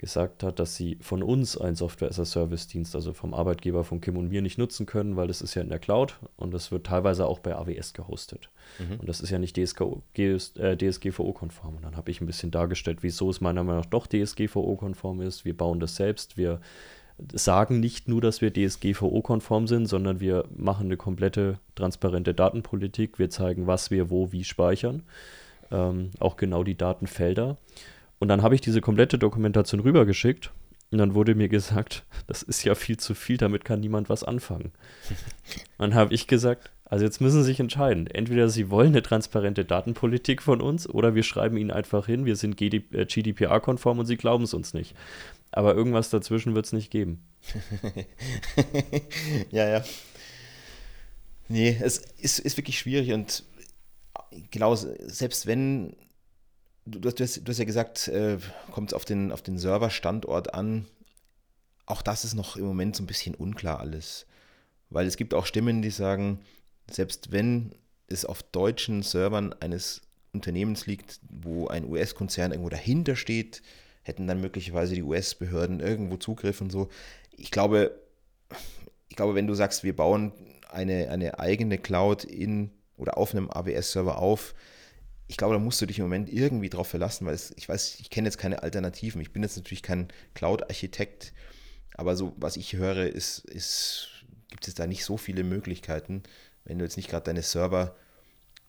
gesagt 0.00 0.42
hat, 0.42 0.58
dass 0.58 0.76
sie 0.76 0.96
von 1.02 1.22
uns 1.22 1.58
einen 1.58 1.76
Software-as-a-Service-Dienst, 1.76 2.94
also 2.94 3.12
vom 3.12 3.34
Arbeitgeber 3.34 3.84
von 3.84 4.00
Kim 4.00 4.16
und 4.16 4.30
mir, 4.30 4.40
nicht 4.40 4.56
nutzen 4.56 4.86
können, 4.86 5.14
weil 5.14 5.28
das 5.28 5.42
ist 5.42 5.54
ja 5.54 5.60
in 5.60 5.68
der 5.68 5.78
Cloud 5.78 6.18
und 6.36 6.54
das 6.54 6.72
wird 6.72 6.86
teilweise 6.86 7.26
auch 7.26 7.38
bei 7.38 7.54
AWS 7.54 7.92
gehostet. 7.92 8.48
Mhm. 8.78 9.00
Und 9.00 9.08
das 9.10 9.20
ist 9.20 9.28
ja 9.28 9.38
nicht 9.38 9.58
DSGVO, 9.58 10.02
äh, 10.16 10.76
DSGVO-konform. 10.76 11.76
Und 11.76 11.84
dann 11.84 11.96
habe 11.98 12.10
ich 12.10 12.22
ein 12.22 12.26
bisschen 12.26 12.50
dargestellt, 12.50 13.02
wieso 13.02 13.28
es 13.28 13.42
meiner 13.42 13.62
Meinung 13.62 13.82
nach 13.82 13.90
doch 13.90 14.06
DSGVO-konform 14.06 15.20
ist. 15.20 15.44
Wir 15.44 15.54
bauen 15.54 15.80
das 15.80 15.96
selbst, 15.96 16.38
wir 16.38 16.62
sagen 17.34 17.78
nicht 17.78 18.08
nur, 18.08 18.22
dass 18.22 18.40
wir 18.40 18.54
DSGVO-konform 18.54 19.66
sind, 19.66 19.84
sondern 19.86 20.20
wir 20.20 20.46
machen 20.56 20.86
eine 20.86 20.96
komplette 20.96 21.58
transparente 21.74 22.32
Datenpolitik. 22.32 23.18
Wir 23.18 23.28
zeigen, 23.28 23.66
was 23.66 23.90
wir 23.90 24.08
wo 24.08 24.32
wie 24.32 24.44
speichern. 24.44 25.02
Ähm, 25.70 26.12
auch 26.18 26.38
genau 26.38 26.64
die 26.64 26.78
Datenfelder. 26.78 27.58
Und 28.20 28.28
dann 28.28 28.42
habe 28.42 28.54
ich 28.54 28.60
diese 28.60 28.80
komplette 28.80 29.18
Dokumentation 29.18 29.80
rübergeschickt 29.80 30.52
und 30.90 30.98
dann 30.98 31.14
wurde 31.14 31.34
mir 31.34 31.48
gesagt, 31.48 32.04
das 32.28 32.42
ist 32.42 32.62
ja 32.62 32.76
viel 32.76 32.98
zu 32.98 33.14
viel, 33.14 33.38
damit 33.38 33.64
kann 33.64 33.80
niemand 33.80 34.08
was 34.08 34.22
anfangen. 34.22 34.72
dann 35.78 35.94
habe 35.94 36.14
ich 36.14 36.28
gesagt, 36.28 36.70
also 36.84 37.04
jetzt 37.04 37.20
müssen 37.20 37.42
Sie 37.42 37.46
sich 37.46 37.60
entscheiden. 37.60 38.06
Entweder 38.08 38.48
Sie 38.48 38.68
wollen 38.68 38.88
eine 38.88 39.02
transparente 39.02 39.64
Datenpolitik 39.64 40.42
von 40.42 40.60
uns 40.60 40.88
oder 40.88 41.14
wir 41.14 41.22
schreiben 41.22 41.56
Ihnen 41.56 41.70
einfach 41.70 42.06
hin, 42.06 42.24
wir 42.24 42.36
sind 42.36 42.56
GDPR-konform 42.56 43.96
äh, 43.96 44.00
und 44.00 44.06
Sie 44.06 44.16
glauben 44.16 44.44
es 44.44 44.54
uns 44.54 44.74
nicht. 44.74 44.94
Aber 45.52 45.74
irgendwas 45.74 46.10
dazwischen 46.10 46.54
wird 46.54 46.66
es 46.66 46.72
nicht 46.72 46.90
geben. 46.90 47.22
ja, 49.50 49.68
ja. 49.68 49.84
Nee, 51.48 51.76
es 51.80 51.98
ist, 51.98 52.38
ist 52.38 52.56
wirklich 52.56 52.78
schwierig 52.78 53.12
und 53.12 53.44
genau, 54.50 54.74
selbst 54.74 55.46
wenn 55.46 55.96
du, 56.86 57.08
hast, 57.08 57.18
du 57.18 57.50
hast 57.50 57.58
ja 57.58 57.64
gesagt, 57.64 58.08
äh, 58.08 58.38
kommt 58.72 58.90
es 58.90 58.94
auf 58.94 59.04
den, 59.04 59.32
auf 59.32 59.42
den 59.42 59.58
Serverstandort 59.58 60.54
an. 60.54 60.86
Auch 61.86 62.02
das 62.02 62.24
ist 62.24 62.34
noch 62.34 62.56
im 62.56 62.64
Moment 62.64 62.96
so 62.96 63.02
ein 63.02 63.06
bisschen 63.06 63.34
unklar 63.34 63.80
alles. 63.80 64.26
Weil 64.90 65.06
es 65.06 65.16
gibt 65.16 65.34
auch 65.34 65.46
Stimmen, 65.46 65.82
die 65.82 65.90
sagen, 65.90 66.40
selbst 66.90 67.32
wenn 67.32 67.72
es 68.08 68.24
auf 68.24 68.42
deutschen 68.42 69.02
Servern 69.02 69.54
eines 69.60 70.02
Unternehmens 70.32 70.86
liegt, 70.86 71.20
wo 71.28 71.68
ein 71.68 71.88
US-Konzern 71.88 72.52
irgendwo 72.52 72.68
dahinter 72.68 73.16
steht, 73.16 73.62
hätten 74.02 74.26
dann 74.26 74.40
möglicherweise 74.40 74.94
die 74.94 75.02
US-Behörden 75.02 75.80
irgendwo 75.80 76.16
Zugriff 76.16 76.60
und 76.60 76.70
so. 76.70 76.88
Ich 77.36 77.50
glaube, 77.50 77.94
ich 79.08 79.16
glaube, 79.16 79.34
wenn 79.34 79.46
du 79.46 79.54
sagst, 79.54 79.84
wir 79.84 79.94
bauen 79.94 80.32
eine, 80.68 81.10
eine 81.10 81.38
eigene 81.38 81.78
Cloud 81.78 82.24
in 82.24 82.70
oder 82.96 83.18
auf 83.18 83.32
einem 83.32 83.50
AWS-Server 83.50 84.18
auf, 84.18 84.54
ich 85.30 85.36
glaube, 85.36 85.54
da 85.54 85.60
musst 85.60 85.80
du 85.80 85.86
dich 85.86 86.00
im 86.00 86.04
Moment 86.06 86.28
irgendwie 86.28 86.68
drauf 86.68 86.88
verlassen, 86.88 87.24
weil 87.24 87.34
es, 87.34 87.52
ich 87.56 87.68
weiß, 87.68 88.00
ich 88.00 88.10
kenne 88.10 88.26
jetzt 88.26 88.36
keine 88.36 88.64
Alternativen. 88.64 89.20
Ich 89.20 89.32
bin 89.32 89.44
jetzt 89.44 89.56
natürlich 89.56 89.84
kein 89.84 90.08
Cloud-Architekt, 90.34 91.32
aber 91.94 92.16
so, 92.16 92.32
was 92.36 92.56
ich 92.56 92.72
höre, 92.72 93.06
ist, 93.06 93.38
ist, 93.44 94.08
gibt 94.48 94.66
es 94.66 94.74
da 94.74 94.88
nicht 94.88 95.04
so 95.04 95.16
viele 95.16 95.44
Möglichkeiten, 95.44 96.24
wenn 96.64 96.78
du 96.78 96.84
jetzt 96.84 96.96
nicht 96.96 97.08
gerade 97.08 97.26
deine 97.26 97.42
Server 97.42 97.94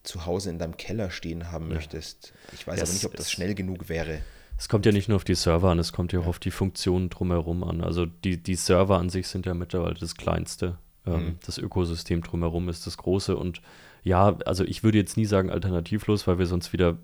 zu 0.03 0.27
Hause 0.27 0.51
in 0.51 0.59
deinem 0.59 0.77
Keller 0.77 1.09
stehen 1.09 1.51
haben 1.51 1.67
ja. 1.69 1.73
möchtest. 1.73 2.31
Ich 2.53 2.67
weiß 2.67 2.77
ja, 2.77 2.83
aber 2.83 2.93
nicht, 2.93 3.05
ob 3.05 3.15
das 3.15 3.31
schnell 3.31 3.55
genug 3.55 3.89
wäre. 3.89 4.21
Es 4.55 4.69
kommt 4.69 4.85
ja 4.85 4.91
nicht 4.91 5.07
nur 5.09 5.15
auf 5.15 5.23
die 5.23 5.33
Server 5.33 5.71
an, 5.71 5.79
es 5.79 5.91
kommt 5.91 6.13
ja 6.13 6.19
auch 6.19 6.27
auf 6.27 6.37
die 6.37 6.51
Funktionen 6.51 7.09
drumherum 7.09 7.63
an. 7.63 7.81
Also 7.81 8.05
die, 8.05 8.37
die 8.37 8.55
Server 8.55 8.99
an 8.99 9.09
sich 9.09 9.27
sind 9.27 9.47
ja 9.47 9.55
mittlerweile 9.55 9.95
das 9.95 10.15
Kleinste. 10.15 10.77
Ähm, 11.05 11.13
mhm. 11.13 11.35
Das 11.45 11.57
Ökosystem 11.57 12.21
drumherum 12.21 12.69
ist 12.69 12.85
das 12.87 12.97
Große 12.97 13.35
und 13.35 13.61
ja, 14.03 14.35
also 14.45 14.63
ich 14.63 14.83
würde 14.83 14.97
jetzt 14.97 15.17
nie 15.17 15.25
sagen 15.25 15.49
alternativlos, 15.49 16.27
weil 16.27 16.39
wir 16.39 16.47
sonst 16.47 16.73
wieder 16.73 16.97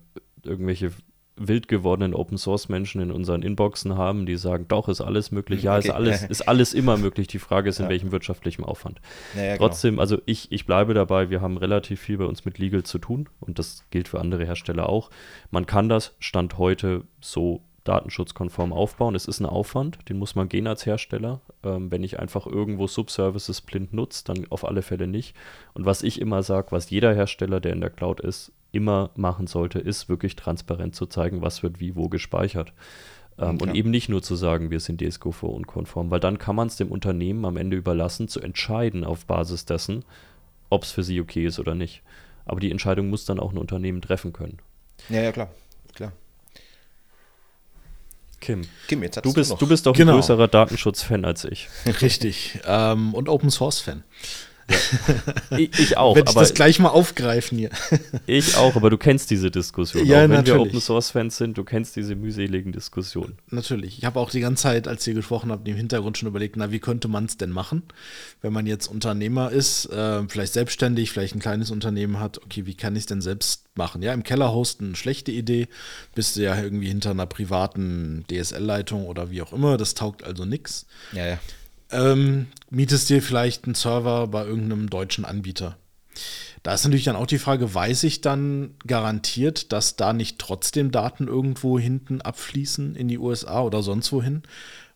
irgendwelche 0.44 0.92
wild 1.38 1.68
gewordenen 1.68 2.14
Open 2.14 2.38
Source 2.38 2.68
Menschen 2.68 3.02
in 3.02 3.12
unseren 3.12 3.44
Inboxen 3.44 3.96
haben, 3.96 4.26
die 4.26 4.36
sagen, 4.36 4.66
doch, 4.68 4.90
ist 4.90 5.02
alles 5.02 5.32
möglich. 5.32 5.64
Ja, 5.64 5.78
okay. 5.78 5.88
ist, 5.88 5.94
alles, 5.94 6.24
ist 6.30 6.48
alles 6.48 6.74
immer 6.74 6.98
möglich. 6.98 7.28
Die 7.28 7.40
Frage 7.40 7.70
ist, 7.70 7.80
in 7.80 7.86
ja. 7.86 7.90
welchem 7.90 8.12
wirtschaftlichen 8.12 8.64
Aufwand. 8.64 9.00
Ja, 9.36 9.54
genau. 9.54 9.58
Trotzdem, 9.58 9.92
genau. 9.92 10.02
also 10.02 10.20
ich, 10.26 10.52
ich 10.52 10.66
bleibe 10.66 10.94
dabei, 10.94 11.30
wir 11.30 11.42
haben 11.42 11.58
relativ 11.58 12.02
viel 12.02 12.18
bei 12.18 12.26
uns 12.26 12.46
mit 12.46 12.58
Legal 12.58 12.84
zu 12.84 12.98
tun 12.98 13.30
und 13.40 13.60
das 13.60 13.86
gilt 13.92 14.08
für 14.08 14.20
andere 14.20 14.46
Hersteller 14.46 14.90
auch. 14.90 15.10
Man 15.52 15.66
kann 15.66 15.90
das 15.90 16.16
Stand 16.20 16.58
heute 16.58 17.04
so 17.22 17.62
datenschutzkonform 17.88 18.74
aufbauen. 18.74 19.16
Es 19.16 19.28
ist 19.28 19.40
ein 19.40 19.46
Aufwand, 19.46 19.98
den 20.10 20.18
muss 20.18 20.36
man 20.36 20.50
gehen 20.50 20.68
als 20.68 20.86
Hersteller. 20.86 21.42
Ähm, 21.64 21.92
wenn 21.92 22.04
ich 22.04 22.20
einfach 22.20 22.46
irgendwo 22.46 22.88
Subservices 22.88 23.62
blind 23.62 23.94
nutze, 23.94 24.24
dann 24.26 24.46
auf 24.50 24.66
alle 24.66 24.82
Fälle 24.82 25.08
nicht. 25.08 25.36
Und 25.74 25.86
was 25.86 26.04
ich 26.04 26.20
immer 26.20 26.44
sage, 26.44 26.72
was 26.72 26.90
jeder 26.90 27.14
Hersteller, 27.14 27.60
der 27.60 27.74
in 27.74 27.82
der 27.82 27.90
Cloud 27.90 28.20
ist, 28.20 28.52
immer 28.72 29.12
machen 29.16 29.48
sollte, 29.48 29.80
ist 29.80 30.10
wirklich 30.10 30.36
transparent 30.36 30.96
zu 30.96 31.06
zeigen, 31.06 31.42
was 31.42 31.64
wird 31.64 31.80
wie 31.80 31.96
wo 31.96 32.10
gespeichert. 32.10 32.74
Ähm, 33.40 33.60
und 33.62 33.76
eben 33.76 33.92
nicht 33.92 34.10
nur 34.10 34.22
zu 34.22 34.36
sagen, 34.36 34.72
wir 34.72 34.80
sind 34.80 35.02
DSGVO 35.02 35.48
unkonform, 35.48 36.12
weil 36.12 36.20
dann 36.20 36.38
kann 36.38 36.56
man 36.56 36.68
es 36.68 36.76
dem 36.76 36.92
Unternehmen 36.92 37.46
am 37.46 37.58
Ende 37.58 37.78
überlassen, 37.78 38.28
zu 38.28 38.42
entscheiden 38.42 39.04
auf 39.04 39.26
Basis 39.26 39.66
dessen, 39.66 40.04
ob 40.70 40.84
es 40.84 40.92
für 40.92 41.04
sie 41.04 41.22
okay 41.22 41.46
ist 41.46 41.60
oder 41.60 41.76
nicht. 41.76 42.02
Aber 42.46 42.60
die 42.60 42.72
Entscheidung 42.72 43.10
muss 43.10 43.26
dann 43.26 43.40
auch 43.40 43.52
ein 43.52 43.58
Unternehmen 43.58 44.02
treffen 44.02 44.34
können. 44.34 44.58
Ja, 45.10 45.22
ja, 45.22 45.32
klar. 45.32 45.50
klar. 45.94 46.12
Kim. 48.40 48.68
Kim, 48.88 49.04
jetzt 49.04 49.24
du 49.24 49.34
bist, 49.34 49.52
du, 49.52 49.56
du 49.56 49.68
bist 49.68 49.86
doch 49.86 49.94
genau. 49.94 50.14
ein 50.14 50.18
größerer 50.18 50.48
Datenschutz-Fan 50.48 51.26
als 51.26 51.44
ich. 51.44 51.70
Richtig. 52.02 52.60
Ähm, 52.66 53.14
und 53.14 53.30
Open 53.30 53.50
Source-Fan. 53.50 54.04
Ja. 54.70 55.58
ich, 55.58 55.80
ich, 55.80 55.98
auch. 55.98 56.16
Werde 56.16 56.30
ich 56.30 56.36
das 56.36 56.54
gleich 56.54 56.80
mal 56.80 56.90
aufgreifen 56.90 57.58
hier. 57.58 57.70
ich 58.26 58.56
auch, 58.58 58.76
aber 58.76 58.90
du 58.90 58.98
kennst 58.98 59.30
diese 59.30 59.50
Diskussion. 59.50 60.06
Ja, 60.06 60.18
auch 60.18 60.22
wenn 60.24 60.32
natürlich. 60.32 60.54
wir 60.54 60.62
Open 60.62 60.82
Source 60.82 61.12
Fans 61.12 61.38
sind, 61.38 61.58
du 61.58 61.64
kennst 61.64 61.96
diese 61.96 62.16
mühseligen 62.16 62.72
Diskussionen. 62.74 63.38
Natürlich. 63.50 63.98
Ich 63.98 64.06
habe 64.06 64.20
auch 64.20 64.30
die 64.30 64.42
ganze 64.42 64.64
Zeit, 64.64 64.88
als 64.88 65.08
ihr 65.08 65.14
gesprochen 65.14 65.52
habt, 65.52 65.68
im 65.68 65.76
Hintergrund 65.76 66.18
schon 66.18 66.28
überlegt, 66.28 66.58
na, 66.58 66.72
wie 66.72 66.80
könnte 66.80 67.08
man 67.08 67.26
es 67.26 67.38
denn 67.38 67.52
machen, 67.52 67.84
wenn 68.42 68.52
man 68.52 68.66
jetzt 68.66 68.88
Unternehmer 68.88 69.52
ist, 69.52 69.86
äh, 69.86 70.28
vielleicht 70.28 70.54
selbstständig, 70.54 71.12
vielleicht 71.12 71.36
ein 71.36 71.40
kleines 71.40 71.72
Unternehmen 71.72 72.20
hat, 72.20 72.44
okay, 72.44 72.66
wie 72.66 72.76
kann 72.76 72.96
ich 72.96 73.02
es 73.02 73.08
denn 73.08 73.22
selbst 73.22 73.64
machen? 73.76 74.02
Ja, 74.02 74.14
im 74.14 74.24
Keller 74.24 74.52
hosten, 74.52 74.96
schlechte 74.96 75.32
Idee, 75.32 75.68
bist 76.14 76.36
du 76.36 76.42
ja 76.42 76.62
irgendwie 76.62 76.88
hinter 76.88 77.12
einer 77.12 77.26
privaten 77.26 78.26
DSL-Leitung 78.30 79.06
oder 79.06 79.32
wie 79.32 79.42
auch 79.42 79.54
immer, 79.54 79.78
das 79.78 79.94
taugt 79.94 80.24
also 80.24 80.46
nichts. 80.46 80.86
Ja, 81.14 81.26
ja 81.26 81.40
ähm, 81.92 82.48
mietest 82.70 83.10
dir 83.10 83.22
vielleicht 83.22 83.66
einen 83.66 83.76
Server 83.76 84.28
bei 84.28 84.46
irgendeinem 84.46 84.90
deutschen 84.90 85.26
Anbieter. 85.26 85.78
Da 86.64 86.74
ist 86.74 86.84
natürlich 86.84 87.06
dann 87.06 87.16
auch 87.16 87.28
die 87.28 87.38
Frage, 87.38 87.74
weiß 87.74 88.04
ich 88.04 88.22
dann 88.22 88.76
garantiert, 88.86 89.72
dass 89.72 89.96
da 89.96 90.14
nicht 90.14 90.40
trotzdem 90.40 90.92
Daten 90.92 91.28
irgendwo 91.28 91.80
hinten 91.80 92.22
abfließen 92.22 92.96
in 92.96 93.08
die 93.08 93.20
USA 93.20 93.62
oder 93.62 93.84
sonst 93.84 94.12
wohin? 94.12 94.44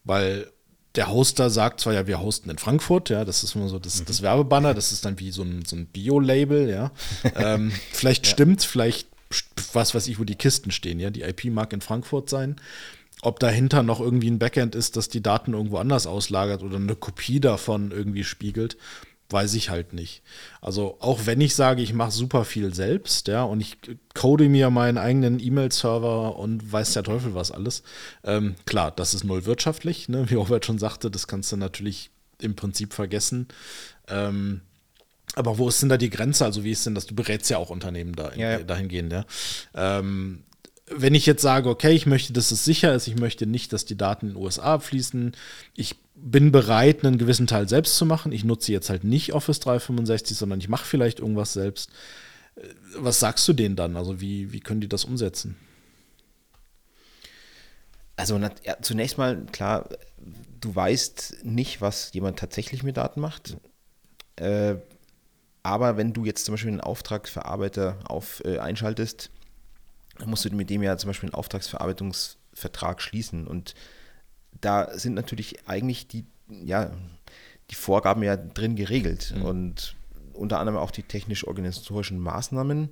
Weil 0.04 0.48
der 0.96 1.10
Hoster 1.10 1.50
sagt 1.50 1.80
zwar, 1.80 1.94
ja, 1.94 2.08
wir 2.08 2.20
hosten 2.20 2.50
in 2.50 2.58
Frankfurt, 2.58 3.10
ja, 3.10 3.24
das 3.24 3.44
ist 3.44 3.56
immer 3.56 3.70
so 3.70 3.80
das, 3.80 4.02
mhm. 4.02 4.06
das 4.06 4.22
Werbebanner, 4.22 4.74
das 4.74 4.92
ist 4.92 5.06
dann 5.06 5.20
wie 5.20 5.32
so 5.32 5.44
ein, 5.44 5.64
so 5.66 5.76
ein 5.78 5.86
Bio-Label, 5.86 6.70
ja. 6.70 6.92
ähm, 7.36 7.72
vielleicht 7.94 8.26
ja. 8.28 8.34
stimmt, 8.34 8.64
vielleicht 8.64 9.08
was 9.72 9.96
weiß 9.96 10.08
ich, 10.08 10.20
wo 10.20 10.26
die 10.26 10.36
Kisten 10.36 10.72
stehen, 10.72 11.00
ja. 11.00 11.10
Die 11.10 11.22
IP 11.22 11.46
mag 11.46 11.72
in 11.72 11.80
Frankfurt 11.80 12.30
sein 12.30 12.58
ob 13.22 13.40
dahinter 13.40 13.84
noch 13.84 14.00
irgendwie 14.00 14.30
ein 14.30 14.40
Backend 14.40 14.76
ist, 14.76 14.98
das 14.98 15.10
die 15.10 15.22
Daten 15.22 15.54
irgendwo 15.54 15.78
anders 15.78 16.08
auslagert 16.08 16.64
oder 16.64 16.78
eine 16.78 16.96
Kopie 16.96 17.40
davon 17.40 17.92
irgendwie 17.92 18.24
spiegelt, 18.24 18.78
weiß 19.30 19.54
ich 19.54 19.70
halt 19.70 19.94
nicht. 19.94 20.24
Also 20.60 20.98
auch 21.00 21.26
wenn 21.26 21.40
ich 21.42 21.56
sage, 21.56 21.82
ich 21.82 21.94
mache 21.94 22.12
super 22.12 22.46
viel 22.46 22.74
selbst, 22.74 23.28
ja, 23.28 23.44
und 23.44 23.62
ich 23.62 23.78
code 24.14 24.50
mir 24.50 24.70
meinen 24.70 24.98
eigenen 24.98 25.40
E-Mail-Server 25.40 26.38
und 26.38 26.72
weiß 26.72 26.94
der 26.94 27.04
Teufel 27.04 27.34
was 27.34 27.52
alles. 27.52 27.84
Ähm, 28.24 28.56
klar, 28.66 28.92
das 28.92 29.14
ist 29.14 29.24
null 29.24 29.46
wirtschaftlich, 29.46 30.10
ne? 30.10 30.30
wie 30.30 30.36
Robert 30.36 30.66
schon 30.66 30.80
sagte, 30.80 31.10
das 31.10 31.28
kannst 31.28 31.52
du 31.52 31.58
natürlich 31.58 32.10
im 32.40 32.56
Prinzip 32.56 32.94
vergessen. 32.94 33.48
Ähm, 34.08 34.62
aber 35.36 35.58
wo 35.58 35.70
ist 35.70 35.82
denn 35.82 35.90
da 35.90 35.98
die 35.98 36.10
Grenze? 36.10 36.44
Also 36.44 36.64
wie 36.64 36.72
ist 36.72 36.86
denn 36.86 36.96
das? 36.96 37.06
Du 37.06 37.16
berätst 37.16 37.50
ja 37.50 37.58
auch 37.58 37.70
Unternehmen 37.70 38.14
da, 38.16 38.34
ja, 38.34 38.52
ja. 38.52 38.64
dahingehend, 38.64 39.14
ja. 39.14 39.26
Ähm, 39.74 40.44
wenn 40.96 41.16
ich 41.16 41.26
jetzt 41.26 41.42
sage, 41.42 41.70
okay, 41.70 41.92
ich 41.92 42.06
möchte, 42.06 42.34
dass 42.34 42.52
es 42.52 42.66
sicher 42.66 42.94
ist, 42.94 43.08
ich 43.08 43.18
möchte 43.18 43.46
nicht, 43.46 43.74
dass 43.74 43.86
die 43.86 43.98
Daten 43.98 44.28
in 44.28 44.34
den 44.34 44.44
USA 44.44 44.80
fließen, 44.80 45.34
ich 45.76 45.96
bin 46.16 46.52
bereit, 46.52 47.04
einen 47.04 47.18
gewissen 47.18 47.48
Teil 47.48 47.68
selbst 47.68 47.98
zu 47.98 48.06
machen. 48.06 48.32
Ich 48.32 48.44
nutze 48.44 48.72
jetzt 48.72 48.90
halt 48.90 49.04
nicht 49.04 49.34
Office 49.34 49.60
365, 49.60 50.38
sondern 50.38 50.60
ich 50.60 50.70
mache 50.70 50.86
vielleicht 50.86 51.20
irgendwas 51.20 51.54
selbst. 51.54 51.92
Äh, 52.56 52.68
was 52.98 53.20
sagst 53.20 53.48
du 53.48 53.54
denen 53.54 53.76
dann? 53.76 53.96
Also 53.96 54.22
wie, 54.22 54.52
wie 54.52 54.60
können 54.60 54.82
die 54.82 54.90
das 54.90 55.06
umsetzen? 55.06 55.58
Also 58.16 58.38
ja, 58.38 58.78
zunächst 58.82 59.18
mal, 59.18 59.46
klar, 59.52 59.90
du 60.60 60.76
weißt 60.76 61.38
nicht, 61.44 61.82
was 61.82 62.14
jemand 62.14 62.38
tatsächlich 62.38 62.84
mit 62.84 62.98
Daten 62.98 63.20
macht. 63.20 63.58
Äh, 64.36 64.76
aber 65.64 65.98
wenn 65.98 66.14
du 66.14 66.26
jetzt 66.26 66.46
zum 66.46 66.54
Beispiel 66.54 66.72
einen 66.72 66.82
Auftragsverarbeiter 66.82 68.00
auf, 68.06 68.44
äh, 68.46 68.60
einschaltest, 68.60 69.32
dann 70.22 70.30
musst 70.30 70.46
du 70.46 70.56
mit 70.56 70.70
dem 70.70 70.84
ja 70.84 70.98
zum 70.98 71.10
Beispiel 71.10 71.30
einen 71.30 71.34
Auftragsverarbeitungsvertrag 71.34 73.02
schließen. 73.02 73.48
Und 73.48 73.74
da 74.62 74.96
sind 74.98 75.16
natürlich 75.16 75.68
eigentlich 75.68 76.08
die, 76.08 76.26
ja, 76.48 76.92
die 77.72 77.76
Vorgaben 77.76 78.22
ja 78.22 78.38
drin 78.38 78.76
geregelt 78.76 79.34
mhm. 79.36 79.42
und 79.42 79.96
unter 80.34 80.60
anderem 80.60 80.78
auch 80.78 80.92
die 80.92 81.04
technisch-organisatorischen 81.04 82.20
Maßnahmen. 82.20 82.92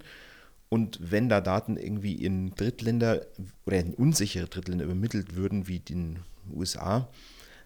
Und 0.70 1.00
wenn 1.02 1.30
da 1.30 1.40
Daten 1.40 1.78
irgendwie 1.78 2.16
in 2.16 2.56
Drittländer 2.56 3.22
oder 3.66 3.78
in 3.78 3.94
unsichere 3.94 4.48
Drittländer 4.48 4.86
übermittelt 4.86 5.36
würden, 5.36 5.68
wie 5.68 5.80
den 5.80 6.20
USA, 6.52 7.10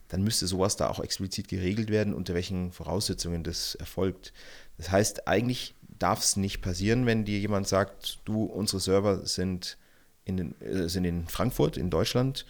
dann 0.09 0.23
müsste 0.23 0.45
sowas 0.45 0.75
da 0.75 0.89
auch 0.89 0.99
explizit 0.99 1.47
geregelt 1.47 1.89
werden, 1.89 2.13
unter 2.13 2.33
welchen 2.33 2.73
Voraussetzungen 2.73 3.43
das 3.43 3.75
erfolgt. 3.75 4.33
Das 4.77 4.91
heißt, 4.91 5.27
eigentlich 5.27 5.75
darf 5.99 6.19
es 6.19 6.35
nicht 6.35 6.61
passieren, 6.61 7.05
wenn 7.05 7.25
dir 7.25 7.39
jemand 7.39 7.67
sagt, 7.67 8.19
du, 8.25 8.43
unsere 8.43 8.79
Server 8.79 9.25
sind 9.25 9.77
in, 10.25 10.37
den, 10.37 10.61
äh, 10.61 10.89
sind 10.89 11.05
in 11.05 11.27
Frankfurt, 11.27 11.77
in 11.77 11.89
Deutschland 11.89 12.45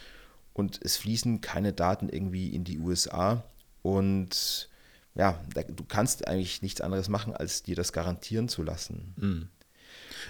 und 0.54 0.80
es 0.84 0.98
fließen 0.98 1.42
keine 1.42 1.74
Daten 1.74 2.10
irgendwie 2.10 2.50
in 2.50 2.64
die 2.64 2.80
USA 2.80 3.44
und 3.82 4.70
ja, 5.16 5.40
da, 5.54 5.62
du 5.64 5.84
kannst 5.84 6.28
eigentlich 6.28 6.62
nichts 6.62 6.82
anderes 6.82 7.10
machen, 7.10 7.36
als 7.36 7.64
dir 7.64 7.76
das 7.76 7.94
garantieren 7.94 8.50
zu 8.50 8.64
lassen. 8.64 9.14
Mhm. 9.18 9.48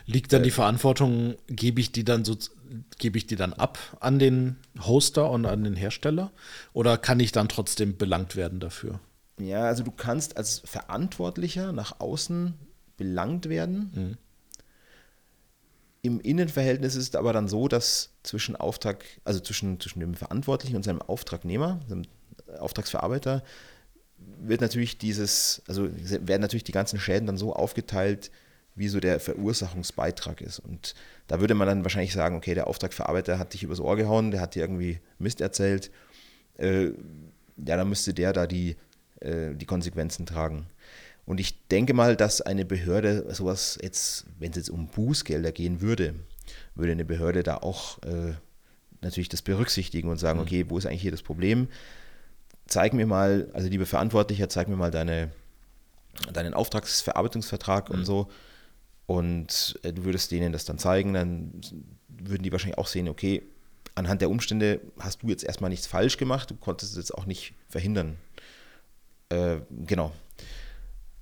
Liegt 0.06 0.34
dann 0.34 0.42
äh, 0.42 0.46
die 0.46 0.52
Verantwortung, 0.52 1.36
gebe 1.48 1.80
ich 1.80 1.92
die 1.92 2.04
dann 2.04 2.26
so, 2.26 2.36
gebe 2.98 3.18
ich 3.18 3.28
die 3.28 3.36
dann 3.36 3.54
ab 3.54 3.78
an 4.00 4.20
den 4.20 4.58
Hoster 4.82 5.30
und 5.30 5.46
an 5.46 5.64
den 5.64 5.76
Hersteller? 5.76 6.32
Oder 6.74 6.98
kann 6.98 7.20
ich 7.20 7.32
dann 7.32 7.48
trotzdem 7.48 7.98
belangt 7.98 8.36
werden 8.36 8.60
dafür? 8.60 9.00
Ja, 9.48 9.66
also 9.66 9.84
du 9.84 9.92
kannst 9.92 10.38
als 10.38 10.62
Verantwortlicher 10.66 11.72
nach 11.72 12.00
außen 12.00 12.54
belangt 12.98 13.50
werden. 13.50 13.92
Mhm. 13.94 14.18
Im 16.02 16.20
Innenverhältnis 16.20 16.96
ist 16.96 17.10
es 17.10 17.16
aber 17.16 17.32
dann 17.32 17.48
so, 17.48 17.68
dass 17.68 18.12
zwischen 18.24 18.56
Auftrag, 18.56 19.06
also 19.24 19.40
zwischen, 19.40 19.80
zwischen 19.80 20.02
dem 20.02 20.16
Verantwortlichen 20.16 20.76
und 20.76 20.84
seinem 20.84 21.02
Auftragnehmer, 21.02 21.80
seinem 21.88 22.04
Auftragsverarbeiter, 22.60 23.44
wird 24.18 24.62
natürlich 24.62 24.98
dieses, 24.98 25.62
also 25.68 25.90
werden 25.94 26.42
natürlich 26.42 26.64
die 26.64 26.72
ganzen 26.72 27.00
Schäden 27.00 27.28
dann 27.28 27.38
so 27.38 27.54
aufgeteilt, 27.54 28.32
wie 28.76 28.88
so 28.88 29.00
der 29.00 29.20
Verursachungsbeitrag 29.20 30.42
ist. 30.42 30.60
Und 30.60 30.96
da 31.28 31.40
würde 31.40 31.54
man 31.54 31.68
dann 31.68 31.84
wahrscheinlich 31.84 32.14
sagen, 32.14 32.36
okay, 32.36 32.54
der 32.54 32.68
Auftragsverarbeiter 32.68 33.38
hat 33.38 33.54
dich 33.54 33.64
übers 33.64 33.80
Ohr 33.80 33.96
gehauen, 33.96 34.32
der 34.32 34.42
hat 34.42 34.56
dir 34.56 34.62
irgendwie 34.62 35.00
Mist 35.20 35.42
erzählt. 35.42 35.92
Äh, 36.58 36.88
ja, 37.58 37.78
dann 37.78 37.90
müsste 37.90 38.14
der 38.14 38.34
da 38.34 38.48
die, 38.48 38.76
äh, 39.24 39.56
die 39.56 39.66
Konsequenzen 39.66 40.26
tragen. 40.26 40.68
Und 41.26 41.40
ich 41.40 41.68
denke 41.68 41.94
mal, 41.94 42.16
dass 42.16 42.42
eine 42.42 42.66
Behörde 42.66 43.34
sowas 43.34 43.80
jetzt, 43.82 44.26
wenn 44.40 44.52
es 44.52 44.58
jetzt 44.58 44.70
um 44.70 44.88
Bußgelder 44.88 45.52
gehen 45.52 45.82
würde, 45.82 46.16
würde 46.76 46.92
eine 46.92 47.06
Behörde 47.06 47.44
da 47.44 47.58
auch 47.58 48.02
äh, 48.04 48.34
natürlich 49.02 49.30
das 49.30 49.42
berücksichtigen 49.42 50.10
und 50.10 50.18
sagen, 50.18 50.40
mhm. 50.40 50.46
okay, 50.46 50.66
wo 50.70 50.78
ist 50.78 50.86
eigentlich 50.86 51.02
hier 51.02 51.12
das 51.12 51.22
Problem? 51.22 51.68
Zeig 52.68 52.94
mir 52.94 53.06
mal, 53.06 53.50
also 53.54 53.70
liebe 53.70 53.86
Verantwortlicher, 53.86 54.50
zeig 54.50 54.68
mir 54.68 54.76
mal 54.76 54.92
deine, 54.92 55.32
deinen 56.34 56.54
Auftragsverarbeitungsvertrag 56.54 57.90
mhm. 57.90 57.96
und 57.96 58.06
so. 58.06 58.30
Und 59.06 59.80
äh, 59.84 59.94
du 59.94 60.04
würdest 60.06 60.32
denen 60.32 60.52
das 60.52 60.66
dann 60.66 60.78
zeigen, 60.78 61.14
dann 61.14 61.62
würden 62.10 62.44
die 62.44 62.52
wahrscheinlich 62.52 62.78
auch 62.78 62.88
sehen, 62.88 63.08
okay, 63.08 63.44
anhand 63.96 64.22
der 64.22 64.30
Umstände 64.30 64.82
hast 65.00 65.24
du 65.24 65.28
jetzt 65.28 65.44
erstmal 65.44 65.70
nichts 65.70 65.88
falsch 65.88 66.18
gemacht, 66.18 66.52
du 66.52 66.56
konntest 66.56 66.94
es 66.94 66.98
jetzt 66.98 67.14
auch 67.14 67.26
nicht 67.26 67.54
verhindern. 67.70 68.18
Äh, 69.34 69.62
genau. 69.86 70.12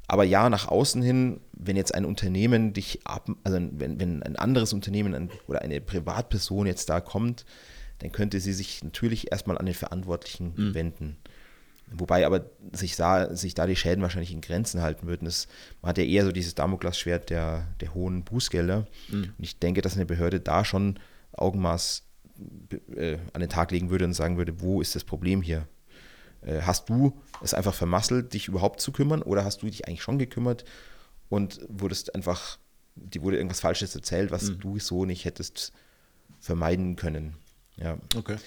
Aber 0.07 0.25
ja, 0.25 0.49
nach 0.49 0.67
außen 0.67 1.01
hin, 1.01 1.39
wenn 1.53 1.77
jetzt 1.77 1.95
ein 1.95 2.03
Unternehmen 2.03 2.73
dich 2.73 2.99
ab, 3.05 3.29
also 3.45 3.57
wenn, 3.71 3.99
wenn 3.99 4.21
ein 4.23 4.35
anderes 4.35 4.73
Unternehmen 4.73 5.15
ein, 5.15 5.29
oder 5.47 5.61
eine 5.61 5.79
Privatperson 5.79 6.67
jetzt 6.67 6.89
da 6.89 6.99
kommt, 6.99 7.45
dann 7.99 8.11
könnte 8.11 8.41
sie 8.41 8.51
sich 8.51 8.83
natürlich 8.83 9.31
erstmal 9.31 9.57
an 9.57 9.65
den 9.65 9.75
Verantwortlichen 9.75 10.53
mhm. 10.57 10.73
wenden. 10.73 11.17
Wobei 11.93 12.25
aber 12.25 12.49
sich 12.71 12.95
da, 12.95 13.35
sich 13.35 13.53
da 13.53 13.67
die 13.67 13.75
Schäden 13.75 14.01
wahrscheinlich 14.01 14.31
in 14.33 14.41
Grenzen 14.41 14.81
halten 14.81 15.07
würden. 15.07 15.25
Das, 15.25 15.47
man 15.81 15.89
hat 15.89 15.97
ja 15.97 16.03
eher 16.03 16.25
so 16.25 16.31
dieses 16.31 16.55
Damoklesschwert 16.55 17.29
der, 17.29 17.67
der 17.79 17.93
hohen 17.93 18.23
Bußgelder. 18.23 18.87
Mhm. 19.09 19.33
Und 19.37 19.43
ich 19.43 19.59
denke, 19.59 19.81
dass 19.81 19.95
eine 19.95 20.05
Behörde 20.05 20.39
da 20.39 20.65
schon 20.65 20.99
Augenmaß 21.33 22.03
äh, 22.95 23.17
an 23.33 23.41
den 23.41 23.49
Tag 23.49 23.71
legen 23.71 23.89
würde 23.89 24.05
und 24.05 24.13
sagen 24.13 24.37
würde, 24.37 24.61
wo 24.61 24.81
ist 24.81 24.95
das 24.95 25.03
Problem 25.03 25.41
hier? 25.41 25.67
Äh, 26.41 26.61
hast 26.61 26.89
du 26.89 27.19
es 27.41 27.53
einfach 27.53 27.73
vermasselt, 27.73 28.33
dich 28.33 28.47
überhaupt 28.47 28.81
zu 28.81 28.91
kümmern 28.91 29.21
oder 29.21 29.45
hast 29.45 29.61
du 29.61 29.67
dich 29.67 29.87
eigentlich 29.87 30.01
schon 30.01 30.19
gekümmert 30.19 30.65
und 31.29 31.59
wurdest 31.69 32.15
einfach, 32.15 32.57
dir 32.95 33.21
wurde 33.21 33.37
irgendwas 33.37 33.61
Falsches 33.61 33.95
erzählt, 33.95 34.31
was 34.31 34.43
mhm. 34.43 34.59
du 34.59 34.79
so 34.79 35.05
nicht 35.05 35.25
hättest 35.25 35.71
vermeiden 36.39 36.95
können. 36.95 37.35
Ja. 37.77 37.97
Okay. 38.15 38.37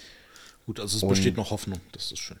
Gut, 0.65 0.79
also 0.79 0.97
es 0.97 1.03
und, 1.03 1.09
besteht 1.09 1.37
noch 1.37 1.51
Hoffnung, 1.51 1.79
das 1.91 2.11
ist 2.11 2.19
schön. 2.19 2.39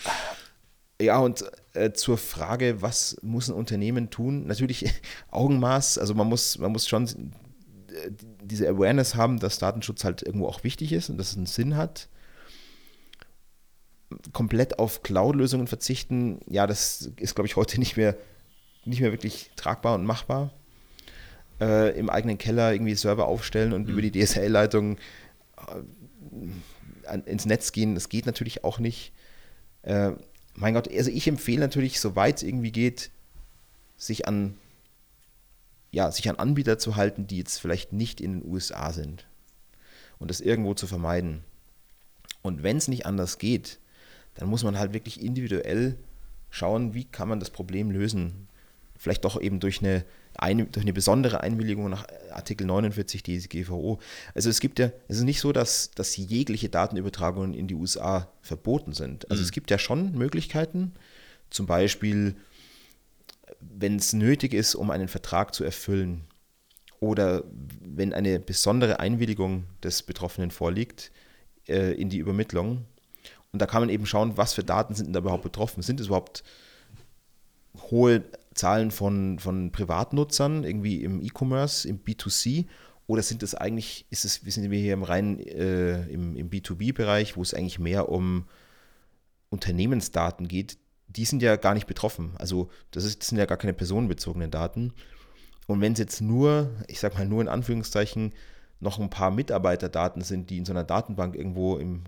ja, 1.00 1.18
und 1.18 1.44
äh, 1.74 1.92
zur 1.92 2.18
Frage, 2.18 2.82
was 2.82 3.18
muss 3.22 3.48
ein 3.48 3.54
Unternehmen 3.54 4.10
tun? 4.10 4.46
Natürlich 4.46 4.90
Augenmaß, 5.30 5.98
also 5.98 6.14
man 6.14 6.28
muss, 6.28 6.58
man 6.58 6.72
muss 6.72 6.88
schon 6.88 7.06
äh, 7.06 8.10
diese 8.42 8.68
Awareness 8.68 9.14
haben, 9.14 9.38
dass 9.38 9.58
Datenschutz 9.58 10.02
halt 10.02 10.22
irgendwo 10.22 10.48
auch 10.48 10.64
wichtig 10.64 10.92
ist 10.92 11.08
und 11.10 11.18
dass 11.18 11.30
es 11.30 11.36
einen 11.36 11.46
Sinn 11.46 11.76
hat 11.76 12.08
komplett 14.32 14.78
auf 14.78 15.02
Cloud-Lösungen 15.02 15.66
verzichten, 15.66 16.40
ja, 16.48 16.66
das 16.66 17.10
ist, 17.16 17.34
glaube 17.34 17.46
ich, 17.46 17.56
heute 17.56 17.78
nicht 17.78 17.96
mehr, 17.96 18.16
nicht 18.84 19.00
mehr 19.00 19.12
wirklich 19.12 19.50
tragbar 19.56 19.94
und 19.94 20.04
machbar. 20.04 20.52
Äh, 21.60 21.98
Im 21.98 22.10
eigenen 22.10 22.38
Keller 22.38 22.72
irgendwie 22.72 22.94
Server 22.94 23.26
aufstellen 23.26 23.72
und 23.72 23.84
mhm. 23.84 23.90
über 23.90 24.02
die 24.02 24.12
DSL-Leitung 24.12 24.96
äh, 27.06 27.18
ins 27.26 27.46
Netz 27.46 27.72
gehen, 27.72 27.94
das 27.94 28.08
geht 28.08 28.26
natürlich 28.26 28.64
auch 28.64 28.78
nicht. 28.78 29.12
Äh, 29.82 30.12
mein 30.54 30.74
Gott, 30.74 30.88
also 30.92 31.10
ich 31.10 31.28
empfehle 31.28 31.60
natürlich, 31.60 32.00
soweit 32.00 32.38
es 32.38 32.42
irgendwie 32.42 32.72
geht, 32.72 33.10
sich 33.96 34.26
an, 34.26 34.56
ja, 35.90 36.10
sich 36.10 36.28
an 36.28 36.36
Anbieter 36.36 36.78
zu 36.78 36.96
halten, 36.96 37.26
die 37.26 37.38
jetzt 37.38 37.58
vielleicht 37.58 37.92
nicht 37.92 38.20
in 38.20 38.40
den 38.40 38.50
USA 38.50 38.92
sind 38.92 39.26
und 40.18 40.30
das 40.30 40.40
irgendwo 40.40 40.74
zu 40.74 40.86
vermeiden. 40.86 41.44
Und 42.42 42.62
wenn 42.62 42.76
es 42.78 42.88
nicht 42.88 43.06
anders 43.06 43.38
geht, 43.38 43.78
dann 44.40 44.48
muss 44.48 44.64
man 44.64 44.78
halt 44.78 44.94
wirklich 44.94 45.22
individuell 45.22 45.96
schauen, 46.48 46.94
wie 46.94 47.04
kann 47.04 47.28
man 47.28 47.40
das 47.40 47.50
Problem 47.50 47.90
lösen. 47.90 48.48
Vielleicht 48.96 49.24
doch 49.26 49.38
eben 49.38 49.60
durch 49.60 49.80
eine, 49.80 50.02
eine, 50.34 50.64
durch 50.64 50.82
eine 50.84 50.94
besondere 50.94 51.42
Einwilligung 51.42 51.90
nach 51.90 52.06
Artikel 52.30 52.66
49 52.66 53.22
DSGVO. 53.22 54.00
Also 54.34 54.48
es 54.48 54.60
gibt 54.60 54.78
ja, 54.78 54.92
es 55.08 55.18
ist 55.18 55.24
nicht 55.24 55.40
so, 55.40 55.52
dass, 55.52 55.90
dass 55.90 56.16
jegliche 56.16 56.70
Datenübertragungen 56.70 57.52
in 57.52 57.66
die 57.66 57.74
USA 57.74 58.30
verboten 58.40 58.94
sind. 58.94 59.30
Also 59.30 59.42
mhm. 59.42 59.44
es 59.44 59.52
gibt 59.52 59.70
ja 59.70 59.78
schon 59.78 60.12
Möglichkeiten, 60.12 60.92
zum 61.50 61.66
Beispiel, 61.66 62.34
wenn 63.60 63.96
es 63.96 64.14
nötig 64.14 64.54
ist, 64.54 64.74
um 64.74 64.90
einen 64.90 65.08
Vertrag 65.08 65.54
zu 65.54 65.64
erfüllen 65.64 66.22
oder 66.98 67.44
wenn 67.82 68.14
eine 68.14 68.40
besondere 68.40 69.00
Einwilligung 69.00 69.64
des 69.82 70.02
Betroffenen 70.02 70.50
vorliegt 70.50 71.12
äh, 71.68 71.92
in 71.92 72.08
die 72.08 72.18
Übermittlung, 72.18 72.86
und 73.52 73.60
da 73.60 73.66
kann 73.66 73.82
man 73.82 73.88
eben 73.88 74.06
schauen, 74.06 74.36
was 74.36 74.54
für 74.54 74.64
Daten 74.64 74.94
sind 74.94 75.12
da 75.12 75.20
überhaupt 75.20 75.42
betroffen. 75.42 75.82
Sind 75.82 76.00
es 76.00 76.06
überhaupt 76.06 76.44
hohe 77.90 78.24
Zahlen 78.54 78.90
von, 78.90 79.38
von 79.38 79.72
Privatnutzern, 79.72 80.64
irgendwie 80.64 81.02
im 81.02 81.20
E-Commerce, 81.20 81.88
im 81.88 82.00
B2C? 82.00 82.66
Oder 83.06 83.22
sind 83.22 83.42
es 83.42 83.56
eigentlich, 83.56 84.06
ist 84.10 84.24
es, 84.24 84.34
sind 84.36 84.70
wir 84.70 84.78
hier 84.78 84.94
im 84.94 85.02
reinen 85.02 85.40
äh, 85.40 86.04
im, 86.04 86.36
im 86.36 86.48
B2B-Bereich, 86.48 87.36
wo 87.36 87.42
es 87.42 87.54
eigentlich 87.54 87.80
mehr 87.80 88.08
um 88.08 88.44
Unternehmensdaten 89.48 90.46
geht, 90.46 90.78
die 91.08 91.24
sind 91.24 91.42
ja 91.42 91.56
gar 91.56 91.74
nicht 91.74 91.88
betroffen. 91.88 92.34
Also 92.38 92.70
das, 92.92 93.04
ist, 93.04 93.20
das 93.20 93.28
sind 93.28 93.38
ja 93.38 93.46
gar 93.46 93.58
keine 93.58 93.74
personenbezogenen 93.74 94.52
Daten. 94.52 94.92
Und 95.66 95.80
wenn 95.80 95.94
es 95.94 95.98
jetzt 95.98 96.20
nur, 96.20 96.70
ich 96.86 97.00
sag 97.00 97.14
mal 97.18 97.26
nur 97.26 97.40
in 97.40 97.48
Anführungszeichen, 97.48 98.32
noch 98.78 99.00
ein 99.00 99.10
paar 99.10 99.32
Mitarbeiterdaten 99.32 100.22
sind, 100.22 100.50
die 100.50 100.58
in 100.58 100.64
so 100.64 100.72
einer 100.72 100.84
Datenbank 100.84 101.34
irgendwo 101.34 101.78
im 101.78 102.04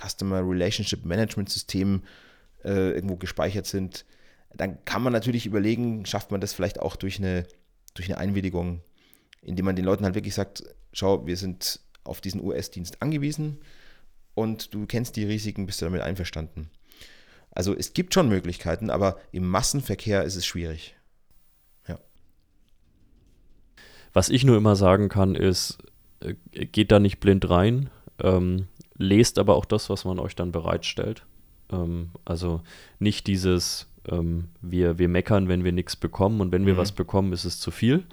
Customer 0.00 0.40
Relationship 0.40 1.04
Management 1.04 1.50
System 1.50 2.02
äh, 2.64 2.92
irgendwo 2.92 3.16
gespeichert 3.16 3.66
sind, 3.66 4.04
dann 4.54 4.84
kann 4.84 5.02
man 5.02 5.12
natürlich 5.12 5.46
überlegen, 5.46 6.06
schafft 6.06 6.30
man 6.30 6.40
das 6.40 6.52
vielleicht 6.52 6.80
auch 6.80 6.96
durch 6.96 7.18
eine, 7.18 7.46
durch 7.94 8.08
eine 8.08 8.18
Einwilligung, 8.18 8.82
indem 9.42 9.66
man 9.66 9.76
den 9.76 9.84
Leuten 9.84 10.04
halt 10.04 10.14
wirklich 10.14 10.34
sagt, 10.34 10.64
schau, 10.92 11.26
wir 11.26 11.36
sind 11.36 11.80
auf 12.04 12.20
diesen 12.20 12.42
US-Dienst 12.42 13.02
angewiesen 13.02 13.58
und 14.34 14.74
du 14.74 14.86
kennst 14.86 15.16
die 15.16 15.24
Risiken, 15.24 15.66
bist 15.66 15.80
du 15.80 15.84
damit 15.84 16.00
einverstanden. 16.00 16.70
Also 17.50 17.74
es 17.76 17.92
gibt 17.92 18.14
schon 18.14 18.28
Möglichkeiten, 18.28 18.90
aber 18.90 19.18
im 19.32 19.46
Massenverkehr 19.48 20.22
ist 20.24 20.36
es 20.36 20.46
schwierig. 20.46 20.96
Ja. 21.86 21.98
Was 24.12 24.28
ich 24.28 24.44
nur 24.44 24.56
immer 24.56 24.76
sagen 24.76 25.08
kann, 25.08 25.34
ist, 25.34 25.78
äh, 26.20 26.34
geht 26.66 26.92
da 26.92 26.98
nicht 27.00 27.20
blind 27.20 27.48
rein, 27.50 27.90
ähm, 28.22 28.68
lest 28.98 29.38
aber 29.38 29.56
auch 29.56 29.64
das, 29.64 29.88
was 29.88 30.04
man 30.04 30.18
euch 30.18 30.36
dann 30.36 30.52
bereitstellt. 30.52 31.24
Ähm, 31.72 32.10
also 32.24 32.60
nicht 32.98 33.26
dieses, 33.26 33.88
ähm, 34.08 34.48
wir, 34.60 34.98
wir 34.98 35.08
meckern, 35.08 35.48
wenn 35.48 35.64
wir 35.64 35.72
nichts 35.72 35.96
bekommen 35.96 36.40
und 36.40 36.52
wenn 36.52 36.66
wir 36.66 36.74
mhm. 36.74 36.78
was 36.78 36.92
bekommen, 36.92 37.32
ist 37.32 37.44
es 37.44 37.60
zu 37.60 37.70
viel. 37.70 38.04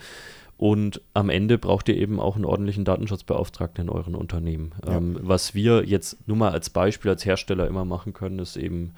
Und 0.57 1.01
am 1.13 1.29
Ende 1.29 1.57
braucht 1.57 1.89
ihr 1.89 1.97
eben 1.97 2.21
auch 2.21 2.35
einen 2.35 2.45
ordentlichen 2.45 2.85
Datenschutzbeauftragten 2.85 3.85
in 3.85 3.89
euren 3.89 4.15
Unternehmen. 4.15 4.73
Ja. 4.85 4.97
Ähm, 4.97 5.17
was 5.21 5.53
wir 5.53 5.83
jetzt 5.85 6.27
nur 6.27 6.37
mal 6.37 6.51
als 6.51 6.69
Beispiel 6.69 7.11
als 7.11 7.25
Hersteller 7.25 7.67
immer 7.67 7.83
machen 7.83 8.13
können, 8.13 8.39
ist 8.39 8.55
eben 8.55 8.93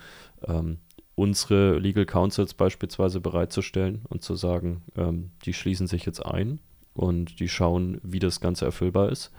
ähm, 0.48 0.78
unsere 1.16 1.80
Legal 1.80 2.06
Counsels 2.06 2.54
beispielsweise 2.54 3.20
bereitzustellen 3.20 4.02
und 4.08 4.22
zu 4.22 4.36
sagen, 4.36 4.84
ähm, 4.96 5.32
die 5.46 5.54
schließen 5.54 5.88
sich 5.88 6.06
jetzt 6.06 6.24
ein 6.24 6.60
und 6.94 7.40
die 7.40 7.50
schauen, 7.50 8.00
wie 8.04 8.20
das 8.20 8.40
Ganze 8.40 8.66
erfüllbar 8.66 9.10
ist. 9.12 9.32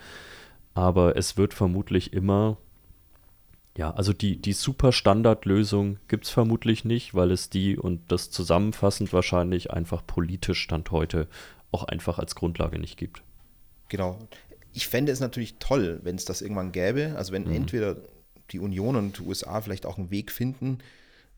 Aber 0.79 1.17
es 1.17 1.37
wird 1.37 1.55
vermutlich 1.55 2.13
immer, 2.13 2.57
ja, 3.77 3.91
also 3.91 4.13
die, 4.13 4.41
die 4.41 4.53
super 4.53 4.93
Standardlösung 4.93 5.99
gibt 6.07 6.27
es 6.27 6.31
vermutlich 6.31 6.85
nicht, 6.85 7.17
weil 7.17 7.33
es 7.33 7.51
die 7.51 7.77
und 7.77 8.13
das 8.13 8.31
zusammenfassend 8.31 9.13
wahrscheinlich 9.13 9.73
einfach 9.73 10.07
politisch 10.07 10.63
Stand 10.63 10.93
heute 10.93 11.27
auch 11.73 11.83
einfach 11.83 12.21
als 12.21 12.37
Grundlage 12.37 12.79
nicht 12.79 12.97
gibt. 12.97 13.25
Genau. 13.89 14.21
Ich 14.73 14.87
fände 14.87 15.11
es 15.11 15.19
natürlich 15.19 15.57
toll, 15.59 15.99
wenn 16.05 16.15
es 16.15 16.25
das 16.25 16.43
irgendwann 16.43 16.71
gäbe. 16.71 17.15
Also 17.17 17.33
wenn 17.33 17.49
mhm. 17.49 17.55
entweder 17.55 17.97
die 18.53 18.61
Union 18.61 18.95
und 18.95 19.19
die 19.19 19.23
USA 19.23 19.61
vielleicht 19.61 19.85
auch 19.85 19.99
einen 19.99 20.13
Weg 20.13 20.31
finden, 20.31 20.79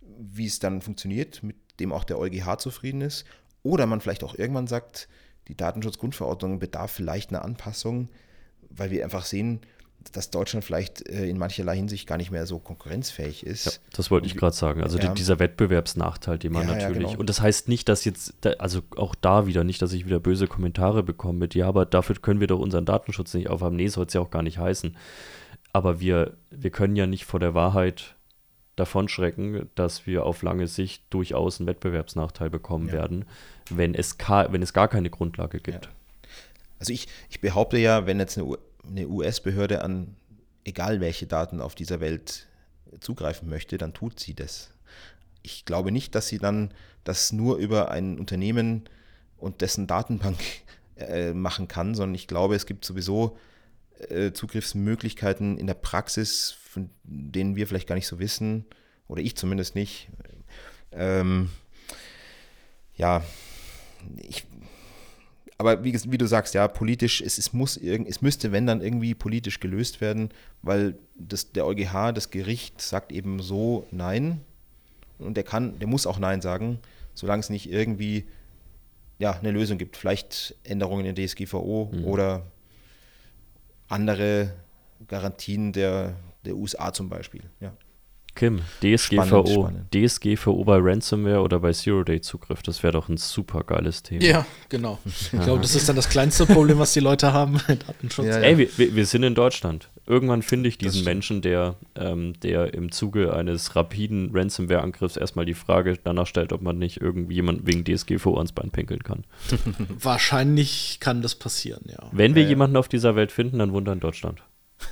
wie 0.02 0.44
es 0.44 0.58
dann 0.58 0.82
funktioniert, 0.82 1.42
mit 1.42 1.56
dem 1.80 1.94
auch 1.94 2.04
der 2.04 2.18
EuGH 2.18 2.58
zufrieden 2.58 3.00
ist. 3.00 3.24
Oder 3.62 3.86
man 3.86 4.02
vielleicht 4.02 4.22
auch 4.22 4.34
irgendwann 4.34 4.66
sagt, 4.66 5.08
die 5.48 5.56
Datenschutzgrundverordnung 5.56 6.58
bedarf 6.58 6.90
vielleicht 6.90 7.30
einer 7.30 7.42
Anpassung, 7.42 8.10
weil 8.70 8.90
wir 8.90 9.04
einfach 9.04 9.24
sehen, 9.24 9.60
dass 10.12 10.30
Deutschland 10.30 10.64
vielleicht 10.64 11.06
äh, 11.08 11.26
in 11.26 11.38
mancherlei 11.38 11.76
Hinsicht 11.76 12.06
gar 12.06 12.16
nicht 12.16 12.30
mehr 12.30 12.46
so 12.46 12.58
konkurrenzfähig 12.58 13.44
ist. 13.44 13.66
Ja, 13.66 13.72
das 13.92 14.10
wollte 14.10 14.26
ich 14.26 14.36
gerade 14.36 14.56
sagen. 14.56 14.82
Also 14.82 14.98
ja. 14.98 15.12
dieser 15.12 15.38
Wettbewerbsnachteil, 15.38 16.38
den 16.38 16.52
man 16.52 16.66
ja, 16.66 16.74
natürlich. 16.74 17.08
Genau. 17.08 17.20
Und 17.20 17.28
das 17.28 17.40
heißt 17.40 17.68
nicht, 17.68 17.88
dass 17.88 18.04
jetzt, 18.04 18.34
also 18.58 18.80
auch 18.96 19.14
da 19.14 19.46
wieder 19.46 19.62
nicht, 19.62 19.82
dass 19.82 19.92
ich 19.92 20.06
wieder 20.06 20.20
böse 20.20 20.46
Kommentare 20.46 21.02
bekomme 21.02 21.38
mit, 21.38 21.54
ja, 21.54 21.68
aber 21.68 21.84
dafür 21.84 22.16
können 22.16 22.40
wir 22.40 22.46
doch 22.46 22.58
unseren 22.58 22.86
Datenschutz 22.86 23.34
nicht 23.34 23.50
aufhaben. 23.50 23.76
Nee, 23.76 23.88
soll 23.88 24.06
es 24.06 24.14
ja 24.14 24.20
auch 24.20 24.30
gar 24.30 24.42
nicht 24.42 24.58
heißen. 24.58 24.96
Aber 25.72 26.00
wir, 26.00 26.36
wir 26.50 26.70
können 26.70 26.96
ja 26.96 27.06
nicht 27.06 27.26
vor 27.26 27.38
der 27.38 27.54
Wahrheit 27.54 28.16
davonschrecken, 28.76 29.68
dass 29.74 30.06
wir 30.06 30.24
auf 30.24 30.42
lange 30.42 30.66
Sicht 30.66 31.04
durchaus 31.10 31.60
einen 31.60 31.66
Wettbewerbsnachteil 31.66 32.50
bekommen 32.50 32.90
werden, 32.90 33.26
wenn 33.68 33.94
es, 33.94 34.16
wenn 34.18 34.62
es 34.62 34.72
gar 34.72 34.88
keine 34.88 35.10
Grundlage 35.10 35.60
gibt. 35.60 35.90
Also 36.80 36.92
ich, 36.92 37.06
ich 37.28 37.40
behaupte 37.40 37.78
ja, 37.78 38.06
wenn 38.06 38.18
jetzt 38.18 38.36
eine, 38.36 39.06
US-Behörde 39.06 39.82
an 39.84 40.16
egal 40.64 41.00
welche 41.00 41.26
Daten 41.26 41.60
auf 41.60 41.74
dieser 41.74 42.00
Welt 42.00 42.48
zugreifen 43.00 43.48
möchte, 43.48 43.78
dann 43.78 43.94
tut 43.94 44.18
sie 44.18 44.34
das. 44.34 44.72
Ich 45.42 45.64
glaube 45.64 45.92
nicht, 45.92 46.14
dass 46.14 46.28
sie 46.28 46.38
dann 46.38 46.74
das 47.04 47.32
nur 47.32 47.56
über 47.56 47.90
ein 47.90 48.18
Unternehmen 48.18 48.84
und 49.36 49.60
dessen 49.60 49.86
Datenbank 49.86 50.38
äh, 50.96 51.32
machen 51.32 51.68
kann, 51.68 51.94
sondern 51.94 52.14
ich 52.14 52.26
glaube, 52.26 52.56
es 52.56 52.66
gibt 52.66 52.84
sowieso 52.84 53.38
äh, 54.08 54.32
Zugriffsmöglichkeiten 54.32 55.56
in 55.58 55.66
der 55.66 55.74
Praxis, 55.74 56.50
von 56.50 56.90
denen 57.04 57.56
wir 57.56 57.66
vielleicht 57.66 57.88
gar 57.88 57.94
nicht 57.94 58.06
so 58.06 58.18
wissen, 58.18 58.66
oder 59.08 59.22
ich 59.22 59.36
zumindest 59.36 59.74
nicht. 59.74 60.08
Ähm, 60.92 61.50
ja, 62.96 63.24
ich, 64.16 64.46
aber 65.60 65.84
wie, 65.84 65.92
wie, 65.92 66.16
du 66.16 66.24
sagst, 66.24 66.54
ja, 66.54 66.66
politisch, 66.68 67.20
es, 67.20 67.36
es, 67.36 67.52
muss 67.52 67.76
irgend, 67.76 68.08
es 68.08 68.22
müsste, 68.22 68.50
wenn 68.50 68.66
dann 68.66 68.80
irgendwie 68.80 69.14
politisch 69.14 69.60
gelöst 69.60 70.00
werden, 70.00 70.30
weil 70.62 70.94
das, 71.18 71.52
der 71.52 71.66
EuGH, 71.66 72.12
das 72.14 72.30
Gericht 72.30 72.80
sagt 72.80 73.12
eben 73.12 73.40
so 73.40 73.86
Nein 73.90 74.40
und 75.18 75.36
der 75.36 75.44
kann, 75.44 75.78
der 75.78 75.86
muss 75.86 76.06
auch 76.06 76.18
Nein 76.18 76.40
sagen, 76.40 76.78
solange 77.12 77.40
es 77.40 77.50
nicht 77.50 77.70
irgendwie 77.70 78.24
ja, 79.18 79.32
eine 79.32 79.50
Lösung 79.50 79.76
gibt. 79.76 79.98
Vielleicht 79.98 80.56
Änderungen 80.64 81.04
in 81.04 81.14
der 81.14 81.26
DSGVO 81.26 81.90
mhm. 81.92 82.04
oder 82.06 82.46
andere 83.88 84.54
Garantien 85.08 85.74
der, 85.74 86.14
der 86.46 86.56
USA 86.56 86.90
zum 86.94 87.10
Beispiel. 87.10 87.42
Ja. 87.60 87.74
Kim, 88.40 88.62
DSGVO, 88.82 89.26
spannend, 89.26 89.48
spannend. 89.50 89.94
DSGVO 89.94 90.64
bei 90.64 90.78
Ransomware 90.80 91.42
oder 91.42 91.60
bei 91.60 91.72
Zero-Day-Zugriff, 91.72 92.62
das 92.62 92.82
wäre 92.82 92.94
doch 92.94 93.10
ein 93.10 93.18
super 93.18 93.64
geiles 93.64 94.02
Thema. 94.02 94.24
Ja, 94.24 94.46
genau. 94.70 94.98
Ich 95.04 95.30
glaube, 95.42 95.60
das 95.60 95.74
ist 95.74 95.90
dann 95.90 95.96
das 95.96 96.08
kleinste 96.08 96.46
Problem, 96.46 96.78
was 96.78 96.94
die 96.94 97.00
Leute 97.00 97.34
haben 97.34 97.60
mit 97.68 97.86
Datenschutz. 97.86 98.24
Ja, 98.24 98.38
ja. 98.38 98.46
Ey, 98.46 98.56
wir, 98.56 98.96
wir, 98.96 99.04
sind 99.04 99.24
in 99.24 99.34
Deutschland. 99.34 99.90
Irgendwann 100.06 100.40
finde 100.40 100.70
ich 100.70 100.78
diesen 100.78 101.04
Menschen, 101.04 101.42
der, 101.42 101.74
ähm, 101.96 102.32
der 102.42 102.72
im 102.72 102.90
Zuge 102.92 103.34
eines 103.34 103.76
rapiden 103.76 104.30
Ransomware-Angriffs 104.32 105.18
erstmal 105.18 105.44
die 105.44 105.52
Frage 105.52 105.98
danach 106.02 106.26
stellt, 106.26 106.54
ob 106.54 106.62
man 106.62 106.78
nicht 106.78 106.98
irgendwie 106.98 107.34
jemand 107.34 107.66
wegen 107.66 107.84
DSGVO 107.84 108.38
ans 108.38 108.52
Bein 108.52 108.70
pinkeln 108.70 109.02
kann. 109.02 109.24
Wahrscheinlich 110.00 110.96
kann 110.98 111.20
das 111.20 111.34
passieren, 111.34 111.82
ja. 111.88 112.08
Wenn 112.10 112.34
wir 112.34 112.44
ja, 112.44 112.48
jemanden 112.48 112.78
auf 112.78 112.88
dieser 112.88 113.16
Welt 113.16 113.32
finden, 113.32 113.58
dann 113.58 113.74
wohnt 113.74 113.86
er 113.86 113.92
in 113.92 114.00
Deutschland. 114.00 114.42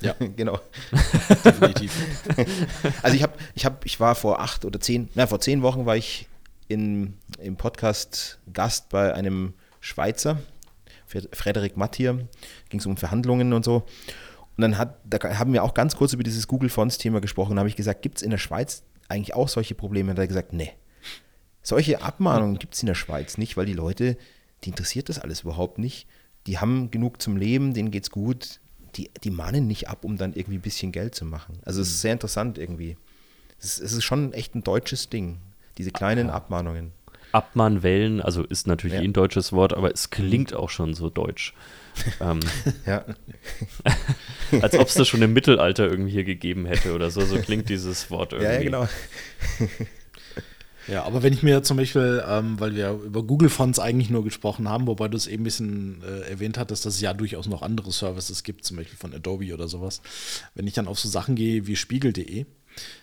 Ja, 0.01 0.15
genau. 0.37 0.61
Definitiv. 1.45 1.93
Also 3.03 3.17
ich 3.17 3.23
habe, 3.23 3.33
ich 3.55 3.65
habe, 3.65 3.79
ich 3.85 4.01
war 4.01 4.15
vor 4.15 4.41
acht 4.41 4.65
oder 4.65 4.81
zehn, 4.81 5.09
nein, 5.15 5.29
vor 5.29 5.41
zehn 5.41 5.63
Wochen 5.63 5.87
war 5.87 5.97
ich 5.97 6.29
in, 6.69 7.15
im 7.41 7.57
Podcast 7.57 8.39
Gast 8.53 8.89
bei 8.91 9.15
einem 9.15 9.55
Schweizer, 9.81 10.39
Frederik 11.07 11.77
Mattier, 11.77 12.29
ging 12.69 12.81
es 12.81 12.87
um 12.87 12.97
Verhandlungen 12.97 13.53
und 13.53 13.65
so. 13.65 13.87
Und 14.57 14.63
dann 14.63 14.77
hat, 14.77 14.99
da 15.05 15.39
haben 15.39 15.53
wir 15.53 15.63
auch 15.63 15.73
ganz 15.73 15.97
kurz 15.97 16.13
über 16.13 16.23
dieses 16.23 16.49
Google 16.49 16.69
Fonts 16.69 16.99
Thema 16.99 17.21
gesprochen. 17.21 17.57
Da 17.57 17.61
habe 17.61 17.69
ich 17.69 17.77
gesagt, 17.77 18.03
gibt 18.03 18.19
es 18.19 18.23
in 18.23 18.31
der 18.31 18.39
Schweiz 18.39 18.83
eigentlich 19.09 19.35
auch 19.35 19.49
solche 19.49 19.75
Probleme? 19.75 20.11
Hat 20.11 20.19
er 20.19 20.27
gesagt, 20.27 20.53
nee. 20.53 20.73
Solche 21.63 22.03
Abmahnungen 22.03 22.59
gibt 22.59 22.75
es 22.75 22.83
in 22.83 22.87
der 22.87 22.95
Schweiz 22.95 23.39
nicht, 23.39 23.57
weil 23.57 23.67
die 23.67 23.73
Leute, 23.73 24.17
die 24.65 24.71
interessiert 24.71 25.09
das 25.09 25.19
alles 25.19 25.43
überhaupt 25.43 25.79
nicht. 25.79 26.07
Die 26.47 26.59
haben 26.59 26.91
genug 26.91 27.23
zum 27.23 27.37
Leben, 27.37 27.73
denen 27.73 27.91
geht 27.91 28.05
es 28.05 28.11
gut, 28.11 28.61
die, 28.99 29.11
die 29.23 29.31
mahnen 29.31 29.67
nicht 29.67 29.89
ab, 29.89 30.05
um 30.05 30.17
dann 30.17 30.35
irgendwie 30.35 30.59
ein 30.59 30.63
bisschen 30.63 30.93
Geld 30.93 31.15
zu 31.15 31.25
machen. 31.25 31.59
Also 31.65 31.81
es 31.81 31.89
ist 31.89 31.95
mhm. 31.95 32.01
sehr 32.01 32.13
interessant 32.15 32.59
irgendwie. 32.59 32.97
Es 33.59 33.67
ist, 33.67 33.81
es 33.81 33.93
ist 33.93 34.05
schon 34.05 34.33
echt 34.33 34.55
ein 34.55 34.63
deutsches 34.63 35.09
Ding, 35.09 35.39
diese 35.79 35.91
kleinen 35.91 36.31
Abmahnungen. 36.31 36.93
Abmahnwellen, 37.33 38.23
also 38.23 38.43
ist 38.43 38.67
natürlich 38.67 38.97
ja. 38.97 39.03
eh 39.03 39.05
ein 39.05 39.13
deutsches 39.13 39.53
Wort, 39.53 39.75
aber 39.75 39.93
es 39.93 40.11
klingt 40.11 40.55
auch 40.55 40.71
schon 40.71 40.95
so 40.95 41.11
deutsch. 41.11 41.55
ähm, 42.21 42.41
ja. 42.87 43.05
als 44.63 44.75
ob 44.75 44.89
es 44.89 44.95
das 44.95 45.09
schon 45.09 45.23
im 45.23 45.33
Mittelalter 45.33 45.89
irgendwie 45.89 46.13
hier 46.13 46.25
gegeben 46.25 46.67
hätte 46.67 46.95
oder 46.95 47.11
so. 47.11 47.21
So 47.21 47.39
klingt 47.39 47.69
dieses 47.69 48.11
Wort 48.11 48.33
irgendwie. 48.33 48.53
Ja, 48.53 48.59
ja 48.59 48.63
genau. 48.63 48.89
Ja, 50.89 51.05
aber 51.05 51.23
wenn 51.23 51.33
ich 51.33 51.43
mir 51.43 51.63
zum 51.63 51.77
Beispiel, 51.77 52.23
ähm, 52.27 52.59
weil 52.59 52.75
wir 52.75 52.93
über 52.93 53.23
Google 53.23 53.51
Fonts 53.51 53.79
eigentlich 53.79 54.11
nur 54.11 54.25
gesprochen 54.25 54.69
haben, 54.69 54.87
wobei 54.87 55.09
du 55.09 55.17
es 55.17 55.27
eben 55.27 55.43
ein 55.43 55.45
bisschen 55.45 56.03
äh, 56.03 56.31
erwähnt 56.31 56.59
hattest, 56.59 56.87
dass 56.87 56.95
es 56.95 57.01
ja 57.01 57.15
durchaus 57.15 57.47
noch 57.47 57.63
andere 57.63 57.93
Services 57.93 58.43
gibt, 58.43 58.65
zum 58.65 58.79
Beispiel 58.79 58.99
von 58.99 59.15
Adobe 59.15 59.53
oder 59.53 59.69
sowas. 59.69 60.01
Wenn 60.55 60.67
ich 60.67 60.75
dann 60.75 60.89
auf 60.89 60.99
so 60.99 61.09
Sachen 61.09 61.35
gehe 61.35 61.67
wie 61.67 61.77
spiegel.de, 61.77 62.47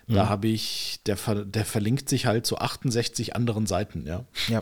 da 0.07 0.25
mhm. 0.25 0.29
habe 0.29 0.47
ich, 0.47 0.99
der, 1.05 1.17
der 1.45 1.65
verlinkt 1.65 2.09
sich 2.09 2.25
halt 2.25 2.45
zu 2.45 2.57
68 2.57 3.35
anderen 3.35 3.65
Seiten, 3.65 4.05
ja. 4.07 4.25
ja. 4.47 4.61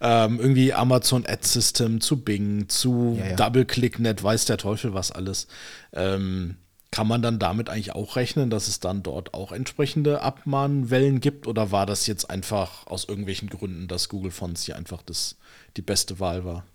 Ähm, 0.00 0.38
irgendwie 0.40 0.72
Amazon 0.72 1.24
Ad 1.26 1.46
System 1.46 2.00
zu 2.00 2.22
Bing, 2.22 2.68
zu 2.68 3.16
ja, 3.18 3.30
ja. 3.30 3.36
DoubleClickNet, 3.36 4.22
weiß 4.22 4.46
der 4.46 4.58
Teufel 4.58 4.92
was 4.92 5.12
alles. 5.12 5.46
Ähm, 5.92 6.56
kann 7.00 7.08
man 7.08 7.22
dann 7.22 7.38
damit 7.38 7.70
eigentlich 7.70 7.94
auch 7.94 8.16
rechnen, 8.16 8.50
dass 8.50 8.68
es 8.68 8.78
dann 8.78 9.02
dort 9.02 9.32
auch 9.32 9.52
entsprechende 9.52 10.20
Abmahnwellen 10.20 11.20
gibt? 11.20 11.46
Oder 11.46 11.72
war 11.72 11.86
das 11.86 12.06
jetzt 12.06 12.28
einfach 12.28 12.86
aus 12.88 13.06
irgendwelchen 13.06 13.48
Gründen, 13.48 13.88
dass 13.88 14.10
Google 14.10 14.30
Fonts 14.30 14.64
hier 14.64 14.76
einfach 14.76 15.00
das, 15.00 15.38
die 15.78 15.82
beste 15.82 16.20
Wahl 16.20 16.44
war? 16.44 16.66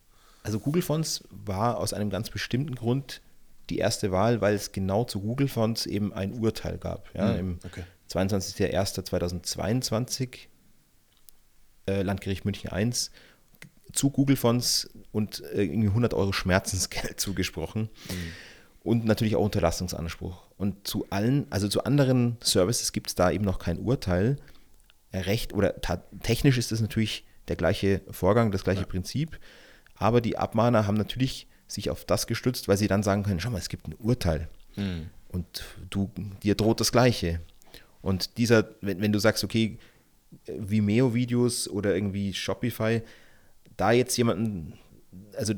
Also 0.41 0.59
Google 0.59 0.81
Fonts 0.81 1.23
war 1.29 1.77
aus 1.77 1.93
einem 1.93 2.09
ganz 2.09 2.31
bestimmten 2.31 2.73
Grund 2.73 3.21
die 3.69 3.77
erste 3.77 4.11
Wahl, 4.11 4.41
weil 4.41 4.55
es 4.55 4.71
genau 4.71 5.03
zu 5.03 5.21
Google 5.21 5.47
Fonts 5.47 5.85
eben 5.85 6.11
ein 6.11 6.33
Urteil 6.33 6.79
gab. 6.79 7.13
Ja, 7.13 7.29
hm, 7.29 7.39
Im 7.39 7.59
okay. 7.63 7.83
22.01.2022 8.09 10.47
äh, 11.85 12.01
Landgericht 12.01 12.45
München 12.45 12.71
I 12.73 12.91
zu 13.93 14.09
Google 14.09 14.37
Fonts 14.37 14.89
und 15.11 15.43
äh, 15.53 15.61
irgendwie 15.61 15.89
100 15.89 16.15
Euro 16.15 16.33
Schmerzensgeld 16.33 17.19
zugesprochen. 17.19 17.89
Mhm. 18.09 18.31
Und 18.85 19.03
natürlich 19.03 19.35
auch 19.35 19.43
Unterlassungsanspruch. 19.43 20.43
Und 20.57 20.87
zu 20.87 21.07
allen, 21.09 21.47
also 21.49 21.67
zu 21.67 21.83
anderen 21.83 22.37
Services 22.41 22.91
gibt 22.91 23.07
es 23.07 23.15
da 23.15 23.31
eben 23.31 23.43
noch 23.43 23.57
kein 23.57 23.79
Urteil. 23.79 24.37
Recht 25.11 25.53
oder 25.53 25.73
technisch 26.21 26.59
ist 26.59 26.71
es 26.71 26.81
natürlich 26.81 27.25
der 27.47 27.55
gleiche 27.55 28.01
Vorgang, 28.11 28.51
das 28.51 28.63
gleiche 28.63 28.81
ja. 28.81 28.87
Prinzip. 28.87 29.39
Aber 29.95 30.21
die 30.21 30.37
Abmahner 30.37 30.85
haben 30.85 30.97
natürlich 30.97 31.47
sich 31.67 31.89
auf 31.89 32.05
das 32.05 32.27
gestützt, 32.27 32.67
weil 32.67 32.77
sie 32.77 32.87
dann 32.87 33.01
sagen 33.01 33.23
können: 33.23 33.39
Schau 33.39 33.49
mal, 33.49 33.57
es 33.57 33.69
gibt 33.69 33.87
ein 33.87 33.95
Urteil. 33.95 34.49
Mhm. 34.75 35.09
Und 35.29 35.63
du, 35.89 36.11
dir 36.43 36.53
droht 36.53 36.79
das 36.79 36.91
Gleiche. 36.91 37.41
Und 38.03 38.37
dieser, 38.37 38.69
wenn, 38.81 39.01
wenn 39.01 39.11
du 39.11 39.17
sagst, 39.17 39.43
okay, 39.43 39.79
Vimeo-Videos 40.45 41.67
oder 41.69 41.95
irgendwie 41.95 42.35
Shopify, 42.35 43.01
da 43.77 43.91
jetzt 43.91 44.15
jemanden, 44.15 44.73
also 45.35 45.55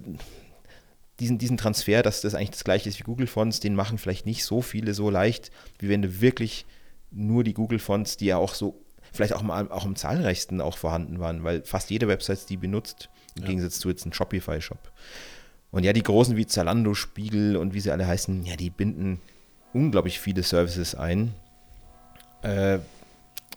diesen, 1.19 1.37
diesen 1.37 1.57
Transfer, 1.57 2.03
dass 2.03 2.21
das 2.21 2.35
eigentlich 2.35 2.51
das 2.51 2.63
gleiche 2.63 2.89
ist 2.89 2.99
wie 2.99 3.03
Google 3.03 3.27
Fonts, 3.27 3.59
den 3.59 3.75
machen 3.75 3.97
vielleicht 3.97 4.25
nicht 4.25 4.43
so 4.43 4.61
viele 4.61 4.93
so 4.93 5.09
leicht, 5.09 5.51
wie 5.79 5.89
wenn 5.89 6.01
du 6.01 6.21
wirklich 6.21 6.65
nur 7.11 7.43
die 7.43 7.53
Google 7.53 7.79
Fonts, 7.79 8.17
die 8.17 8.25
ja 8.25 8.37
auch 8.37 8.53
so, 8.53 8.79
vielleicht 9.11 9.33
auch, 9.33 9.41
mal, 9.41 9.69
auch 9.71 9.85
am 9.85 9.95
zahlreichsten 9.95 10.61
auch 10.61 10.77
vorhanden 10.77 11.19
waren, 11.19 11.43
weil 11.43 11.63
fast 11.63 11.89
jede 11.89 12.07
Website 12.07 12.49
die 12.49 12.57
benutzt, 12.57 13.09
im 13.35 13.43
ja. 13.43 13.49
Gegensatz 13.49 13.79
zu 13.79 13.89
jetzt 13.89 14.03
einem 14.03 14.13
Shopify-Shop. 14.13 14.91
Und 15.71 15.83
ja, 15.83 15.93
die 15.93 16.03
großen 16.03 16.37
wie 16.37 16.45
Zalando, 16.45 16.93
Spiegel 16.93 17.57
und 17.57 17.73
wie 17.73 17.79
sie 17.79 17.91
alle 17.91 18.07
heißen, 18.07 18.45
ja, 18.45 18.55
die 18.55 18.69
binden 18.69 19.19
unglaublich 19.73 20.19
viele 20.19 20.43
Services 20.43 20.95
ein. 20.95 21.33
Äh, 22.41 22.79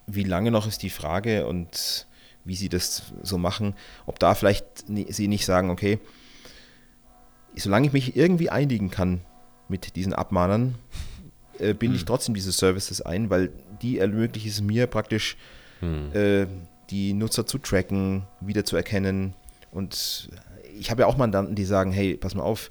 wie 0.06 0.24
lange 0.24 0.50
noch 0.50 0.66
ist 0.66 0.82
die 0.82 0.90
Frage 0.90 1.46
und 1.46 2.06
wie 2.44 2.56
sie 2.56 2.68
das 2.68 3.04
so 3.22 3.38
machen, 3.38 3.74
ob 4.06 4.18
da 4.18 4.34
vielleicht 4.34 4.64
sie 5.08 5.28
nicht 5.28 5.44
sagen, 5.44 5.70
okay, 5.70 5.98
solange 7.62 7.86
ich 7.86 7.92
mich 7.92 8.16
irgendwie 8.16 8.50
einigen 8.50 8.90
kann 8.90 9.20
mit 9.68 9.96
diesen 9.96 10.12
Abmahnern, 10.12 10.74
äh, 11.58 11.74
binde 11.74 11.94
hm. 11.94 11.96
ich 11.96 12.04
trotzdem 12.04 12.34
diese 12.34 12.52
Services 12.52 13.00
ein, 13.00 13.30
weil 13.30 13.50
die 13.82 13.98
ermöglichen 13.98 14.48
es 14.48 14.60
mir 14.60 14.86
praktisch, 14.86 15.36
hm. 15.80 16.12
äh, 16.14 16.46
die 16.90 17.12
Nutzer 17.12 17.46
zu 17.46 17.58
tracken, 17.58 18.24
wieder 18.40 18.64
zu 18.64 18.76
erkennen. 18.76 19.34
Und 19.70 20.30
ich 20.78 20.90
habe 20.90 21.02
ja 21.02 21.06
auch 21.06 21.16
Mandanten, 21.16 21.54
die 21.54 21.64
sagen, 21.64 21.92
hey, 21.92 22.16
pass 22.16 22.34
mal 22.34 22.42
auf, 22.42 22.70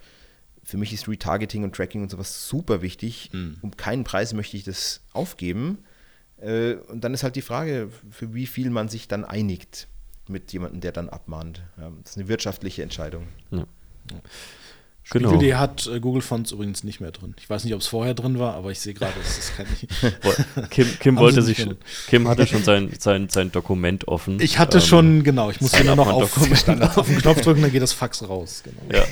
für 0.63 0.77
mich 0.77 0.93
ist 0.93 1.07
Retargeting 1.07 1.63
und 1.63 1.75
Tracking 1.75 2.03
und 2.03 2.11
sowas 2.11 2.47
super 2.47 2.81
wichtig. 2.81 3.29
Hm. 3.31 3.57
Um 3.61 3.75
keinen 3.77 4.03
Preis 4.03 4.33
möchte 4.33 4.57
ich 4.57 4.63
das 4.63 5.01
aufgeben. 5.13 5.79
Äh, 6.41 6.75
und 6.75 7.03
dann 7.03 7.13
ist 7.13 7.23
halt 7.23 7.35
die 7.35 7.41
Frage, 7.41 7.89
für 8.11 8.33
wie 8.33 8.45
viel 8.45 8.69
man 8.69 8.89
sich 8.89 9.07
dann 9.07 9.25
einigt 9.25 9.87
mit 10.27 10.53
jemandem, 10.53 10.81
der 10.81 10.91
dann 10.91 11.09
abmahnt. 11.09 11.63
das 11.75 12.11
ist 12.11 12.17
eine 12.17 12.27
wirtschaftliche 12.27 12.83
Entscheidung. 12.83 13.27
Ja. 13.49 13.65
Genau. 15.11 15.29
Spiegel.de 15.29 15.55
hat 15.55 15.87
äh, 15.87 15.99
Google 15.99 16.21
Fonts 16.21 16.51
übrigens 16.51 16.83
nicht 16.83 16.99
mehr 16.99 17.11
drin. 17.11 17.33
Ich 17.39 17.49
weiß 17.49 17.63
nicht, 17.63 17.73
ob 17.73 17.81
es 17.81 17.87
vorher 17.87 18.13
drin 18.13 18.37
war, 18.37 18.53
aber 18.53 18.71
ich 18.71 18.79
sehe 18.79 18.93
gerade, 18.93 19.13
dass 19.17 19.37
es 19.39 19.53
kein. 19.55 19.67
Kim, 20.69 20.87
Kim 20.99 21.17
wollte 21.17 21.41
sich, 21.41 21.57
schon, 21.57 21.77
Kim 22.07 22.27
hatte 22.27 22.45
schon 22.45 22.63
sein, 22.63 22.91
sein, 22.99 23.27
sein 23.29 23.51
Dokument 23.51 24.07
offen. 24.07 24.39
Ich 24.39 24.59
hatte 24.59 24.77
ähm, 24.77 24.83
schon, 24.83 25.23
genau, 25.23 25.49
ich 25.49 25.61
musste 25.61 25.83
nur 25.83 25.95
noch 25.95 26.07
auf, 26.07 26.37
auf, 26.97 27.07
den 27.07 27.17
Knopf 27.17 27.41
drücken, 27.41 27.63
dann 27.63 27.71
geht 27.71 27.81
das 27.81 27.93
Fax 27.93 28.27
raus. 28.27 28.63
Genau. 28.63 28.99
Ja. 28.99 29.03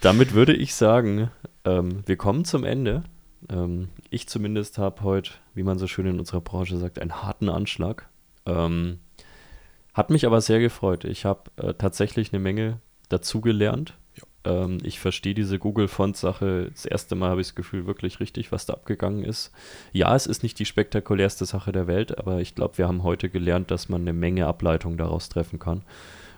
Damit 0.00 0.34
würde 0.34 0.54
ich 0.54 0.74
sagen, 0.74 1.30
ähm, 1.64 2.02
wir 2.04 2.16
kommen 2.16 2.44
zum 2.44 2.64
Ende. 2.64 3.04
Ähm, 3.48 3.88
ich 4.10 4.28
zumindest 4.28 4.76
habe 4.76 5.02
heute, 5.04 5.32
wie 5.54 5.62
man 5.62 5.78
so 5.78 5.86
schön 5.86 6.06
in 6.06 6.18
unserer 6.18 6.42
Branche 6.42 6.76
sagt, 6.76 6.98
einen 6.98 7.22
harten 7.22 7.48
Anschlag. 7.48 8.08
Ähm, 8.44 8.98
hat 9.94 10.10
mich 10.10 10.26
aber 10.26 10.42
sehr 10.42 10.60
gefreut. 10.60 11.04
Ich 11.04 11.24
habe 11.24 11.50
äh, 11.56 11.72
tatsächlich 11.72 12.32
eine 12.32 12.40
Menge 12.40 12.78
dazugelernt. 13.08 13.94
Ähm, 14.44 14.78
ich 14.82 15.00
verstehe 15.00 15.34
diese 15.34 15.58
Google-Font-Sache. 15.58 16.70
Das 16.72 16.84
erste 16.84 17.14
Mal 17.14 17.30
habe 17.30 17.40
ich 17.40 17.48
das 17.48 17.54
Gefühl, 17.54 17.86
wirklich 17.86 18.20
richtig, 18.20 18.52
was 18.52 18.66
da 18.66 18.74
abgegangen 18.74 19.24
ist. 19.24 19.52
Ja, 19.92 20.14
es 20.14 20.26
ist 20.26 20.42
nicht 20.42 20.58
die 20.58 20.64
spektakulärste 20.64 21.44
Sache 21.44 21.72
der 21.72 21.86
Welt, 21.86 22.18
aber 22.18 22.40
ich 22.40 22.54
glaube, 22.54 22.78
wir 22.78 22.88
haben 22.88 23.02
heute 23.02 23.28
gelernt, 23.28 23.70
dass 23.70 23.88
man 23.88 24.02
eine 24.02 24.12
Menge 24.12 24.46
Ableitungen 24.46 24.98
daraus 24.98 25.28
treffen 25.28 25.58
kann. 25.58 25.82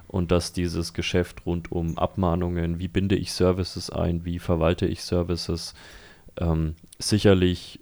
Und 0.07 0.31
dass 0.31 0.53
dieses 0.53 0.93
Geschäft 0.93 1.45
rund 1.45 1.73
um 1.73 1.99
Abmahnungen, 1.99 2.79
wie 2.79 2.89
binde 2.89 3.17
ich 3.17 3.33
Services 3.33 3.91
ein, 3.91 4.25
wie 4.25 4.39
verwalte 4.39 4.87
ich 4.87 5.03
Services, 5.03 5.75
ähm, 6.39 6.77
sicherlich 6.99 7.81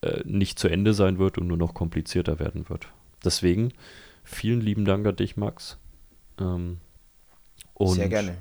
äh, 0.00 0.22
nicht 0.24 0.58
zu 0.58 0.68
Ende 0.68 0.94
sein 0.94 1.18
wird 1.18 1.36
und 1.36 1.48
nur 1.48 1.56
noch 1.56 1.74
komplizierter 1.74 2.38
werden 2.38 2.68
wird. 2.70 2.88
Deswegen 3.24 3.72
vielen 4.24 4.60
lieben 4.60 4.84
Dank 4.84 5.06
an 5.06 5.16
dich, 5.16 5.36
Max. 5.36 5.76
Ähm, 6.40 6.78
Sehr 7.78 8.08
gerne. 8.08 8.36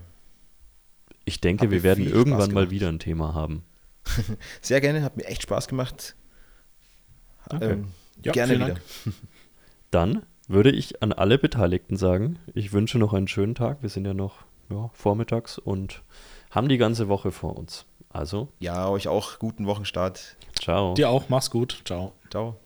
Ich 1.25 1.41
denke, 1.41 1.71
wir 1.71 1.83
werden 1.83 2.05
irgendwann 2.05 2.53
mal 2.53 2.69
wieder 2.69 2.89
ein 2.89 2.99
Thema 2.99 3.33
haben. 3.33 3.63
Sehr 4.61 4.81
gerne, 4.81 5.01
hat 5.01 5.17
mir 5.17 5.25
echt 5.25 5.41
Spaß 5.43 5.67
gemacht. 5.67 6.15
Okay. 7.49 7.73
Ähm, 7.73 7.87
ja, 8.23 8.31
gerne 8.31 8.55
wieder. 8.55 8.67
Dank. 8.67 8.81
Dann 9.91 10.25
würde 10.47 10.71
ich 10.71 11.01
an 11.01 11.11
alle 11.11 11.37
Beteiligten 11.37 11.97
sagen, 11.97 12.39
ich 12.53 12.73
wünsche 12.73 12.99
noch 12.99 13.13
einen 13.13 13.27
schönen 13.27 13.55
Tag. 13.55 13.81
Wir 13.81 13.89
sind 13.89 14.05
ja 14.05 14.13
noch 14.13 14.45
ja, 14.69 14.89
vormittags 14.93 15.57
und 15.57 16.03
haben 16.51 16.69
die 16.69 16.77
ganze 16.77 17.07
Woche 17.07 17.31
vor 17.31 17.57
uns. 17.57 17.85
Also. 18.09 18.49
Ja, 18.59 18.87
euch 18.87 19.07
auch 19.07 19.39
guten 19.39 19.65
Wochenstart. 19.65 20.37
Ciao. 20.59 20.93
Dir 20.93 21.09
auch, 21.09 21.29
mach's 21.29 21.49
gut. 21.49 21.81
Ciao. 21.85 22.13
Ciao. 22.29 22.57